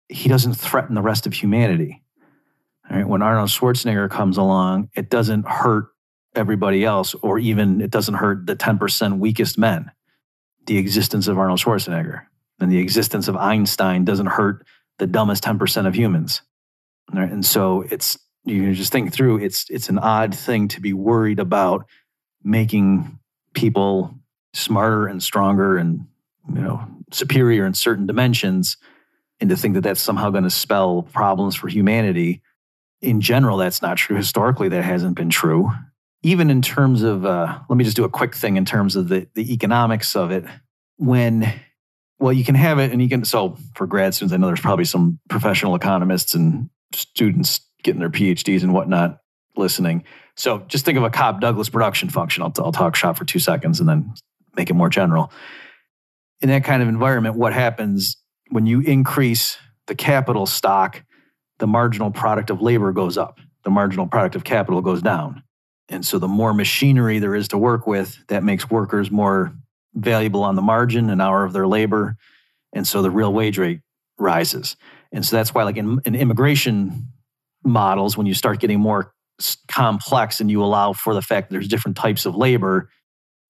he 0.08 0.28
doesn't 0.28 0.54
threaten 0.54 0.94
the 0.94 1.02
rest 1.02 1.26
of 1.26 1.32
humanity. 1.32 2.04
All 2.88 2.96
right? 2.96 3.06
When 3.06 3.20
Arnold 3.20 3.50
Schwarzenegger 3.50 4.08
comes 4.08 4.38
along, 4.38 4.90
it 4.94 5.10
doesn't 5.10 5.48
hurt 5.48 5.88
everybody 6.36 6.84
else, 6.84 7.14
or 7.14 7.40
even 7.40 7.80
it 7.80 7.90
doesn't 7.90 8.14
hurt 8.14 8.46
the 8.46 8.54
10% 8.54 9.18
weakest 9.18 9.58
men. 9.58 9.90
The 10.66 10.78
existence 10.78 11.26
of 11.26 11.36
Arnold 11.36 11.58
Schwarzenegger 11.58 12.22
and 12.60 12.70
the 12.70 12.78
existence 12.78 13.26
of 13.26 13.36
Einstein 13.36 14.04
doesn't 14.04 14.26
hurt 14.26 14.64
the 14.98 15.08
dumbest 15.08 15.42
10% 15.42 15.88
of 15.88 15.96
humans. 15.96 16.42
Right? 17.12 17.30
And 17.30 17.44
so 17.44 17.82
it's, 17.90 18.16
you 18.44 18.62
can 18.62 18.74
just 18.74 18.92
think 18.92 19.12
through, 19.12 19.38
it's, 19.38 19.68
it's 19.68 19.88
an 19.88 19.98
odd 19.98 20.32
thing 20.32 20.68
to 20.68 20.80
be 20.80 20.92
worried 20.92 21.40
about 21.40 21.86
making 22.44 23.18
people 23.52 24.14
smarter 24.52 25.08
and 25.08 25.20
stronger 25.20 25.76
and, 25.76 26.06
you 26.48 26.60
know, 26.60 26.86
superior 27.12 27.66
in 27.66 27.74
certain 27.74 28.06
dimensions 28.06 28.76
and 29.40 29.50
to 29.50 29.56
think 29.56 29.74
that 29.74 29.82
that's 29.82 30.00
somehow 30.00 30.30
going 30.30 30.44
to 30.44 30.50
spell 30.50 31.02
problems 31.12 31.54
for 31.56 31.68
humanity 31.68 32.40
in 33.02 33.20
general 33.20 33.58
that's 33.58 33.82
not 33.82 33.96
true 33.96 34.16
historically 34.16 34.68
that 34.68 34.82
hasn't 34.82 35.16
been 35.16 35.30
true 35.30 35.70
even 36.24 36.50
in 36.50 36.62
terms 36.62 37.02
of, 37.02 37.26
uh, 37.26 37.60
let 37.68 37.76
me 37.76 37.84
just 37.84 37.96
do 37.96 38.04
a 38.04 38.08
quick 38.08 38.34
thing 38.34 38.56
in 38.56 38.64
terms 38.64 38.96
of 38.96 39.08
the, 39.08 39.28
the 39.34 39.52
economics 39.52 40.16
of 40.16 40.30
it. 40.32 40.44
When, 40.96 41.52
well, 42.18 42.32
you 42.32 42.44
can 42.44 42.54
have 42.54 42.78
it 42.78 42.92
and 42.92 43.02
you 43.02 43.10
can, 43.10 43.26
so 43.26 43.58
for 43.74 43.86
grad 43.86 44.14
students, 44.14 44.32
I 44.32 44.38
know 44.38 44.46
there's 44.46 44.60
probably 44.60 44.86
some 44.86 45.20
professional 45.28 45.74
economists 45.74 46.34
and 46.34 46.70
students 46.94 47.60
getting 47.82 48.00
their 48.00 48.10
PhDs 48.10 48.62
and 48.62 48.72
whatnot 48.72 49.18
listening. 49.54 50.04
So 50.34 50.60
just 50.60 50.86
think 50.86 50.96
of 50.96 51.04
a 51.04 51.10
Cobb 51.10 51.42
Douglas 51.42 51.68
production 51.68 52.08
function. 52.08 52.42
I'll, 52.42 52.54
I'll 52.58 52.72
talk 52.72 52.96
shop 52.96 53.18
for 53.18 53.26
two 53.26 53.38
seconds 53.38 53.78
and 53.78 53.88
then 53.88 54.14
make 54.56 54.70
it 54.70 54.74
more 54.74 54.88
general. 54.88 55.30
In 56.44 56.50
that 56.50 56.62
kind 56.62 56.82
of 56.82 56.90
environment, 56.90 57.36
what 57.36 57.54
happens 57.54 58.18
when 58.50 58.66
you 58.66 58.80
increase 58.80 59.56
the 59.86 59.94
capital 59.94 60.44
stock, 60.44 61.02
the 61.58 61.66
marginal 61.66 62.10
product 62.10 62.50
of 62.50 62.60
labor 62.60 62.92
goes 62.92 63.16
up, 63.16 63.40
the 63.62 63.70
marginal 63.70 64.06
product 64.06 64.36
of 64.36 64.44
capital 64.44 64.82
goes 64.82 65.00
down. 65.00 65.42
And 65.88 66.04
so 66.04 66.18
the 66.18 66.28
more 66.28 66.52
machinery 66.52 67.18
there 67.18 67.34
is 67.34 67.48
to 67.48 67.56
work 67.56 67.86
with, 67.86 68.18
that 68.26 68.44
makes 68.44 68.68
workers 68.68 69.10
more 69.10 69.56
valuable 69.94 70.42
on 70.42 70.54
the 70.54 70.60
margin, 70.60 71.08
an 71.08 71.18
hour 71.18 71.44
of 71.44 71.54
their 71.54 71.66
labor. 71.66 72.18
And 72.74 72.86
so 72.86 73.00
the 73.00 73.10
real 73.10 73.32
wage 73.32 73.56
rate 73.56 73.80
rises. 74.18 74.76
And 75.12 75.24
so 75.24 75.36
that's 75.36 75.54
why, 75.54 75.62
like 75.62 75.78
in, 75.78 75.98
in 76.04 76.14
immigration 76.14 77.08
models, 77.64 78.18
when 78.18 78.26
you 78.26 78.34
start 78.34 78.60
getting 78.60 78.80
more 78.80 79.14
complex 79.66 80.42
and 80.42 80.50
you 80.50 80.62
allow 80.62 80.92
for 80.92 81.14
the 81.14 81.22
fact 81.22 81.48
that 81.48 81.54
there's 81.54 81.68
different 81.68 81.96
types 81.96 82.26
of 82.26 82.36
labor, 82.36 82.90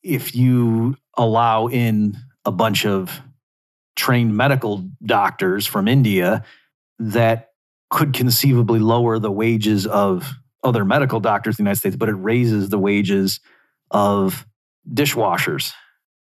if 0.05 0.37
you 0.37 0.97
allow 1.17 1.67
in 1.67 2.17
a 2.45 2.53
bunch 2.53 2.87
of 2.87 3.21
trained 3.97 4.37
medical 4.37 4.89
doctors 5.05 5.67
from 5.67 5.89
India, 5.89 6.45
that 6.99 7.51
could 7.91 8.13
conceivably 8.13 8.81
lower 8.81 9.19
the 9.19 9.31
wages 9.31 9.87
of 9.87 10.35
other 10.63 10.85
medical 10.85 11.21
doctors 11.21 11.59
in 11.59 11.65
the 11.65 11.69
United 11.69 11.79
States, 11.79 11.97
but 11.97 12.09
it 12.09 12.15
raises 12.15 12.69
the 12.69 12.79
wages 12.79 13.41
of 13.91 14.47
dishwashers. 14.89 15.73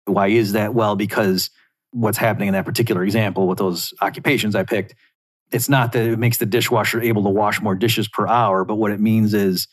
Why 0.06 0.28
is 0.28 0.54
that? 0.54 0.74
Well, 0.74 0.96
because 0.96 1.50
what's 1.92 2.18
happening 2.18 2.48
in 2.48 2.54
that 2.54 2.66
particular 2.66 3.04
example 3.04 3.48
with 3.48 3.60
those 3.60 3.94
occupations 4.02 4.56
I 4.56 4.64
picked, 4.64 4.96
it's 5.52 5.70
not 5.70 5.92
that 5.92 6.06
it 6.06 6.18
makes 6.18 6.38
the 6.38 6.46
dishwasher 6.46 7.02
able 7.02 7.24
to 7.24 7.30
wash 7.30 7.62
more 7.62 7.76
dishes 7.76 8.08
per 8.08 8.26
hour, 8.26 8.64
but 8.64 8.76
what 8.76 8.92
it 8.92 9.00
means 9.00 9.34
is 9.34 9.68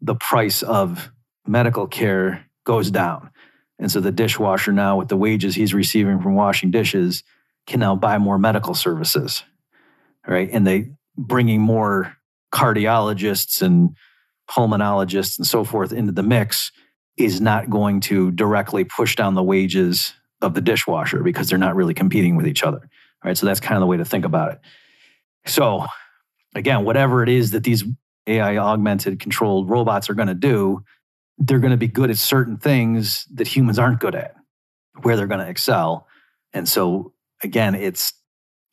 the 0.00 0.16
price 0.16 0.62
of 0.62 1.10
medical 1.46 1.86
care 1.86 2.44
goes 2.64 2.90
down. 2.90 3.30
And 3.80 3.90
so 3.90 4.00
the 4.00 4.12
dishwasher 4.12 4.72
now, 4.72 4.98
with 4.98 5.08
the 5.08 5.16
wages 5.16 5.54
he's 5.54 5.74
receiving 5.74 6.20
from 6.20 6.34
washing 6.34 6.70
dishes, 6.70 7.24
can 7.66 7.80
now 7.80 7.96
buy 7.96 8.18
more 8.18 8.38
medical 8.38 8.74
services. 8.74 9.42
Right. 10.26 10.50
And 10.52 10.66
they 10.66 10.90
bringing 11.16 11.60
more 11.60 12.14
cardiologists 12.54 13.62
and 13.62 13.96
pulmonologists 14.48 15.38
and 15.38 15.46
so 15.46 15.64
forth 15.64 15.92
into 15.92 16.12
the 16.12 16.22
mix 16.22 16.72
is 17.16 17.40
not 17.40 17.70
going 17.70 18.00
to 18.00 18.30
directly 18.32 18.84
push 18.84 19.16
down 19.16 19.34
the 19.34 19.42
wages 19.42 20.14
of 20.40 20.54
the 20.54 20.60
dishwasher 20.60 21.22
because 21.22 21.48
they're 21.48 21.58
not 21.58 21.74
really 21.74 21.94
competing 21.94 22.36
with 22.36 22.46
each 22.46 22.62
other. 22.62 22.88
right? 23.24 23.36
So 23.36 23.46
that's 23.46 23.60
kind 23.60 23.76
of 23.76 23.80
the 23.80 23.86
way 23.86 23.96
to 23.96 24.04
think 24.04 24.24
about 24.24 24.52
it. 24.52 24.60
So 25.46 25.86
again, 26.54 26.84
whatever 26.84 27.22
it 27.22 27.28
is 27.28 27.52
that 27.52 27.64
these 27.64 27.84
AI 28.26 28.58
augmented 28.58 29.20
controlled 29.20 29.68
robots 29.70 30.10
are 30.10 30.14
going 30.14 30.28
to 30.28 30.34
do, 30.34 30.82
they're 31.40 31.58
going 31.58 31.72
to 31.72 31.78
be 31.78 31.88
good 31.88 32.10
at 32.10 32.18
certain 32.18 32.58
things 32.58 33.26
that 33.32 33.48
humans 33.48 33.78
aren't 33.78 33.98
good 33.98 34.14
at, 34.14 34.34
where 35.02 35.16
they're 35.16 35.26
going 35.26 35.40
to 35.40 35.48
excel. 35.48 36.06
And 36.52 36.68
so 36.68 37.14
again, 37.42 37.74
it's 37.74 38.12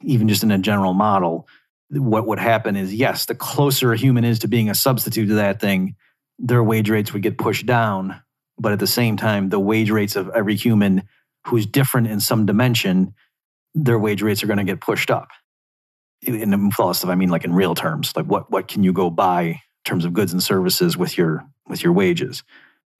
even 0.03 0.27
just 0.27 0.43
in 0.43 0.51
a 0.51 0.58
general 0.58 0.93
model, 0.93 1.47
what 1.89 2.27
would 2.27 2.39
happen 2.39 2.75
is 2.75 2.93
yes, 2.93 3.25
the 3.25 3.36
closer 3.36 3.93
a 3.93 3.97
human 3.97 4.25
is 4.25 4.39
to 4.39 4.49
being 4.49 4.69
a 4.69 4.75
substitute 4.75 5.27
to 5.27 5.36
that 5.36 5.62
thing, 5.62 5.95
their 6.38 6.63
wage 6.63 6.89
rates 6.89 7.13
would 7.13 7.23
get 7.23 7.38
pushed 7.38 7.65
down. 7.65 8.21
But 8.60 8.73
at 8.73 8.80
the 8.80 8.88
same 8.88 9.15
time, 9.15 9.49
the 9.49 9.60
wage 9.60 9.89
rates 9.89 10.15
of 10.15 10.30
every 10.36 10.56
human 10.56 11.03
who's 11.45 11.65
different 11.65 12.08
in 12.08 12.19
some 12.19 12.45
dimension, 12.45 13.13
their 13.73 13.97
wage 13.97 14.21
rates 14.21 14.43
are 14.43 14.47
going 14.47 14.58
to 14.58 14.65
get 14.65 14.82
pushed 14.82 15.10
up. 15.10 15.30
In 16.23 16.49
the 16.49 16.93
stuff, 16.93 17.10
I 17.10 17.15
mean 17.15 17.30
like 17.30 17.45
in 17.45 17.53
real 17.53 17.75
terms, 17.75 18.13
like 18.15 18.25
what 18.25 18.51
what 18.51 18.67
can 18.67 18.84
you 18.84 18.91
go 18.91 19.10
buy 19.10 19.62
terms 19.88 20.06
of 20.06 20.13
goods 20.13 20.34
and 20.34 20.43
services 20.43 20.97
with 20.97 21.17
your 21.17 21.45
with 21.67 21.84
your 21.84 21.93
wages? 21.93 22.43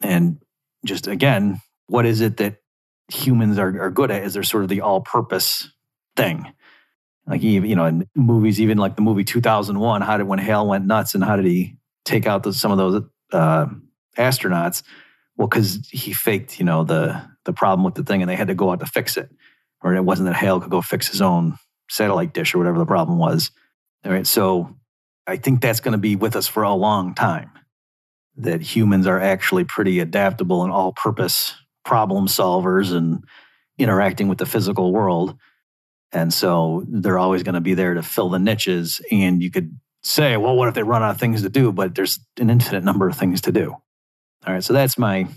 And 0.02 0.40
just 0.86 1.08
again, 1.08 1.62
what 1.88 2.06
is 2.06 2.22
it 2.22 2.38
that 2.38 2.58
humans 3.12 3.58
are, 3.58 3.82
are 3.82 3.92
good 3.92 4.12
at? 4.12 4.24
Is 4.24 4.34
there 4.34 4.44
sort 4.44 4.64
of 4.64 4.70
the 4.70 4.82
all-purpose 4.82 5.72
thing? 6.16 6.54
Like 7.26 7.42
even 7.42 7.70
you 7.70 7.76
know, 7.76 7.86
in 7.86 8.08
movies, 8.16 8.62
even 8.62 8.78
like 8.78 8.96
the 8.96 9.02
movie 9.02 9.24
2001, 9.24 10.02
how 10.02 10.18
did 10.18 10.28
when 10.28 10.40
HAL 10.40 10.68
went 10.68 10.86
nuts 10.86 11.14
and 11.14 11.24
how 11.24 11.36
did 11.36 11.46
he 11.46 11.78
take 12.06 12.26
out 12.26 12.44
the, 12.44 12.54
some 12.54 12.72
of 12.72 12.78
those 12.78 13.04
uh, 13.34 13.68
astronauts? 14.18 14.84
Well, 15.36 15.48
because 15.48 15.88
he 15.92 16.14
faked, 16.14 16.58
you 16.58 16.66
know, 16.66 16.84
the 16.84 17.22
the 17.46 17.54
problem 17.54 17.84
with 17.84 17.96
the 17.96 18.04
thing, 18.04 18.22
and 18.22 18.30
they 18.30 18.36
had 18.36 18.48
to 18.48 18.56
go 18.56 18.72
out 18.72 18.80
to 18.80 18.86
fix 18.86 19.18
it. 19.18 19.30
Or 19.82 19.94
it 19.94 20.04
wasn't 20.04 20.28
that 20.28 20.36
HAL 20.36 20.62
could 20.62 20.72
go 20.72 20.82
fix 20.82 21.08
his 21.08 21.22
own 21.22 21.58
satellite 21.90 22.34
dish 22.34 22.54
or 22.54 22.58
whatever 22.58 22.80
the 22.80 22.86
problem 22.86 23.20
was. 23.20 23.52
All 24.06 24.12
right, 24.12 24.26
so 24.26 24.77
I 25.28 25.36
think 25.36 25.62
that's 25.62 25.82
going 25.82 25.92
to 25.92 25.98
be 25.98 26.16
with 26.16 26.36
us 26.36 26.48
for 26.48 26.64
a 26.64 26.74
long 26.74 27.14
time. 27.14 27.52
That 28.38 28.62
humans 28.62 29.08
are 29.08 29.20
actually 29.20 29.66
pretty 29.66 30.00
adaptable 30.00 30.64
and 30.64 30.72
all-purpose 30.72 31.56
problem 31.84 32.28
solvers 32.28 32.94
and 32.94 33.24
interacting 33.78 34.28
with 34.28 34.38
the 34.38 34.46
physical 34.46 34.94
world. 34.94 35.38
And 36.12 36.34
so 36.34 36.86
they're 36.88 37.18
always 37.18 37.44
going 37.44 37.56
to 37.56 37.62
be 37.62 37.74
there 37.74 37.94
to 37.94 38.04
fill 38.04 38.30
the 38.30 38.40
niches. 38.40 39.02
And 39.12 39.44
you 39.44 39.52
could 39.52 39.78
say, 40.04 40.38
well, 40.38 40.56
what 40.56 40.70
if 40.70 40.76
they 40.76 40.84
run 40.84 41.04
out 41.04 41.12
of 41.12 41.20
things 41.20 41.42
to 41.42 41.50
do? 41.50 41.72
But 41.72 41.96
there's 41.96 42.20
an 42.40 42.50
infinite 42.50 42.84
number 42.84 43.10
of 43.10 43.18
things 43.18 43.42
to 43.42 43.52
do. 43.52 43.72
All 44.46 44.54
right. 44.54 44.64
So 44.64 44.74
that's 44.74 44.98
my 44.98 45.28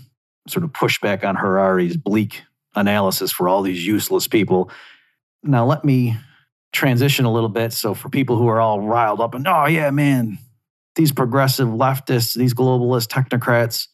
sort 0.47 0.63
of 0.63 0.71
pushback 0.71 1.23
on 1.23 1.35
Harari's 1.35 1.97
bleak 1.97 2.43
analysis 2.75 3.31
for 3.31 3.49
all 3.49 3.61
these 3.61 3.85
useless 3.85 4.27
people. 4.27 4.71
Now, 5.43 5.65
let 5.65 5.83
me 5.83 6.17
transition 6.71 7.25
a 7.25 7.31
little 7.31 7.49
bit. 7.49 7.73
So, 7.73 7.93
for 7.93 8.09
people 8.09 8.37
who 8.37 8.47
are 8.47 8.59
all 8.59 8.81
riled 8.81 9.21
up 9.21 9.33
and, 9.33 9.47
oh, 9.47 9.65
yeah, 9.65 9.89
man, 9.91 10.37
these 10.95 11.11
progressive 11.11 11.67
leftists, 11.67 12.35
these 12.35 12.53
globalist 12.53 13.07
technocrats, 13.07 13.87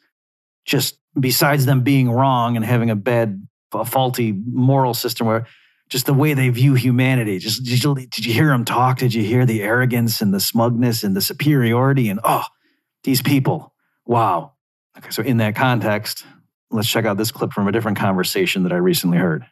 just 0.65 0.99
besides 1.19 1.65
them 1.65 1.81
being 1.81 2.09
wrong 2.09 2.55
and 2.55 2.65
having 2.65 2.89
a 2.89 2.95
bad, 2.95 3.47
a 3.73 3.85
faulty 3.85 4.31
moral 4.31 4.93
system 4.93 5.27
where 5.27 5.47
just 5.89 6.05
the 6.05 6.13
way 6.13 6.33
they 6.33 6.49
view 6.49 6.73
humanity. 6.73 7.39
Just 7.39 7.63
did 7.63 7.83
you, 7.83 7.95
did 7.95 8.25
you 8.25 8.33
hear 8.33 8.47
them 8.47 8.65
talk? 8.65 8.99
Did 8.99 9.13
you 9.13 9.23
hear 9.23 9.45
the 9.45 9.61
arrogance 9.61 10.21
and 10.21 10.33
the 10.33 10.39
smugness 10.39 11.03
and 11.03 11.15
the 11.15 11.21
superiority? 11.21 12.09
And 12.09 12.19
oh, 12.23 12.43
these 13.03 13.21
people, 13.21 13.73
wow. 14.05 14.53
Okay, 14.97 15.09
so 15.11 15.21
in 15.21 15.37
that 15.37 15.55
context, 15.55 16.25
let's 16.71 16.89
check 16.89 17.05
out 17.05 17.17
this 17.17 17.31
clip 17.31 17.53
from 17.53 17.67
a 17.67 17.71
different 17.71 17.97
conversation 17.97 18.63
that 18.63 18.73
I 18.73 18.77
recently 18.77 19.17
heard. 19.17 19.45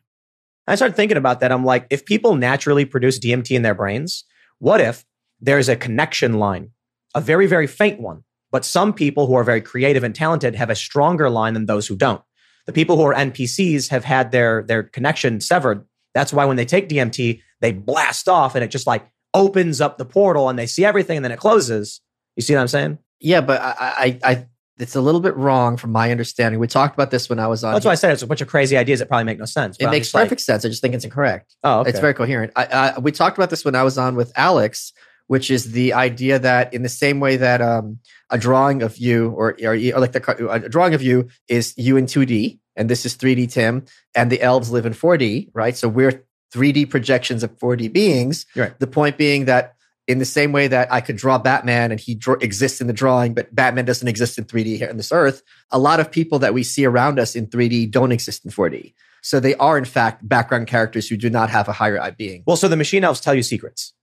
I 0.68 0.76
started 0.76 0.96
thinking 0.96 1.18
about 1.18 1.40
that. 1.40 1.52
I'm 1.52 1.66
like, 1.66 1.86
if 1.90 2.06
people 2.06 2.36
naturally 2.36 2.86
produce 2.86 3.20
DMT 3.20 3.52
in 3.52 3.62
their 3.62 3.76
brains, 3.76 4.24
what 4.60 4.82
if 4.82 5.06
there's 5.40 5.70
a 5.70 5.76
connection 5.76 6.40
line, 6.40 6.72
a 7.14 7.22
very, 7.22 7.48
very 7.48 7.68
faint 7.68 8.00
one? 8.00 8.24
But 8.52 8.66
some 8.66 8.94
people 8.94 9.28
who 9.28 9.36
are 9.36 9.44
very 9.44 9.62
creative 9.62 10.04
and 10.04 10.16
talented 10.16 10.56
have 10.56 10.70
a 10.70 10.76
stronger 10.76 11.30
line 11.30 11.54
than 11.54 11.66
those 11.66 11.88
who 11.88 11.96
don't. 11.96 12.22
The 12.66 12.74
people 12.74 12.96
who 12.98 13.04
are 13.04 13.14
NPCs 13.14 13.90
have 13.90 14.04
had 14.04 14.32
their, 14.32 14.64
their 14.64 14.84
connection 14.84 15.40
severed. 15.40 15.86
That's 16.14 16.34
why 16.34 16.46
when 16.46 16.58
they 16.58 16.66
take 16.66 16.90
DMT, 16.90 17.42
they 17.62 17.72
blast 17.72 18.28
off 18.28 18.56
and 18.56 18.64
it 18.64 18.72
just 18.72 18.88
like 18.88 19.08
opens 19.34 19.82
up 19.82 19.98
the 19.98 20.06
portal 20.06 20.50
and 20.50 20.58
they 20.58 20.66
see 20.66 20.86
everything 20.86 21.18
and 21.18 21.26
then 21.26 21.32
it 21.32 21.40
closes. 21.40 22.02
You 22.36 22.42
see 22.42 22.56
what 22.56 22.62
I'm 22.62 22.68
saying? 22.68 22.98
Yeah, 23.20 23.42
but 23.42 23.62
I, 23.62 23.76
I, 23.80 24.20
I 24.24 24.48
it's 24.78 24.96
a 24.96 25.02
little 25.02 25.22
bit 25.22 25.36
wrong 25.38 25.78
from 25.78 25.92
my 25.92 26.12
understanding. 26.12 26.60
We 26.60 26.68
talked 26.68 26.96
about 26.96 27.12
this 27.12 27.30
when 27.30 27.40
I 27.40 27.48
was 27.48 27.64
on. 27.64 27.74
That's 27.74 27.86
why 27.86 27.94
I 27.94 27.96
said 27.96 28.12
it's 28.12 28.22
a 28.22 28.28
bunch 28.28 28.42
of 28.42 28.48
crazy 28.48 28.76
ideas 28.76 29.00
that 29.00 29.08
probably 29.08 29.24
make 29.24 29.40
no 29.40 29.46
sense. 29.46 29.78
It 29.80 29.86
I'm 29.86 29.92
makes 29.92 30.08
just 30.08 30.16
like- 30.16 30.26
perfect 30.26 30.42
sense. 30.42 30.66
I 30.66 30.70
just 30.70 30.82
think 30.82 30.94
it's 30.94 31.06
incorrect. 31.06 31.56
Oh, 31.64 31.80
okay. 31.82 31.92
It's 31.92 32.00
very 32.00 32.14
coherent. 32.14 32.52
I, 32.56 32.66
I, 32.66 33.00
we 33.00 33.12
talked 33.12 33.38
about 33.38 33.50
this 33.50 33.64
when 33.64 33.76
I 33.76 33.84
was 33.84 33.98
on 33.98 34.16
with 34.16 34.34
Alex, 34.36 34.92
which 35.28 35.50
is 35.50 35.72
the 35.72 35.94
idea 35.94 36.40
that 36.40 36.74
in 36.74 36.84
the 36.84 36.90
same 36.90 37.20
way 37.20 37.38
that 37.38 37.62
um, 37.62 38.00
a 38.30 38.38
drawing 38.38 38.82
of 38.84 38.98
you, 38.98 39.30
or, 39.30 39.56
or, 39.64 39.74
or 39.74 40.00
like 40.00 40.12
the 40.12 40.48
a 40.50 40.70
drawing 40.70 40.94
of 40.94 41.02
you 41.02 41.30
is 41.48 41.74
you 41.78 41.98
in 41.98 42.06
2D, 42.06 42.60
and 42.76 42.90
this 42.90 43.06
is 43.06 43.16
3D 43.16 43.52
Tim, 43.52 43.86
and 44.14 44.32
the 44.32 44.42
elves 44.42 44.72
live 44.72 44.86
in 44.86 44.94
4D, 44.94 45.52
right? 45.54 45.76
So 45.76 45.88
we're 45.88 46.26
3D 46.54 46.90
projections 46.90 47.44
of 47.44 47.58
4D 47.58 47.92
beings. 47.92 48.46
Right. 48.56 48.78
The 48.80 48.88
point 48.88 49.18
being 49.18 49.46
that 49.46 49.75
in 50.08 50.20
the 50.20 50.26
same 50.26 50.52
way 50.52 50.68
that 50.68 50.92
I 50.92 51.02
could 51.02 51.16
draw 51.18 51.38
Batman 51.40 51.92
and 51.92 52.00
he 52.00 52.14
draw, 52.16 52.36
exists 52.36 52.80
in 52.82 52.88
the 52.88 52.94
drawing, 52.94 53.34
but 53.34 53.54
Batman 53.54 53.86
doesn't 53.86 54.08
exist 54.08 54.38
in 54.38 54.46
3D 54.46 54.78
here 54.78 54.90
on 54.90 54.98
this 54.98 55.12
earth, 55.12 55.42
a 55.72 55.80
lot 55.80 56.00
of 56.00 56.12
people 56.12 56.40
that 56.40 56.54
we 56.54 56.62
see 56.64 56.86
around 56.86 57.20
us 57.20 57.36
in 57.36 57.48
3D 57.48 57.90
don't 57.90 58.12
exist 58.12 58.46
in 58.46 58.52
4D. 58.52 58.94
So 59.24 59.40
they 59.40 59.56
are, 59.56 59.78
in 59.78 59.86
fact, 59.86 60.28
background 60.28 60.68
characters 60.68 61.08
who 61.10 61.18
do 61.18 61.32
not 61.32 61.50
have 61.50 61.68
a 61.68 61.72
higher 61.72 62.00
eye 62.00 62.12
being. 62.12 62.44
Well, 62.46 62.58
so 62.58 62.68
the 62.68 62.78
machine 62.78 63.04
elves 63.04 63.20
tell 63.20 63.34
you 63.34 63.42
secrets. 63.42 63.94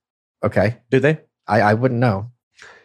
Okay. 0.43 0.77
Do 0.89 0.99
they? 0.99 1.19
I, 1.47 1.61
I 1.61 1.73
wouldn't 1.73 2.01
know. 2.01 2.31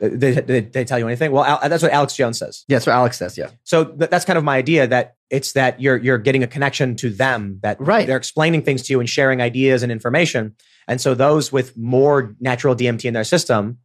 They, 0.01 0.33
they, 0.33 0.61
they 0.61 0.85
tell 0.85 0.99
you 1.01 1.07
anything? 1.09 1.33
Well, 1.33 1.45
Al, 1.45 1.69
that's 1.69 1.83
what 1.83 1.91
Alex 1.93 2.15
Jones 2.15 2.39
says. 2.39 2.65
Yeah, 2.69 2.77
that's 2.77 2.87
what 2.87 2.93
Alex 2.95 3.19
says. 3.19 3.37
Yeah. 3.37 3.51
So 3.65 3.85
th- 3.85 4.11
that's 4.11 4.25
kind 4.25 4.39
of 4.39 4.45
my 4.45 4.57
idea 4.57 4.87
that 4.87 5.17
it's 5.31 5.53
that 5.53 5.81
you're 5.81 5.97
you're 5.97 6.19
getting 6.19 6.43
a 6.43 6.47
connection 6.47 6.95
to 6.97 7.11
them 7.11 7.59
that 7.63 7.81
Right. 7.81 8.07
they're 8.07 8.17
explaining 8.17 8.63
things 8.63 8.83
to 8.85 8.93
you 8.93 9.01
and 9.01 9.09
sharing 9.11 9.41
ideas 9.41 9.83
and 9.83 9.91
information. 9.91 10.55
And 10.89 11.01
so 11.01 11.15
those 11.15 11.53
with 11.53 11.77
more 11.77 12.35
natural 12.41 12.75
DMT 12.75 13.05
in 13.05 13.15
their 13.15 13.25
system 13.25 13.79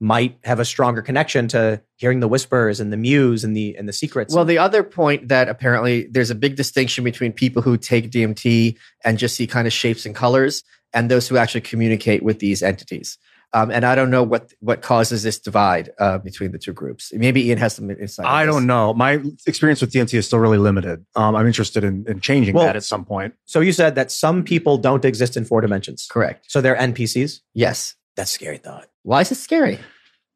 might 0.00 0.38
have 0.44 0.60
a 0.60 0.64
stronger 0.64 1.00
connection 1.00 1.48
to 1.48 1.80
hearing 1.96 2.20
the 2.20 2.28
whispers 2.28 2.78
and 2.78 2.92
the 2.92 2.96
muse 2.96 3.42
and 3.42 3.56
the 3.56 3.74
and 3.76 3.88
the 3.88 3.92
secrets. 3.92 4.34
Well, 4.34 4.44
the 4.44 4.58
other 4.58 4.82
point 4.82 5.28
that 5.28 5.48
apparently 5.48 6.06
there's 6.10 6.30
a 6.30 6.34
big 6.34 6.56
distinction 6.56 7.04
between 7.04 7.32
people 7.32 7.62
who 7.62 7.76
take 7.78 8.10
DMT 8.10 8.76
and 9.04 9.18
just 9.18 9.36
see 9.36 9.46
kind 9.46 9.66
of 9.66 9.72
shapes 9.72 10.04
and 10.04 10.14
colors 10.14 10.62
and 10.92 11.10
those 11.10 11.26
who 11.26 11.36
actually 11.36 11.62
communicate 11.62 12.22
with 12.22 12.38
these 12.38 12.62
entities. 12.62 13.18
Um, 13.54 13.70
and 13.70 13.84
I 13.86 13.94
don't 13.94 14.10
know 14.10 14.22
what 14.24 14.52
what 14.60 14.82
causes 14.82 15.22
this 15.22 15.38
divide 15.38 15.90
uh, 16.00 16.18
between 16.18 16.50
the 16.52 16.58
two 16.58 16.72
groups. 16.72 17.12
Maybe 17.14 17.46
Ian 17.48 17.58
has 17.58 17.74
some 17.76 17.88
insight. 17.90 18.26
on 18.26 18.32
I 18.32 18.44
this. 18.44 18.54
don't 18.54 18.66
know. 18.66 18.92
My 18.92 19.22
experience 19.46 19.80
with 19.80 19.92
DMT 19.92 20.14
is 20.14 20.26
still 20.26 20.40
really 20.40 20.58
limited. 20.58 21.06
Um, 21.14 21.36
I'm 21.36 21.46
interested 21.46 21.84
in, 21.84 22.04
in 22.08 22.18
changing 22.20 22.54
Well- 22.56 22.64
that 22.66 22.74
at 22.76 22.82
some 22.84 23.04
point. 23.04 23.34
so 23.44 23.60
you 23.60 23.72
said 23.72 23.94
that 23.94 24.10
some 24.10 24.42
people 24.42 24.76
don't 24.76 25.04
exist 25.04 25.36
in 25.36 25.44
four 25.44 25.60
dimensions. 25.60 26.08
Correct. 26.10 26.46
So 26.50 26.60
they're 26.60 26.76
NPCs. 26.76 27.40
Yes. 27.54 27.94
That's 28.16 28.30
a 28.32 28.34
scary 28.34 28.58
thought. 28.58 28.86
Why 29.02 29.20
is 29.20 29.30
it 29.32 29.36
scary? 29.36 29.78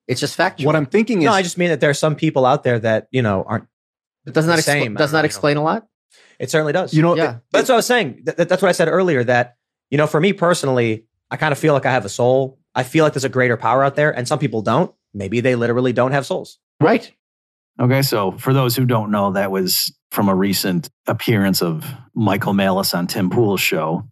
It's 0.06 0.20
just 0.20 0.36
factual. 0.36 0.66
What 0.66 0.76
I'm 0.76 0.86
thinking 0.86 1.18
is 1.20 1.26
No, 1.26 1.32
I 1.32 1.42
just 1.42 1.58
mean 1.58 1.68
that 1.70 1.80
there 1.80 1.90
are 1.90 1.94
some 1.94 2.14
people 2.16 2.46
out 2.46 2.62
there 2.62 2.78
that 2.78 3.08
you 3.10 3.20
know 3.22 3.44
aren't. 3.46 3.66
But 4.24 4.34
doesn't 4.34 4.48
that 4.48 4.56
the 4.56 4.62
expl- 4.62 4.64
same. 4.82 4.94
does 4.94 5.12
I 5.12 5.18
not 5.18 5.18
don't 5.18 5.22
know. 5.22 5.26
explain 5.26 5.56
a 5.58 5.62
lot? 5.62 5.86
It 6.38 6.50
certainly 6.50 6.72
does. 6.72 6.94
You 6.94 7.02
know, 7.02 7.16
Yeah. 7.16 7.30
it- 7.36 7.40
That's 7.52 7.68
what 7.68 7.74
I 7.74 7.78
was 7.78 7.86
saying. 7.86 8.22
Th- 8.24 8.36
th- 8.36 8.48
that's 8.48 8.62
what 8.62 8.68
I 8.68 8.72
said 8.72 8.88
earlier. 8.88 9.24
That 9.24 9.56
you 9.90 9.98
know, 9.98 10.06
for 10.06 10.20
me 10.20 10.32
personally, 10.32 11.04
I 11.30 11.36
kind 11.36 11.50
of 11.52 11.58
feel 11.58 11.74
like 11.74 11.84
I 11.86 11.90
have 11.92 12.04
a 12.04 12.08
soul. 12.08 12.58
I 12.78 12.84
feel 12.84 13.02
like 13.02 13.12
there's 13.12 13.24
a 13.24 13.28
greater 13.28 13.56
power 13.56 13.82
out 13.82 13.96
there, 13.96 14.16
and 14.16 14.28
some 14.28 14.38
people 14.38 14.62
don't. 14.62 14.94
Maybe 15.12 15.40
they 15.40 15.56
literally 15.56 15.92
don't 15.92 16.12
have 16.12 16.24
souls. 16.24 16.60
Right. 16.80 17.12
Okay, 17.80 18.02
so 18.02 18.30
for 18.30 18.52
those 18.52 18.76
who 18.76 18.84
don't 18.84 19.10
know, 19.10 19.32
that 19.32 19.50
was 19.50 19.92
from 20.12 20.28
a 20.28 20.34
recent 20.34 20.88
appearance 21.08 21.60
of 21.60 21.84
Michael 22.14 22.52
Malice 22.52 22.94
on 22.94 23.08
Tim 23.08 23.30
Pool's 23.30 23.60
show. 23.60 24.08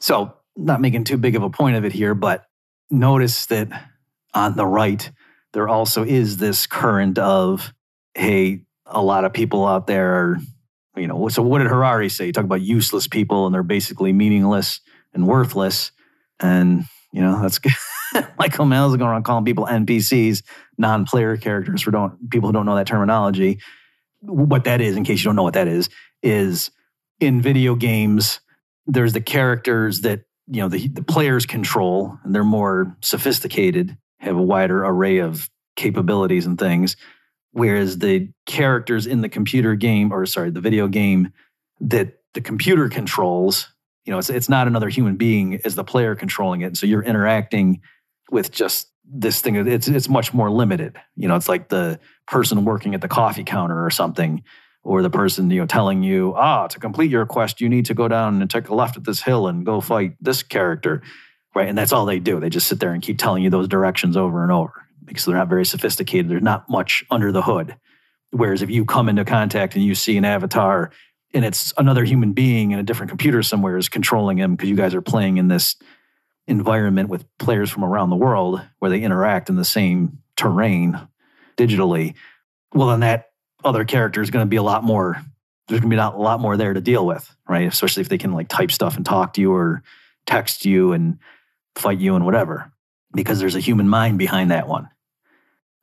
So, 0.00 0.34
not 0.56 0.80
making 0.80 1.04
too 1.04 1.16
big 1.16 1.36
of 1.36 1.44
a 1.44 1.50
point 1.50 1.76
of 1.76 1.84
it 1.84 1.92
here, 1.92 2.16
but 2.16 2.44
notice 2.90 3.46
that 3.46 3.68
on 4.34 4.56
the 4.56 4.66
right, 4.66 5.08
there 5.52 5.68
also 5.68 6.02
is 6.02 6.38
this 6.38 6.66
current 6.66 7.20
of, 7.20 7.72
hey, 8.16 8.64
a 8.84 9.00
lot 9.00 9.26
of 9.26 9.32
people 9.32 9.64
out 9.64 9.86
there 9.86 10.14
are, 10.14 10.38
you 10.96 11.06
know, 11.06 11.28
so 11.28 11.40
what 11.42 11.58
did 11.58 11.68
Harari 11.68 12.08
say? 12.08 12.26
He 12.26 12.32
talked 12.32 12.46
about 12.46 12.62
useless 12.62 13.06
people 13.06 13.46
and 13.46 13.54
they're 13.54 13.62
basically 13.62 14.12
meaningless 14.12 14.80
and 15.14 15.28
worthless. 15.28 15.92
And, 16.40 16.82
you 17.12 17.20
know, 17.20 17.40
that's 17.40 17.60
Michael 18.38 18.66
Malice 18.66 18.92
is 18.92 18.96
going 18.96 19.10
around 19.10 19.24
calling 19.24 19.44
people 19.44 19.66
NPCs 19.66 20.42
non-player 20.76 21.36
characters 21.36 21.82
for 21.82 21.90
don't 21.90 22.30
people 22.30 22.48
who 22.48 22.52
don't 22.52 22.66
know 22.66 22.76
that 22.76 22.86
terminology. 22.86 23.60
What 24.20 24.64
that 24.64 24.80
is 24.80 24.96
in 24.96 25.04
case 25.04 25.20
you 25.20 25.24
don't 25.24 25.36
know 25.36 25.42
what 25.42 25.54
that 25.54 25.68
is 25.68 25.88
is 26.22 26.70
in 27.20 27.40
video 27.40 27.74
games 27.74 28.40
there's 28.86 29.12
the 29.12 29.20
characters 29.20 30.00
that 30.00 30.22
you 30.46 30.60
know 30.60 30.68
the, 30.68 30.88
the 30.88 31.02
players 31.02 31.46
control 31.46 32.18
and 32.24 32.34
they're 32.34 32.42
more 32.42 32.96
sophisticated 33.02 33.96
have 34.18 34.36
a 34.36 34.42
wider 34.42 34.84
array 34.84 35.18
of 35.18 35.48
capabilities 35.76 36.46
and 36.46 36.58
things 36.58 36.96
whereas 37.52 37.98
the 37.98 38.28
characters 38.46 39.06
in 39.06 39.20
the 39.20 39.28
computer 39.28 39.74
game 39.76 40.10
or 40.10 40.26
sorry 40.26 40.50
the 40.50 40.60
video 40.60 40.88
game 40.88 41.32
that 41.80 42.14
the 42.34 42.40
computer 42.40 42.88
controls 42.88 43.68
you 44.08 44.12
know 44.12 44.18
it's, 44.18 44.30
it's 44.30 44.48
not 44.48 44.66
another 44.66 44.88
human 44.88 45.16
being 45.16 45.60
as 45.66 45.74
the 45.74 45.84
player 45.84 46.14
controlling 46.14 46.62
it. 46.62 46.78
So 46.78 46.86
you're 46.86 47.02
interacting 47.02 47.82
with 48.30 48.50
just 48.50 48.88
this 49.04 49.40
thing 49.40 49.56
it's 49.56 49.88
it's 49.88 50.08
much 50.08 50.34
more 50.34 50.50
limited. 50.50 50.96
You 51.16 51.28
know 51.28 51.36
it's 51.36 51.48
like 51.48 51.68
the 51.68 51.98
person 52.26 52.64
working 52.64 52.94
at 52.94 53.00
the 53.00 53.08
coffee 53.08 53.44
counter 53.44 53.84
or 53.84 53.90
something 53.90 54.42
or 54.84 55.02
the 55.02 55.10
person 55.10 55.50
you 55.50 55.60
know 55.60 55.66
telling 55.66 56.02
you 56.02 56.34
ah 56.36 56.66
to 56.66 56.78
complete 56.78 57.10
your 57.10 57.26
quest 57.26 57.60
you 57.60 57.68
need 57.68 57.86
to 57.86 57.94
go 57.94 58.08
down 58.08 58.40
and 58.40 58.50
take 58.50 58.68
a 58.68 58.74
left 58.74 58.96
at 58.96 59.04
this 59.04 59.22
hill 59.22 59.46
and 59.46 59.64
go 59.64 59.80
fight 59.80 60.14
this 60.20 60.42
character. 60.42 61.02
Right? 61.54 61.68
And 61.68 61.76
that's 61.76 61.92
all 61.92 62.04
they 62.04 62.20
do. 62.20 62.38
They 62.38 62.50
just 62.50 62.68
sit 62.68 62.78
there 62.78 62.92
and 62.92 63.02
keep 63.02 63.18
telling 63.18 63.42
you 63.42 63.50
those 63.50 63.68
directions 63.68 64.16
over 64.16 64.42
and 64.42 64.52
over 64.52 64.86
because 65.04 65.24
they're 65.24 65.36
not 65.36 65.48
very 65.48 65.64
sophisticated. 65.64 66.30
There's 66.30 66.42
not 66.42 66.68
much 66.68 67.04
under 67.10 67.32
the 67.32 67.42
hood. 67.42 67.76
Whereas 68.30 68.62
if 68.62 68.70
you 68.70 68.84
come 68.84 69.08
into 69.08 69.24
contact 69.24 69.74
and 69.74 69.82
you 69.82 69.94
see 69.94 70.16
an 70.18 70.24
avatar 70.24 70.90
and 71.34 71.44
it's 71.44 71.72
another 71.76 72.04
human 72.04 72.32
being 72.32 72.70
in 72.70 72.78
a 72.78 72.82
different 72.82 73.10
computer 73.10 73.42
somewhere 73.42 73.76
is 73.76 73.88
controlling 73.88 74.38
him 74.38 74.54
because 74.54 74.68
you 74.68 74.76
guys 74.76 74.94
are 74.94 75.02
playing 75.02 75.38
in 75.38 75.48
this 75.48 75.76
environment 76.48 77.08
with 77.08 77.24
players 77.38 77.70
from 77.70 77.84
around 77.84 78.10
the 78.10 78.16
world 78.16 78.60
where 78.78 78.90
they 78.90 79.02
interact 79.02 79.48
in 79.48 79.56
the 79.56 79.64
same 79.64 80.18
terrain 80.36 80.98
digitally, 81.56 82.14
well, 82.74 82.88
then 82.88 83.00
that 83.00 83.26
other 83.64 83.84
character 83.84 84.22
is 84.22 84.30
going 84.30 84.44
to 84.44 84.48
be 84.48 84.56
a 84.56 84.62
lot 84.62 84.82
more. 84.82 85.22
There's 85.68 85.80
going 85.80 85.90
to 85.90 85.96
be 85.96 86.00
a 86.00 86.10
lot 86.10 86.40
more 86.40 86.56
there 86.56 86.72
to 86.72 86.80
deal 86.80 87.06
with, 87.06 87.34
right? 87.48 87.68
Especially 87.68 88.00
if 88.00 88.08
they 88.08 88.18
can 88.18 88.32
like 88.32 88.48
type 88.48 88.70
stuff 88.70 88.96
and 88.96 89.04
talk 89.04 89.34
to 89.34 89.40
you 89.40 89.52
or 89.52 89.82
text 90.26 90.64
you 90.64 90.92
and 90.92 91.18
fight 91.76 91.98
you 91.98 92.14
and 92.16 92.24
whatever, 92.24 92.72
because 93.14 93.38
there's 93.38 93.54
a 93.54 93.60
human 93.60 93.88
mind 93.88 94.18
behind 94.18 94.50
that 94.50 94.66
one. 94.66 94.88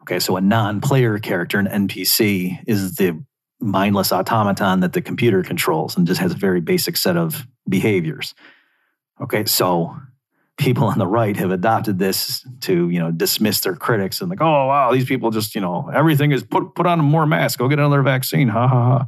Okay, 0.01 0.19
so 0.19 0.37
a 0.37 0.41
non-player 0.41 1.17
character, 1.19 1.57
an 1.57 1.87
NPC, 1.87 2.59
is 2.67 2.95
the 2.95 3.23
mindless 3.59 4.11
automaton 4.11 4.81
that 4.81 4.93
the 4.93 5.01
computer 5.01 5.41
controls 5.41 5.97
and 5.97 6.05
just 6.05 6.19
has 6.19 6.31
a 6.31 6.37
very 6.37 6.61
basic 6.61 6.97
set 6.97 7.17
of 7.17 7.47
behaviors. 7.67 8.35
Okay, 9.21 9.45
so 9.45 9.97
people 10.57 10.85
on 10.85 10.97
the 10.97 11.07
right 11.07 11.35
have 11.35 11.51
adopted 11.51 11.99
this 11.99 12.45
to 12.61 12.89
you 12.89 12.99
know 12.99 13.11
dismiss 13.11 13.59
their 13.61 13.75
critics 13.75 14.21
and 14.21 14.29
like 14.29 14.41
oh 14.41 14.67
wow 14.67 14.91
these 14.91 15.05
people 15.05 15.29
just 15.29 15.53
you 15.53 15.59
know 15.59 15.89
everything 15.93 16.31
is 16.31 16.43
put 16.43 16.75
put 16.75 16.85
on 16.85 16.99
more 16.99 17.25
masks. 17.25 17.57
Go 17.57 17.67
get 17.67 17.79
another 17.79 18.01
vaccine. 18.01 18.47
Ha 18.47 18.67
ha 18.67 18.85
ha. 18.85 19.07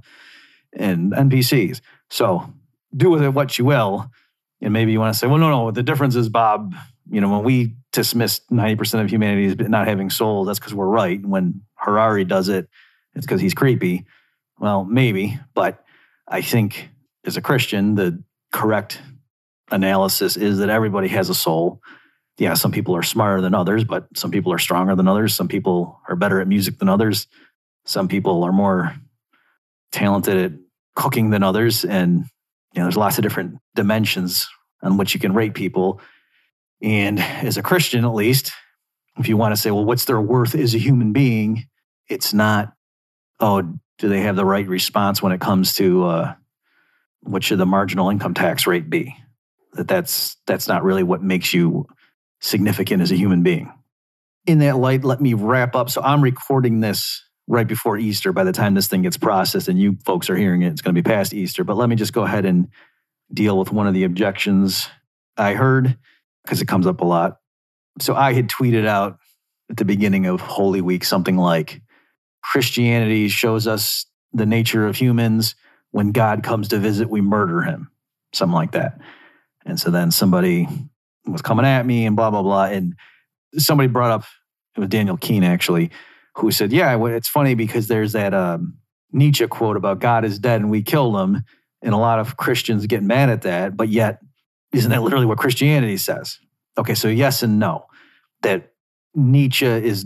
And 0.73 1.13
npcs 1.13 1.81
so 2.09 2.51
do 2.95 3.09
with 3.09 3.23
it 3.23 3.29
what 3.29 3.57
you 3.57 3.65
will. 3.65 4.11
And 4.61 4.73
maybe 4.73 4.91
you 4.91 4.99
want 4.99 5.13
to 5.13 5.19
say 5.19 5.27
well 5.27 5.37
no 5.37 5.49
no 5.49 5.71
the 5.71 5.83
difference 5.83 6.15
is 6.15 6.29
bob 6.29 6.75
you 7.09 7.21
know 7.21 7.29
when 7.29 7.43
we 7.43 7.75
dismiss 7.93 8.41
90% 8.51 9.01
of 9.01 9.09
humanity 9.09 9.45
as 9.45 9.69
not 9.69 9.87
having 9.87 10.09
souls 10.09 10.47
that's 10.47 10.59
because 10.59 10.73
we're 10.73 10.85
right. 10.87 11.25
When 11.25 11.61
harari 11.75 12.25
does 12.25 12.49
it 12.49 12.67
it's 13.15 13.25
because 13.25 13.41
he's 13.41 13.53
creepy. 13.53 14.05
Well 14.59 14.83
maybe 14.83 15.39
but 15.53 15.83
i 16.27 16.41
think 16.41 16.89
as 17.25 17.37
a 17.37 17.41
christian 17.41 17.95
the 17.95 18.21
correct 18.51 19.01
analysis 19.69 20.37
is 20.37 20.59
that 20.59 20.69
everybody 20.69 21.07
has 21.09 21.29
a 21.29 21.35
soul. 21.35 21.81
Yeah, 22.37 22.53
some 22.53 22.71
people 22.71 22.95
are 22.95 23.03
smarter 23.03 23.41
than 23.41 23.55
others, 23.55 23.83
but 23.83 24.07
some 24.15 24.31
people 24.31 24.53
are 24.53 24.59
stronger 24.59 24.95
than 24.95 25.07
others. 25.07 25.33
Some 25.33 25.47
people 25.47 25.99
are 26.07 26.15
better 26.15 26.39
at 26.39 26.47
music 26.47 26.77
than 26.77 26.89
others. 26.89 27.27
Some 27.85 28.07
people 28.07 28.43
are 28.43 28.51
more 28.51 28.95
talented 29.91 30.51
at 30.51 30.59
cooking 30.95 31.29
than 31.31 31.43
others. 31.43 31.83
And 31.83 32.25
you 32.73 32.79
know, 32.79 32.83
there's 32.83 32.97
lots 32.97 33.17
of 33.17 33.23
different 33.23 33.57
dimensions 33.75 34.47
on 34.83 34.97
which 34.97 35.13
you 35.13 35.19
can 35.19 35.33
rate 35.33 35.53
people. 35.53 35.99
And 36.81 37.19
as 37.19 37.57
a 37.57 37.63
Christian, 37.63 38.05
at 38.05 38.13
least, 38.13 38.51
if 39.17 39.27
you 39.27 39.37
want 39.37 39.55
to 39.55 39.59
say, 39.59 39.71
well, 39.71 39.85
what's 39.85 40.05
their 40.05 40.21
worth 40.21 40.53
as 40.53 40.75
a 40.75 40.77
human 40.77 41.11
being? 41.11 41.67
It's 42.07 42.33
not, 42.33 42.73
oh, 43.39 43.63
do 43.97 44.09
they 44.09 44.21
have 44.21 44.35
the 44.35 44.45
right 44.45 44.67
response 44.67 45.21
when 45.21 45.31
it 45.31 45.41
comes 45.41 45.73
to 45.75 46.05
uh, 46.05 46.33
what 47.21 47.43
should 47.43 47.57
the 47.57 47.65
marginal 47.65 48.09
income 48.09 48.35
tax 48.35 48.67
rate 48.67 48.89
be? 48.89 49.15
That 49.77 49.87
that's 49.87 50.37
that's 50.45 50.67
not 50.67 50.83
really 50.83 51.03
what 51.03 51.23
makes 51.23 51.53
you 51.53 51.87
significant 52.41 53.01
as 53.01 53.11
a 53.11 53.15
human 53.15 53.43
being. 53.43 53.71
In 54.45 54.59
that 54.59 54.77
light, 54.77 55.03
let 55.03 55.21
me 55.21 55.33
wrap 55.33 55.75
up. 55.75 55.89
So 55.89 56.01
I'm 56.01 56.21
recording 56.21 56.79
this 56.79 57.23
right 57.47 57.67
before 57.67 57.97
Easter. 57.97 58.31
By 58.31 58.43
the 58.43 58.51
time 58.51 58.73
this 58.73 58.87
thing 58.87 59.01
gets 59.01 59.17
processed 59.17 59.67
and 59.67 59.79
you 59.79 59.97
folks 60.05 60.29
are 60.29 60.35
hearing 60.35 60.61
it, 60.61 60.69
it's 60.69 60.81
going 60.81 60.95
to 60.95 61.01
be 61.01 61.07
past 61.07 61.33
Easter. 61.33 61.63
But 61.63 61.77
let 61.77 61.89
me 61.89 61.95
just 61.95 62.13
go 62.13 62.23
ahead 62.23 62.45
and 62.45 62.67
deal 63.33 63.57
with 63.57 63.71
one 63.71 63.87
of 63.87 63.93
the 63.93 64.03
objections 64.03 64.87
I 65.35 65.53
heard 65.53 65.97
because 66.43 66.61
it 66.61 66.67
comes 66.67 66.87
up 66.87 67.01
a 67.01 67.05
lot. 67.05 67.39
So 67.99 68.15
I 68.15 68.33
had 68.33 68.47
tweeted 68.47 68.85
out 68.85 69.19
at 69.69 69.77
the 69.77 69.85
beginning 69.85 70.27
of 70.27 70.39
Holy 70.39 70.81
Week 70.81 71.03
something 71.03 71.37
like 71.37 71.81
Christianity 72.43 73.27
shows 73.27 73.67
us 73.67 74.05
the 74.33 74.45
nature 74.45 74.85
of 74.85 74.95
humans. 74.95 75.55
When 75.91 76.11
God 76.11 76.43
comes 76.43 76.69
to 76.69 76.79
visit, 76.79 77.09
we 77.09 77.21
murder 77.21 77.61
him. 77.61 77.89
Something 78.33 78.53
like 78.55 78.71
that. 78.71 78.99
And 79.67 79.79
so 79.79 79.91
then 79.91 80.11
somebody 80.11 80.67
was 81.25 81.41
coming 81.41 81.65
at 81.65 81.85
me 81.85 82.05
and 82.05 82.15
blah, 82.15 82.31
blah, 82.31 82.41
blah. 82.41 82.65
And 82.65 82.95
somebody 83.57 83.87
brought 83.87 84.11
up, 84.11 84.23
it 84.75 84.79
was 84.79 84.89
Daniel 84.89 85.17
Keene 85.17 85.43
actually, 85.43 85.91
who 86.35 86.51
said, 86.51 86.71
Yeah, 86.71 86.97
it's 87.07 87.27
funny 87.27 87.53
because 87.53 87.87
there's 87.87 88.13
that 88.13 88.33
um, 88.33 88.77
Nietzsche 89.11 89.45
quote 89.47 89.77
about 89.77 89.99
God 89.99 90.25
is 90.25 90.39
dead 90.39 90.61
and 90.61 90.71
we 90.71 90.81
killed 90.81 91.15
him. 91.17 91.43
And 91.81 91.93
a 91.93 91.97
lot 91.97 92.19
of 92.19 92.37
Christians 92.37 92.87
get 92.87 93.03
mad 93.03 93.29
at 93.29 93.43
that. 93.43 93.77
But 93.77 93.89
yet, 93.89 94.19
isn't 94.73 94.89
that 94.89 95.03
literally 95.03 95.25
what 95.25 95.37
Christianity 95.37 95.97
says? 95.97 96.39
Okay, 96.77 96.95
so 96.95 97.07
yes 97.07 97.43
and 97.43 97.59
no. 97.59 97.85
That 98.41 98.71
Nietzsche 99.13 99.65
is, 99.65 100.05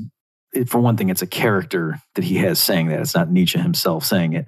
for 0.68 0.80
one 0.80 0.98
thing, 0.98 1.10
it's 1.10 1.22
a 1.22 1.28
character 1.28 2.02
that 2.16 2.24
he 2.24 2.38
has 2.38 2.60
saying 2.60 2.88
that. 2.88 3.00
It's 3.00 3.16
not 3.16 3.32
Nietzsche 3.32 3.60
himself 3.60 4.06
saying 4.06 4.34
it. 4.34 4.46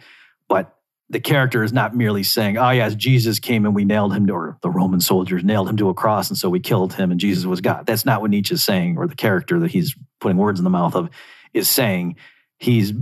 The 1.09 1.19
character 1.19 1.63
is 1.63 1.73
not 1.73 1.95
merely 1.95 2.23
saying, 2.23 2.57
oh, 2.57 2.71
yes, 2.71 2.95
Jesus 2.95 3.39
came 3.39 3.65
and 3.65 3.75
we 3.75 3.85
nailed 3.85 4.13
him 4.13 4.25
to, 4.27 4.33
or 4.33 4.57
the 4.61 4.69
Roman 4.69 5.01
soldiers 5.01 5.43
nailed 5.43 5.69
him 5.69 5.77
to 5.77 5.89
a 5.89 5.93
cross 5.93 6.29
and 6.29 6.37
so 6.37 6.49
we 6.49 6.59
killed 6.59 6.93
him 6.93 7.11
and 7.11 7.19
Jesus 7.19 7.45
was 7.45 7.61
God. 7.61 7.85
That's 7.85 8.05
not 8.05 8.21
what 8.21 8.31
Nietzsche's 8.31 8.63
saying, 8.63 8.97
or 8.97 9.07
the 9.07 9.15
character 9.15 9.59
that 9.59 9.71
he's 9.71 9.95
putting 10.19 10.37
words 10.37 10.59
in 10.59 10.63
the 10.63 10.69
mouth 10.69 10.95
of 10.95 11.09
is 11.53 11.69
saying. 11.69 12.15
He's 12.57 12.93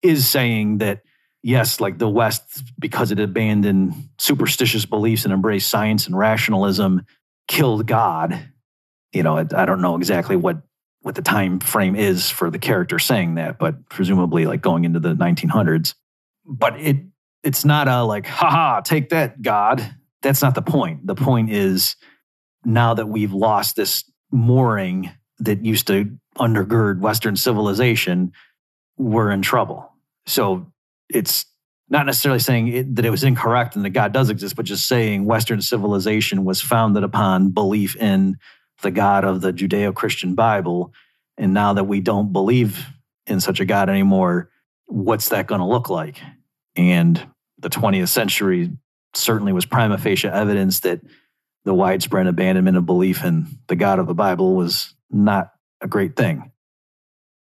is 0.00 0.26
saying 0.26 0.78
that, 0.78 1.02
yes, 1.42 1.80
like 1.80 1.98
the 1.98 2.08
West, 2.08 2.62
because 2.78 3.10
it 3.10 3.20
abandoned 3.20 3.94
superstitious 4.18 4.86
beliefs 4.86 5.24
and 5.24 5.34
embraced 5.34 5.68
science 5.68 6.06
and 6.06 6.16
rationalism, 6.16 7.02
killed 7.48 7.86
God. 7.86 8.48
You 9.12 9.22
know, 9.22 9.36
I, 9.36 9.46
I 9.54 9.66
don't 9.66 9.82
know 9.82 9.96
exactly 9.96 10.36
what 10.36 10.62
what 11.02 11.16
the 11.16 11.22
time 11.22 11.58
frame 11.58 11.96
is 11.96 12.30
for 12.30 12.48
the 12.48 12.58
character 12.58 12.98
saying 12.98 13.34
that, 13.34 13.58
but 13.58 13.88
presumably 13.88 14.46
like 14.46 14.62
going 14.62 14.84
into 14.84 15.00
the 15.00 15.14
1900s. 15.14 15.94
But 16.46 16.80
it 16.80 16.96
it's 17.42 17.64
not 17.64 17.88
a 17.88 18.02
like, 18.02 18.26
haha, 18.26 18.80
take 18.80 19.10
that, 19.10 19.42
God. 19.42 19.96
That's 20.22 20.42
not 20.42 20.54
the 20.54 20.62
point. 20.62 21.06
The 21.06 21.14
point 21.14 21.50
is 21.50 21.96
now 22.64 22.94
that 22.94 23.08
we've 23.08 23.32
lost 23.32 23.76
this 23.76 24.04
mooring 24.30 25.10
that 25.40 25.64
used 25.64 25.88
to 25.88 26.16
undergird 26.38 27.00
Western 27.00 27.36
civilization, 27.36 28.32
we're 28.96 29.30
in 29.30 29.42
trouble. 29.42 29.92
So 30.26 30.72
it's 31.08 31.44
not 31.88 32.06
necessarily 32.06 32.38
saying 32.38 32.68
it, 32.68 32.96
that 32.96 33.04
it 33.04 33.10
was 33.10 33.24
incorrect 33.24 33.76
and 33.76 33.84
that 33.84 33.90
God 33.90 34.12
does 34.12 34.30
exist, 34.30 34.56
but 34.56 34.64
just 34.64 34.86
saying 34.86 35.24
Western 35.24 35.60
civilization 35.60 36.44
was 36.44 36.60
founded 36.60 37.02
upon 37.04 37.50
belief 37.50 37.96
in 37.96 38.38
the 38.82 38.90
God 38.90 39.24
of 39.24 39.40
the 39.40 39.52
Judeo 39.52 39.94
Christian 39.94 40.34
Bible. 40.34 40.92
And 41.36 41.52
now 41.52 41.74
that 41.74 41.84
we 41.84 42.00
don't 42.00 42.32
believe 42.32 42.86
in 43.26 43.40
such 43.40 43.60
a 43.60 43.64
God 43.64 43.90
anymore, 43.90 44.50
what's 44.86 45.30
that 45.30 45.46
going 45.46 45.60
to 45.60 45.66
look 45.66 45.90
like? 45.90 46.20
And 46.76 47.26
the 47.62 47.70
20th 47.70 48.08
century 48.08 48.70
certainly 49.14 49.52
was 49.52 49.66
prima 49.66 49.98
facie 49.98 50.28
evidence 50.28 50.80
that 50.80 51.00
the 51.64 51.74
widespread 51.74 52.26
abandonment 52.26 52.76
of 52.76 52.86
belief 52.86 53.24
in 53.24 53.46
the 53.68 53.76
God 53.76 53.98
of 53.98 54.06
the 54.06 54.14
Bible 54.14 54.54
was 54.54 54.94
not 55.10 55.52
a 55.80 55.88
great 55.88 56.16
thing. 56.16 56.50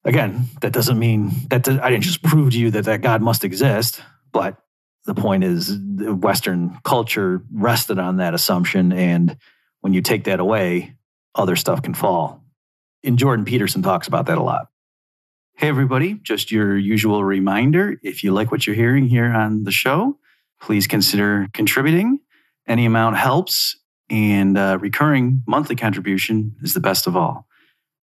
Again, 0.03 0.45
that 0.61 0.73
doesn't 0.73 0.97
mean 0.97 1.31
that 1.49 1.67
I 1.67 1.89
didn't 1.89 2.03
just 2.03 2.23
prove 2.23 2.51
to 2.51 2.59
you 2.59 2.71
that 2.71 2.85
that 2.85 3.01
God 3.01 3.21
must 3.21 3.43
exist, 3.43 4.01
but 4.31 4.57
the 5.05 5.13
point 5.15 5.43
is 5.43 5.77
Western 5.77 6.79
culture 6.83 7.43
rested 7.51 7.99
on 7.99 8.17
that 8.17 8.33
assumption. 8.33 8.91
And 8.91 9.37
when 9.81 9.93
you 9.93 10.01
take 10.01 10.25
that 10.25 10.39
away, 10.39 10.95
other 11.35 11.55
stuff 11.55 11.81
can 11.81 11.93
fall. 11.93 12.43
And 13.03 13.17
Jordan 13.17 13.45
Peterson 13.45 13.81
talks 13.81 14.07
about 14.07 14.27
that 14.27 14.37
a 14.37 14.43
lot. 14.43 14.67
Hey, 15.55 15.67
everybody, 15.67 16.15
just 16.23 16.51
your 16.51 16.75
usual 16.75 17.23
reminder 17.23 17.95
if 18.01 18.23
you 18.23 18.31
like 18.31 18.51
what 18.51 18.65
you're 18.65 18.75
hearing 18.75 19.07
here 19.07 19.31
on 19.31 19.63
the 19.63 19.71
show, 19.71 20.17
please 20.59 20.87
consider 20.87 21.47
contributing. 21.53 22.19
Any 22.67 22.85
amount 22.85 23.17
helps, 23.17 23.77
and 24.09 24.57
uh, 24.57 24.77
recurring 24.81 25.43
monthly 25.47 25.75
contribution 25.75 26.55
is 26.61 26.73
the 26.73 26.79
best 26.79 27.05
of 27.05 27.15
all. 27.15 27.45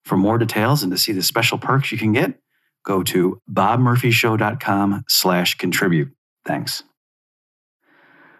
For 0.04 0.16
more 0.16 0.38
details 0.38 0.82
and 0.82 0.92
to 0.92 0.98
see 0.98 1.12
the 1.12 1.22
special 1.22 1.58
perks 1.58 1.90
you 1.90 1.98
can 1.98 2.12
get, 2.12 2.38
go 2.84 3.02
to 3.02 3.40
bobmurphyshow.com 3.52 5.04
slash 5.08 5.56
contribute. 5.56 6.10
Thanks. 6.44 6.84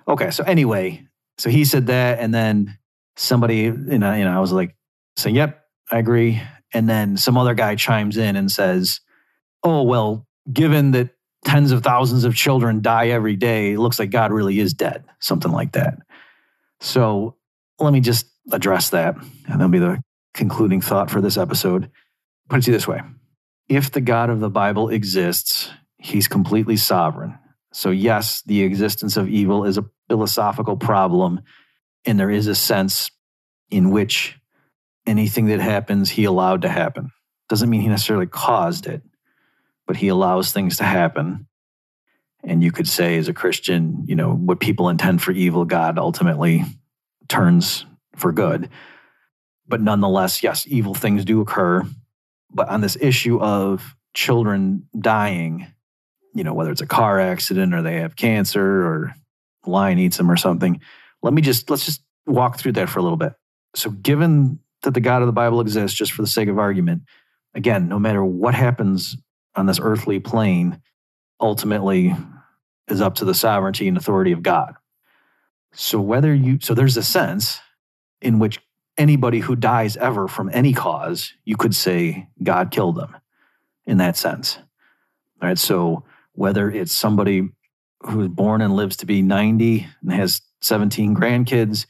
Okay, 0.06 0.30
so 0.30 0.44
anyway, 0.44 1.06
so 1.38 1.50
he 1.50 1.64
said 1.64 1.88
that, 1.88 2.20
and 2.20 2.32
then 2.32 2.78
somebody, 3.16 3.62
you 3.62 3.98
know, 3.98 4.14
you 4.14 4.24
know, 4.24 4.34
I 4.34 4.38
was 4.38 4.52
like, 4.52 4.76
saying, 5.16 5.36
"Yep, 5.36 5.60
I 5.90 5.98
agree." 5.98 6.40
And 6.72 6.88
then 6.88 7.16
some 7.16 7.36
other 7.36 7.54
guy 7.54 7.76
chimes 7.76 8.16
in 8.16 8.36
and 8.36 8.50
says, 8.50 9.00
"Oh 9.62 9.82
well, 9.82 10.26
given 10.52 10.90
that 10.92 11.10
tens 11.44 11.72
of 11.72 11.82
thousands 11.82 12.24
of 12.24 12.34
children 12.34 12.82
die 12.82 13.08
every 13.08 13.36
day, 13.36 13.72
it 13.72 13.78
looks 13.78 13.98
like 13.98 14.10
God 14.10 14.32
really 14.32 14.58
is 14.58 14.74
dead." 14.74 15.04
Something 15.20 15.52
like 15.52 15.72
that. 15.72 15.98
So 16.80 17.36
let 17.78 17.92
me 17.92 18.00
just 18.00 18.26
address 18.52 18.90
that, 18.90 19.16
and 19.16 19.60
that'll 19.60 19.68
be 19.68 19.78
the 19.78 20.02
concluding 20.34 20.80
thought 20.80 21.10
for 21.10 21.20
this 21.20 21.36
episode. 21.36 21.90
Put 22.48 22.60
it 22.60 22.62
to 22.62 22.70
you 22.70 22.76
this 22.76 22.88
way: 22.88 23.00
If 23.68 23.90
the 23.92 24.00
God 24.00 24.30
of 24.30 24.40
the 24.40 24.50
Bible 24.50 24.88
exists, 24.88 25.70
He's 25.98 26.28
completely 26.28 26.76
sovereign. 26.76 27.36
So 27.72 27.90
yes, 27.90 28.42
the 28.42 28.62
existence 28.62 29.16
of 29.16 29.28
evil 29.28 29.64
is 29.64 29.78
a 29.78 29.84
philosophical 30.08 30.76
problem, 30.76 31.40
and 32.04 32.18
there 32.18 32.30
is 32.30 32.46
a 32.46 32.54
sense 32.54 33.10
in 33.70 33.90
which 33.90 34.37
anything 35.08 35.46
that 35.46 35.60
happens, 35.60 36.10
he 36.10 36.24
allowed 36.24 36.62
to 36.62 36.68
happen. 36.68 37.10
Doesn't 37.48 37.70
mean 37.70 37.80
he 37.80 37.88
necessarily 37.88 38.26
caused 38.26 38.86
it, 38.86 39.02
but 39.86 39.96
he 39.96 40.08
allows 40.08 40.52
things 40.52 40.76
to 40.76 40.84
happen. 40.84 41.46
And 42.44 42.62
you 42.62 42.70
could 42.70 42.86
say, 42.86 43.16
as 43.16 43.28
a 43.28 43.32
Christian, 43.34 44.04
you 44.06 44.14
know, 44.14 44.32
what 44.32 44.60
people 44.60 44.88
intend 44.88 45.22
for 45.22 45.32
evil, 45.32 45.64
God 45.64 45.98
ultimately 45.98 46.64
turns 47.28 47.84
for 48.14 48.32
good. 48.32 48.68
But 49.66 49.80
nonetheless, 49.80 50.42
yes, 50.42 50.66
evil 50.68 50.94
things 50.94 51.24
do 51.24 51.40
occur. 51.40 51.84
But 52.50 52.68
on 52.68 52.80
this 52.80 52.96
issue 53.00 53.40
of 53.40 53.96
children 54.14 54.88
dying, 54.98 55.66
you 56.34 56.44
know, 56.44 56.54
whether 56.54 56.70
it's 56.70 56.80
a 56.80 56.86
car 56.86 57.18
accident 57.18 57.74
or 57.74 57.82
they 57.82 58.00
have 58.00 58.16
cancer 58.16 58.62
or 58.62 59.14
lion 59.66 59.98
eats 59.98 60.16
them 60.16 60.30
or 60.30 60.36
something, 60.36 60.80
let 61.22 61.34
me 61.34 61.42
just, 61.42 61.68
let's 61.70 61.84
just 61.84 62.02
walk 62.26 62.58
through 62.58 62.72
that 62.72 62.88
for 62.88 62.98
a 63.00 63.02
little 63.02 63.18
bit. 63.18 63.32
So, 63.74 63.90
given 63.90 64.60
that 64.82 64.94
the 64.94 65.00
God 65.00 65.22
of 65.22 65.26
the 65.26 65.32
Bible 65.32 65.60
exists, 65.60 65.96
just 65.96 66.12
for 66.12 66.22
the 66.22 66.28
sake 66.28 66.48
of 66.48 66.58
argument, 66.58 67.02
again, 67.54 67.88
no 67.88 67.98
matter 67.98 68.24
what 68.24 68.54
happens 68.54 69.16
on 69.54 69.66
this 69.66 69.80
earthly 69.82 70.20
plane, 70.20 70.80
ultimately 71.40 72.14
is 72.88 73.00
up 73.00 73.16
to 73.16 73.24
the 73.24 73.34
sovereignty 73.34 73.88
and 73.88 73.96
authority 73.96 74.32
of 74.32 74.42
God. 74.42 74.74
So, 75.72 76.00
whether 76.00 76.34
you, 76.34 76.58
so 76.60 76.74
there's 76.74 76.96
a 76.96 77.02
sense 77.02 77.60
in 78.20 78.38
which 78.38 78.58
anybody 78.96 79.40
who 79.40 79.54
dies 79.54 79.96
ever 79.96 80.26
from 80.26 80.50
any 80.52 80.72
cause, 80.72 81.32
you 81.44 81.56
could 81.56 81.74
say 81.74 82.28
God 82.42 82.70
killed 82.70 82.96
them 82.96 83.16
in 83.86 83.98
that 83.98 84.16
sense. 84.16 84.58
All 85.40 85.48
right. 85.48 85.58
So, 85.58 86.04
whether 86.32 86.70
it's 86.70 86.92
somebody 86.92 87.48
who's 88.00 88.28
born 88.28 88.60
and 88.60 88.76
lives 88.76 88.96
to 88.98 89.06
be 89.06 89.22
90 89.22 89.86
and 90.02 90.12
has 90.12 90.40
17 90.62 91.14
grandkids 91.14 91.86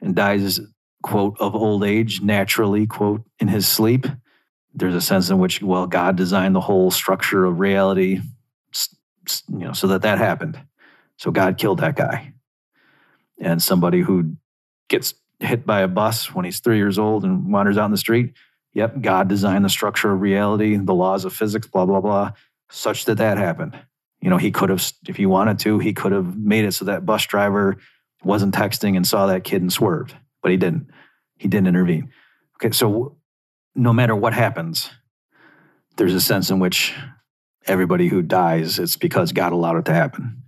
and 0.00 0.14
dies 0.14 0.60
quote, 1.02 1.36
of 1.40 1.54
old 1.54 1.84
age 1.84 2.20
naturally, 2.22 2.86
quote, 2.86 3.22
in 3.38 3.48
his 3.48 3.68
sleep. 3.68 4.06
There's 4.74 4.94
a 4.94 5.00
sense 5.00 5.28
in 5.28 5.38
which, 5.38 5.60
well, 5.60 5.86
God 5.86 6.16
designed 6.16 6.54
the 6.54 6.60
whole 6.60 6.90
structure 6.90 7.44
of 7.44 7.60
reality, 7.60 8.20
you 9.48 9.58
know, 9.58 9.72
so 9.72 9.88
that 9.88 10.02
that 10.02 10.18
happened. 10.18 10.60
So 11.18 11.30
God 11.30 11.58
killed 11.58 11.80
that 11.80 11.96
guy. 11.96 12.32
And 13.38 13.62
somebody 13.62 14.00
who 14.00 14.36
gets 14.88 15.14
hit 15.40 15.66
by 15.66 15.80
a 15.80 15.88
bus 15.88 16.32
when 16.34 16.44
he's 16.44 16.60
three 16.60 16.78
years 16.78 16.98
old 16.98 17.24
and 17.24 17.52
wanders 17.52 17.76
out 17.76 17.86
in 17.86 17.90
the 17.90 17.96
street, 17.96 18.32
yep, 18.72 19.00
God 19.00 19.28
designed 19.28 19.64
the 19.64 19.70
structure 19.70 20.12
of 20.12 20.20
reality, 20.20 20.76
the 20.76 20.94
laws 20.94 21.24
of 21.24 21.34
physics, 21.34 21.66
blah, 21.66 21.84
blah, 21.84 22.00
blah, 22.00 22.32
such 22.70 23.04
that 23.06 23.18
that 23.18 23.36
happened. 23.36 23.78
You 24.20 24.30
know, 24.30 24.38
he 24.38 24.52
could 24.52 24.70
have, 24.70 24.90
if 25.08 25.16
he 25.16 25.26
wanted 25.26 25.58
to, 25.60 25.80
he 25.80 25.92
could 25.92 26.12
have 26.12 26.36
made 26.36 26.64
it 26.64 26.72
so 26.72 26.84
that 26.84 27.04
bus 27.04 27.26
driver 27.26 27.76
wasn't 28.22 28.54
texting 28.54 28.96
and 28.96 29.06
saw 29.06 29.26
that 29.26 29.44
kid 29.44 29.62
and 29.62 29.72
swerved 29.72 30.14
but 30.42 30.50
he 30.50 30.56
didn't. 30.56 30.88
He 31.36 31.48
didn't 31.48 31.68
intervene. 31.68 32.10
Okay, 32.56 32.72
so 32.72 33.16
no 33.74 33.92
matter 33.92 34.14
what 34.14 34.34
happens, 34.34 34.90
there's 35.96 36.14
a 36.14 36.20
sense 36.20 36.50
in 36.50 36.58
which 36.58 36.94
everybody 37.66 38.08
who 38.08 38.22
dies, 38.22 38.78
it's 38.78 38.96
because 38.96 39.32
God 39.32 39.52
allowed 39.52 39.76
it 39.76 39.84
to 39.86 39.94
happen. 39.94 40.42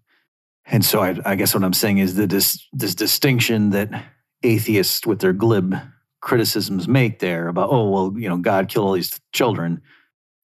And 0.66 0.84
so 0.84 1.01
I, 1.01 1.16
I 1.24 1.34
guess 1.34 1.55
what 1.55 1.64
I'm 1.64 1.72
saying 1.72 1.99
is 1.99 2.14
that 2.16 2.30
this, 2.30 2.66
this 2.72 2.95
distinction 2.95 3.70
that 3.70 4.05
atheists 4.42 5.07
with 5.07 5.20
their 5.20 5.32
glib 5.32 5.76
criticisms 6.20 6.88
make 6.88 7.18
there 7.18 7.49
about, 7.49 7.68
oh, 7.70 7.90
well, 7.90 8.14
you 8.16 8.28
know, 8.28 8.38
God 8.38 8.68
killed 8.68 8.86
all 8.86 8.92
these 8.95 9.20
children. 9.32 9.82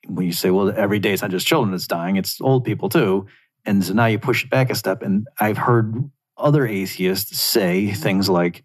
When 0.07 0.27
you 0.27 0.33
say, 0.33 0.51
well, 0.51 0.73
every 0.77 0.99
day 0.99 1.13
it's 1.13 1.23
not 1.23 1.31
just 1.31 1.47
children 1.47 1.71
that's 1.71 1.87
dying, 1.87 2.17
it's 2.17 2.41
old 2.41 2.65
people 2.65 2.89
too. 2.89 3.27
And 3.65 3.85
so 3.85 3.95
now 3.95 4.07
you 4.07 4.19
push 4.19 4.45
it 4.45 4.51
back 4.51 4.71
a 4.71 4.75
step. 4.75 5.03
And 5.03 5.27
I've 5.39 5.59
heard 5.59 6.11
other 6.37 6.67
atheists 6.67 7.39
say 7.39 7.93
things 7.93 8.29
like, 8.29 8.65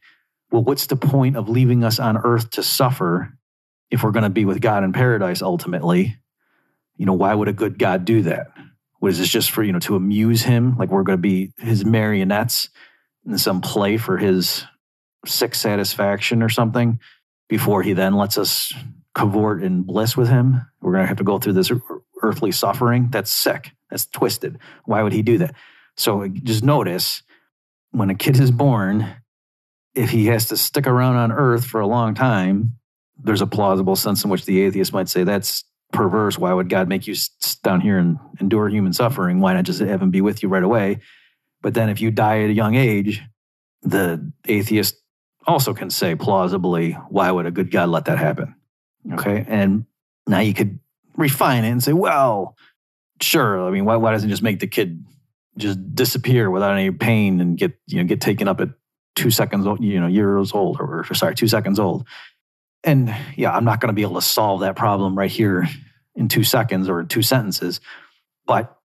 well, 0.56 0.64
what's 0.64 0.86
the 0.88 0.96
point 0.96 1.36
of 1.36 1.50
leaving 1.50 1.84
us 1.84 2.00
on 2.00 2.16
earth 2.16 2.52
to 2.52 2.64
suffer 2.64 3.38
if 3.92 4.04
we're 4.04 4.12
going 4.12 4.24
to 4.24 4.30
be 4.30 4.46
with 4.46 4.62
God 4.62 4.86
in 4.86 4.94
paradise 4.94 5.42
ultimately? 5.42 6.16
You 6.96 7.06
know, 7.06 7.14
why 7.14 7.36
would 7.36 7.50
a 7.50 7.54
good 7.54 7.78
God 7.78 8.06
do 8.06 8.22
that? 8.22 8.54
Was 9.02 9.20
this 9.20 9.28
just 9.28 9.52
for, 9.52 9.64
you 9.64 9.74
know, 9.74 9.80
to 9.80 9.98
amuse 9.98 10.44
him? 10.44 10.78
Like 10.78 10.92
we're 10.92 11.04
going 11.04 11.18
to 11.18 11.22
be 11.22 11.52
his 11.58 11.84
marionettes 11.84 12.70
in 13.26 13.38
some 13.38 13.60
play 13.60 13.98
for 13.98 14.16
his 14.16 14.64
sick 15.26 15.56
satisfaction 15.56 16.42
or 16.42 16.48
something 16.48 17.02
before 17.50 17.84
he 17.84 17.92
then 17.92 18.16
lets 18.16 18.38
us 18.38 18.74
cavort 19.14 19.62
in 19.62 19.84
bliss 19.84 20.16
with 20.16 20.30
him? 20.30 20.66
We're 20.80 20.94
going 20.94 21.04
to 21.04 21.10
have 21.10 21.18
to 21.18 21.26
go 21.26 21.38
through 21.38 21.54
this 21.54 21.70
earthly 22.24 22.54
suffering. 22.54 23.10
That's 23.12 23.30
sick. 23.30 23.72
That's 23.90 24.06
twisted. 24.06 24.58
Why 24.86 25.04
would 25.04 25.12
he 25.12 25.22
do 25.22 25.40
that? 25.40 25.54
So 25.98 26.30
just 26.30 26.64
notice 26.64 27.24
when 27.92 28.10
a 28.10 28.16
kid 28.16 28.40
is 28.40 28.52
born, 28.52 29.18
if 29.96 30.10
he 30.10 30.28
has 30.28 30.48
to 30.48 30.58
stick 30.58 30.86
around 30.86 31.16
on 31.16 31.32
earth 31.32 31.66
for 31.66 31.80
a 31.80 31.88
long 31.88 32.14
time, 32.14 32.74
there's 33.18 33.42
a 33.42 33.48
plausible 33.48 33.96
sense 33.96 34.24
in 34.24 34.30
which 34.30 34.46
the 34.46 34.62
atheist 34.62 34.94
might 34.94 35.10
say 35.10 35.24
that's 35.24 35.64
perverse. 35.92 36.38
Why 36.38 36.54
would 36.54 36.70
God 36.70 36.90
make 36.90 37.08
you 37.08 37.16
down 37.64 37.82
here 37.82 37.98
and 37.98 38.20
endure 38.40 38.68
human 38.68 38.94
suffering? 38.94 39.40
Why 39.40 39.54
not 39.54 39.64
just 39.64 39.80
have 39.80 40.02
him 40.02 40.12
be 40.12 40.22
with 40.22 40.44
you 40.44 40.50
right 40.50 40.64
away? 40.64 41.00
But 41.62 41.74
then 41.74 41.90
if 41.90 42.02
you 42.02 42.12
die 42.12 42.44
at 42.44 42.50
a 42.50 42.54
young 42.54 42.76
age, 42.76 43.24
the 43.82 44.32
atheist 44.46 44.96
also 45.48 45.74
can 45.74 45.90
say 45.90 46.16
plausibly, 46.16 46.92
why 47.10 47.32
would 47.32 47.46
a 47.46 47.52
good 47.52 47.72
God 47.72 47.90
let 47.90 48.06
that 48.06 48.18
happen? 48.18 48.56
Okay. 49.14 49.46
And 49.48 49.86
now 50.28 50.40
you 50.40 50.54
could 50.54 50.80
refine 51.16 51.64
it 51.64 51.70
and 51.70 51.84
say, 51.84 51.94
well, 51.94 52.56
sure. 53.22 53.66
I 53.66 53.72
mean, 53.72 53.86
why, 53.86 53.96
why 53.96 54.12
doesn't 54.12 54.30
just 54.30 54.44
make 54.44 54.60
the 54.60 54.68
kid 54.68 55.06
just 55.58 55.96
disappear 55.96 56.52
without 56.52 56.74
any 56.74 56.92
pain 56.92 57.40
and 57.40 57.58
get, 57.58 57.74
you 57.88 57.98
know, 57.98 58.08
get 58.08 58.20
taken 58.20 58.48
up 58.48 58.60
at 58.60 58.70
two 59.16 59.32
seconds, 59.32 59.66
old, 59.66 59.84
you 59.84 60.00
know, 60.00 60.08
years 60.08 60.54
old, 60.54 60.78
or, 60.80 61.06
or 61.10 61.14
sorry, 61.14 61.36
two 61.36 61.48
seconds 61.48 61.80
old. 61.80 62.06
And 62.84 63.16
yeah, 63.36 63.56
I'm 63.56 63.66
not 63.66 63.80
going 63.80 63.90
to 63.90 63.94
be 63.94 64.04
able 64.04 64.16
to 64.16 64.22
solve 64.22 64.60
that 64.62 64.76
problem 64.76 65.18
right 65.18 65.32
here 65.32 65.68
in 66.16 66.28
two 66.28 66.44
seconds 66.44 66.88
or 66.88 67.04
two 67.04 67.22
sentences, 67.22 67.82
but 68.46 68.78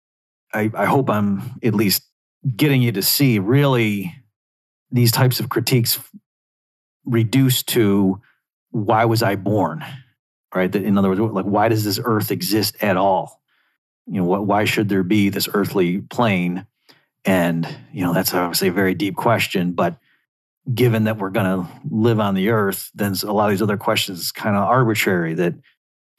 I, 0.53 0.71
I 0.73 0.85
hope 0.85 1.09
I'm 1.09 1.59
at 1.63 1.75
least 1.75 2.03
getting 2.55 2.81
you 2.81 2.91
to 2.93 3.01
see 3.01 3.39
really 3.39 4.15
these 4.91 5.11
types 5.11 5.39
of 5.39 5.49
critiques 5.49 5.99
reduced 7.05 7.67
to 7.69 8.21
why 8.71 9.05
was 9.05 9.21
I 9.21 9.35
born? 9.35 9.83
Right? 10.53 10.73
In 10.73 10.97
other 10.97 11.09
words, 11.09 11.21
like 11.21 11.45
why 11.45 11.69
does 11.69 11.83
this 11.83 11.99
earth 12.03 12.31
exist 12.31 12.81
at 12.81 12.97
all? 12.97 13.41
You 14.07 14.21
know, 14.21 14.41
why 14.41 14.65
should 14.65 14.89
there 14.89 15.03
be 15.03 15.29
this 15.29 15.47
earthly 15.53 15.99
plane? 15.99 16.65
And 17.25 17.67
you 17.91 18.03
know, 18.03 18.13
that's 18.13 18.33
obviously 18.33 18.69
a 18.69 18.73
very 18.73 18.95
deep 18.95 19.15
question, 19.15 19.73
but 19.73 19.99
given 20.73 21.05
that 21.05 21.17
we're 21.17 21.29
going 21.29 21.45
to 21.45 21.71
live 21.89 22.19
on 22.19 22.35
the 22.35 22.49
earth, 22.49 22.91
then 22.93 23.15
a 23.23 23.33
lot 23.33 23.45
of 23.45 23.51
these 23.51 23.61
other 23.61 23.77
questions 23.77 24.19
is 24.19 24.31
kind 24.31 24.55
of 24.55 24.63
arbitrary 24.63 25.33
that, 25.35 25.53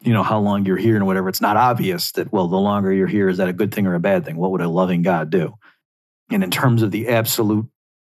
you 0.01 0.13
know, 0.13 0.23
how 0.23 0.41
long 0.41 0.65
you're 0.65 0.77
here 0.77 0.97
and 0.97 1.07
whatever. 1.07 1.29
It's 1.29 1.41
not 1.41 1.57
obvious 1.57 2.13
that, 2.13 2.33
well, 2.33 2.49
the 2.49 2.57
longer 2.57 2.93
you're 2.93 3.07
here, 3.07 3.29
is 3.29 3.37
that 3.37 3.49
a 3.49 3.53
good 3.53 3.73
thing 3.73 3.87
or 3.87 3.95
a 3.95 4.01
bad 4.01 4.25
thing? 4.25 4.37
What 4.37 4.51
would 4.51 4.61
a 4.61 4.69
loving 4.69 5.03
God 5.03 5.31
do? 5.31 5.55
And 6.31 6.43
in 6.43 6.51
terms 6.51 6.83
of 6.83 6.91
the 6.91 7.09
absolute 7.09 7.67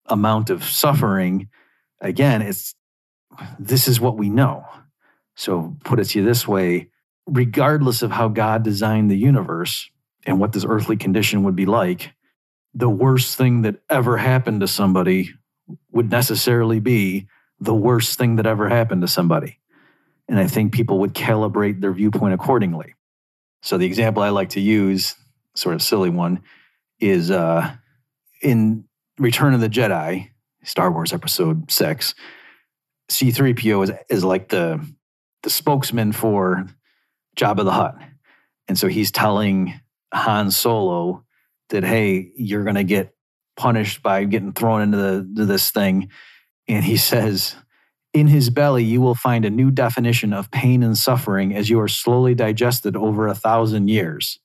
amount 0.08 0.50
of 0.50 0.64
suffering, 0.64 1.50
again, 2.00 2.42
it's 2.42 2.76
this 3.60 3.88
is 3.88 4.00
what 4.00 4.18
we 4.18 4.30
know. 4.30 4.66
So 5.36 5.78
put 5.84 6.00
it 6.00 6.06
to 6.06 6.20
you 6.20 6.26
this 6.26 6.48
way 6.48 6.90
regardless 7.28 8.02
of 8.02 8.12
how 8.12 8.28
God 8.28 8.64
designed 8.64 9.10
the 9.10 9.18
universe 9.18 9.90
and 10.26 10.40
what 10.40 10.52
this 10.52 10.66
earthly 10.68 10.98
condition 10.98 11.44
would 11.44 11.56
be 11.56 11.66
like, 11.66 12.14
the 12.74 12.90
worst 12.90 13.38
thing 13.38 13.62
that 13.64 13.82
ever 13.90 14.18
happened 14.18 14.62
to 14.62 14.68
somebody 14.68 15.30
would 15.91 16.09
necessarily 16.09 16.80
be 16.80 17.28
the 17.59 17.74
worst 17.74 18.17
thing 18.17 18.38
that 18.38 18.45
ever 18.45 18.69
happened 18.69 19.01
to 19.01 19.07
somebody. 19.07 19.59
And 20.28 20.39
I 20.39 20.47
think 20.47 20.74
people 20.74 20.99
would 20.99 21.13
calibrate 21.13 21.82
their 21.82 21.91
viewpoint 21.91 22.34
accordingly. 22.34 22.95
So 23.61 23.78
the 23.78 23.86
example 23.86 24.24
I 24.24 24.30
like 24.30 24.49
to 24.49 24.61
use, 24.61 25.15
sort 25.55 25.76
of 25.76 25.82
silly 25.82 26.09
one, 26.09 26.41
is 26.99 27.30
uh, 27.30 27.72
in 28.41 28.86
Return 29.17 29.53
of 29.53 29.61
the 29.61 29.69
Jedi, 29.69 30.30
Star 30.63 30.91
Wars 30.91 31.13
Episode 31.13 31.69
Six. 31.72 32.15
C-3PO 33.09 33.84
is 33.84 33.91
is 34.09 34.24
like 34.24 34.49
the 34.49 34.84
the 35.43 35.49
spokesman 35.49 36.11
for 36.11 36.65
Jabba 37.36 37.63
the 37.63 37.72
Hutt, 37.72 37.97
and 38.67 38.80
so 38.80 38.88
he's 38.88 39.11
telling 39.11 39.80
Han 40.13 40.49
Solo 40.49 41.26
that 41.69 41.84
hey, 41.84 42.32
you're 42.36 42.63
going 42.63 42.76
to 42.76 42.84
get 42.84 43.13
punished 43.58 44.02
by 44.02 44.24
getting 44.24 44.54
thrown 44.54 44.82
into 44.82 44.97
the 44.97 45.45
this 45.45 45.72
thing, 45.72 46.10
and 46.68 46.84
he 46.84 46.97
says. 46.97 47.56
In 48.14 48.28
his 48.28 48.49
belly, 48.49 48.84
you 48.84 48.99
will 48.99 49.16
find 49.16 49.45
a 49.45 49.49
new 49.49 49.72
definition 49.72 50.34
of 50.34 50.52
pain 50.52 50.84
and 50.84 50.97
suffering 50.97 51.56
as 51.56 51.70
you 51.70 51.80
are 51.80 51.88
slowly 51.88 52.36
digested 52.36 52.97
over 52.97 53.26
a 53.26 53.34
thousand 53.34 53.88
years. 53.88 54.38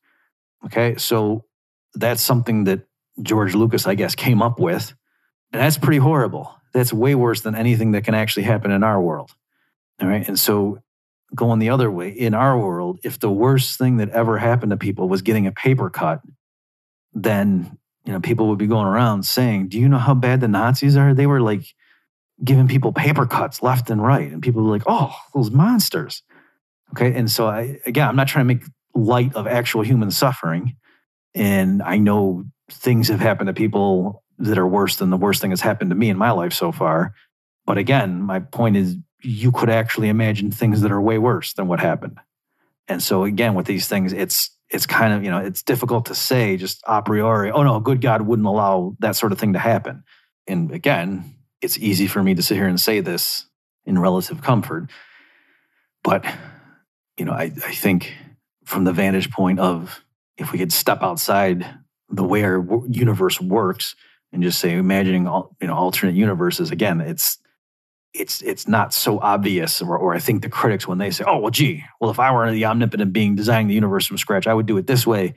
Okay, 0.64 0.94
so 0.98 1.46
that's 1.94 2.22
something 2.22 2.62
that 2.64 2.86
George 3.22 3.54
Lucas, 3.54 3.86
I 3.86 3.94
guess, 3.94 4.14
came 4.14 4.42
up 4.42 4.60
with. 4.60 4.94
And 5.52 5.62
that's 5.62 5.78
pretty 5.78 5.98
horrible. 5.98 6.54
That's 6.74 6.92
way 6.92 7.14
worse 7.14 7.40
than 7.40 7.54
anything 7.54 7.92
that 7.92 8.04
can 8.04 8.14
actually 8.14 8.42
happen 8.42 8.70
in 8.70 8.82
our 8.84 9.00
world. 9.00 9.30
All 10.00 10.08
right. 10.08 10.26
And 10.26 10.38
so 10.38 10.78
going 11.34 11.58
the 11.58 11.70
other 11.70 11.90
way, 11.90 12.10
in 12.10 12.34
our 12.34 12.58
world, 12.58 13.00
if 13.02 13.18
the 13.18 13.30
worst 13.30 13.78
thing 13.78 13.96
that 13.96 14.10
ever 14.10 14.38
happened 14.38 14.70
to 14.70 14.76
people 14.76 15.08
was 15.08 15.22
getting 15.22 15.46
a 15.46 15.52
paper 15.52 15.90
cut, 15.90 16.20
then 17.12 17.78
you 18.06 18.12
know 18.12 18.20
people 18.20 18.48
would 18.48 18.58
be 18.58 18.68
going 18.68 18.86
around 18.86 19.24
saying, 19.24 19.68
Do 19.68 19.80
you 19.80 19.88
know 19.88 19.98
how 19.98 20.14
bad 20.14 20.40
the 20.40 20.48
Nazis 20.48 20.96
are? 20.96 21.12
They 21.12 21.26
were 21.26 21.40
like 21.40 21.66
giving 22.42 22.68
people 22.68 22.92
paper 22.92 23.26
cuts 23.26 23.62
left 23.62 23.90
and 23.90 24.02
right. 24.02 24.30
And 24.30 24.42
people 24.42 24.62
were 24.62 24.70
like, 24.70 24.84
Oh, 24.86 25.14
those 25.34 25.50
monsters. 25.50 26.22
Okay. 26.92 27.12
And 27.14 27.30
so 27.30 27.48
I 27.48 27.80
again, 27.84 28.08
I'm 28.08 28.16
not 28.16 28.28
trying 28.28 28.46
to 28.46 28.54
make 28.54 28.64
light 28.94 29.34
of 29.34 29.46
actual 29.46 29.82
human 29.82 30.10
suffering. 30.10 30.76
And 31.34 31.82
I 31.82 31.98
know 31.98 32.44
things 32.70 33.08
have 33.08 33.20
happened 33.20 33.48
to 33.48 33.54
people 33.54 34.22
that 34.38 34.58
are 34.58 34.66
worse 34.66 34.96
than 34.96 35.10
the 35.10 35.16
worst 35.16 35.40
thing 35.40 35.50
that's 35.50 35.60
happened 35.60 35.90
to 35.90 35.96
me 35.96 36.08
in 36.08 36.16
my 36.16 36.30
life 36.30 36.52
so 36.52 36.72
far. 36.72 37.12
But 37.66 37.78
again, 37.78 38.22
my 38.22 38.38
point 38.40 38.76
is 38.76 38.96
you 39.22 39.50
could 39.50 39.68
actually 39.68 40.08
imagine 40.08 40.52
things 40.52 40.82
that 40.82 40.92
are 40.92 41.00
way 41.00 41.18
worse 41.18 41.54
than 41.54 41.66
what 41.66 41.80
happened. 41.80 42.18
And 42.86 43.02
so 43.02 43.24
again, 43.24 43.54
with 43.54 43.66
these 43.66 43.88
things, 43.88 44.12
it's 44.12 44.55
it's 44.76 44.86
kind 44.86 45.12
of, 45.12 45.24
you 45.24 45.30
know, 45.30 45.38
it's 45.38 45.62
difficult 45.62 46.06
to 46.06 46.14
say 46.14 46.56
just 46.56 46.82
a 46.86 47.02
priori, 47.02 47.50
oh 47.50 47.62
no, 47.62 47.80
good 47.80 48.00
God 48.00 48.22
wouldn't 48.22 48.46
allow 48.46 48.94
that 49.00 49.16
sort 49.16 49.32
of 49.32 49.38
thing 49.38 49.54
to 49.54 49.58
happen. 49.58 50.04
And 50.46 50.70
again, 50.70 51.34
it's 51.60 51.78
easy 51.78 52.06
for 52.06 52.22
me 52.22 52.34
to 52.34 52.42
sit 52.42 52.56
here 52.56 52.68
and 52.68 52.80
say 52.80 53.00
this 53.00 53.46
in 53.86 53.98
relative 53.98 54.42
comfort. 54.42 54.90
But, 56.04 56.24
you 57.16 57.24
know, 57.24 57.32
I, 57.32 57.44
I 57.44 57.74
think 57.74 58.14
from 58.64 58.84
the 58.84 58.92
vantage 58.92 59.30
point 59.30 59.60
of 59.60 60.04
if 60.36 60.52
we 60.52 60.58
could 60.58 60.72
step 60.72 61.02
outside 61.02 61.66
the 62.10 62.24
way 62.24 62.44
our 62.44 62.64
universe 62.86 63.40
works 63.40 63.96
and 64.32 64.42
just 64.42 64.60
say 64.60 64.74
imagining 64.74 65.26
all, 65.26 65.56
you 65.60 65.66
know 65.66 65.74
alternate 65.74 66.14
universes 66.14 66.70
again 66.70 67.00
it's 67.00 67.38
it's 68.18 68.42
it's 68.42 68.66
not 68.66 68.94
so 68.94 69.18
obvious 69.20 69.82
or, 69.82 69.96
or 69.96 70.14
i 70.14 70.18
think 70.18 70.42
the 70.42 70.48
critics 70.48 70.86
when 70.88 70.98
they 70.98 71.10
say 71.10 71.24
oh 71.26 71.38
well 71.38 71.50
gee 71.50 71.84
well 72.00 72.10
if 72.10 72.18
i 72.18 72.32
were 72.32 72.50
the 72.50 72.64
omnipotent 72.64 73.12
being 73.12 73.34
designing 73.34 73.68
the 73.68 73.74
universe 73.74 74.06
from 74.06 74.18
scratch 74.18 74.46
i 74.46 74.54
would 74.54 74.66
do 74.66 74.76
it 74.76 74.86
this 74.86 75.06
way 75.06 75.34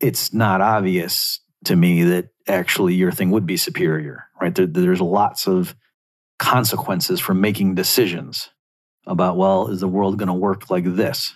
it's 0.00 0.32
not 0.32 0.60
obvious 0.60 1.40
to 1.64 1.76
me 1.76 2.02
that 2.02 2.28
actually 2.46 2.94
your 2.94 3.12
thing 3.12 3.30
would 3.30 3.46
be 3.46 3.56
superior 3.56 4.24
right? 4.44 4.54
There, 4.54 4.66
there's 4.66 5.00
lots 5.00 5.46
of 5.46 5.74
consequences 6.38 7.20
for 7.20 7.34
making 7.34 7.74
decisions 7.74 8.50
about 9.06 9.36
well 9.36 9.68
is 9.68 9.80
the 9.80 9.88
world 9.88 10.18
going 10.18 10.28
to 10.28 10.34
work 10.34 10.70
like 10.70 10.84
this? 10.84 11.34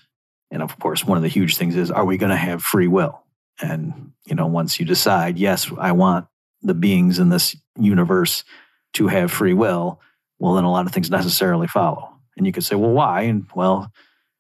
And 0.51 0.63
of 0.63 0.79
course 0.79 1.05
one 1.05 1.17
of 1.17 1.23
the 1.23 1.29
huge 1.29 1.57
things 1.57 1.77
is 1.77 1.91
are 1.91 2.05
we 2.05 2.19
going 2.19 2.31
to 2.31 2.37
have 2.37 2.63
free 2.63 2.89
will? 2.89 3.25
And 3.61 4.13
you 4.27 4.35
know 4.35 4.47
once 4.47 4.79
you 4.79 4.87
decide 4.87 5.39
yes 5.39 5.71
i 5.79 5.91
want 5.93 6.27
the 6.63 6.75
beings 6.75 7.19
in 7.19 7.31
this 7.31 7.57
universe 7.79 8.45
to 8.93 9.09
have 9.09 9.33
free 9.33 9.55
will 9.55 10.01
well 10.39 10.55
then 10.55 10.65
a 10.65 10.71
lot 10.71 10.87
of 10.87 10.93
things 10.93 11.11
necessarily 11.11 11.67
follow. 11.67 12.15
And 12.37 12.47
you 12.47 12.53
could 12.53 12.65
say 12.65 12.77
well 12.77 12.91
why? 12.91 13.23
And 13.23 13.47
well 13.55 13.93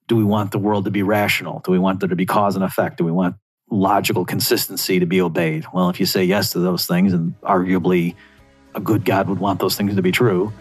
do 0.06 0.16
we 0.16 0.24
want 0.24 0.52
the 0.52 0.58
world 0.58 0.86
to 0.86 0.90
be 0.90 1.02
rational? 1.02 1.60
Do 1.60 1.70
we 1.70 1.78
want 1.78 2.00
there 2.00 2.08
to 2.08 2.16
be 2.16 2.26
cause 2.26 2.54
and 2.54 2.64
effect? 2.64 2.98
Do 2.98 3.04
we 3.04 3.12
want 3.12 3.36
logical 3.70 4.24
consistency 4.24 4.98
to 5.00 5.06
be 5.06 5.20
obeyed? 5.20 5.66
Well 5.72 5.90
if 5.90 6.00
you 6.00 6.06
say 6.06 6.24
yes 6.24 6.52
to 6.52 6.60
those 6.60 6.86
things 6.86 7.12
and 7.12 7.38
arguably 7.42 8.14
a 8.74 8.80
good 8.80 9.04
god 9.04 9.28
would 9.28 9.38
want 9.38 9.60
those 9.60 9.76
things 9.76 9.94
to 9.96 10.02
be 10.02 10.12
true 10.12 10.52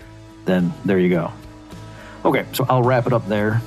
then 0.45 0.73
there 0.85 0.99
you 0.99 1.09
go. 1.09 1.31
Okay 2.25 2.45
so 2.53 2.65
i'll 2.69 2.83
wrap 2.83 3.07
it 3.07 3.13
up 3.13 3.27
there. 3.27 3.61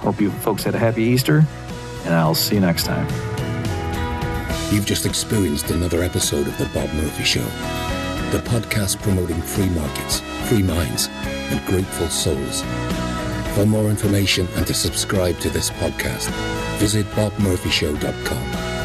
Hope 0.00 0.20
you 0.20 0.30
folks 0.30 0.62
had 0.62 0.74
a 0.74 0.78
happy 0.78 1.02
easter 1.02 1.44
and 2.04 2.14
i'll 2.14 2.34
see 2.34 2.54
you 2.54 2.60
next 2.60 2.84
time. 2.84 3.06
You've 4.70 4.84
just 4.84 5.06
experienced 5.06 5.70
another 5.70 6.02
episode 6.02 6.46
of 6.46 6.58
The 6.58 6.66
Bob 6.66 6.92
Murphy 6.92 7.24
Show, 7.24 7.46
the 8.30 8.38
podcast 8.38 9.00
promoting 9.00 9.40
free 9.40 9.68
markets, 9.70 10.20
free 10.48 10.62
minds, 10.62 11.08
and 11.50 11.64
grateful 11.66 12.08
souls. 12.08 12.62
For 13.54 13.64
more 13.66 13.88
information 13.88 14.46
and 14.56 14.66
to 14.66 14.74
subscribe 14.74 15.38
to 15.40 15.50
this 15.50 15.70
podcast, 15.70 16.30
visit 16.78 17.06
bobmurphyshow.com. 17.06 18.77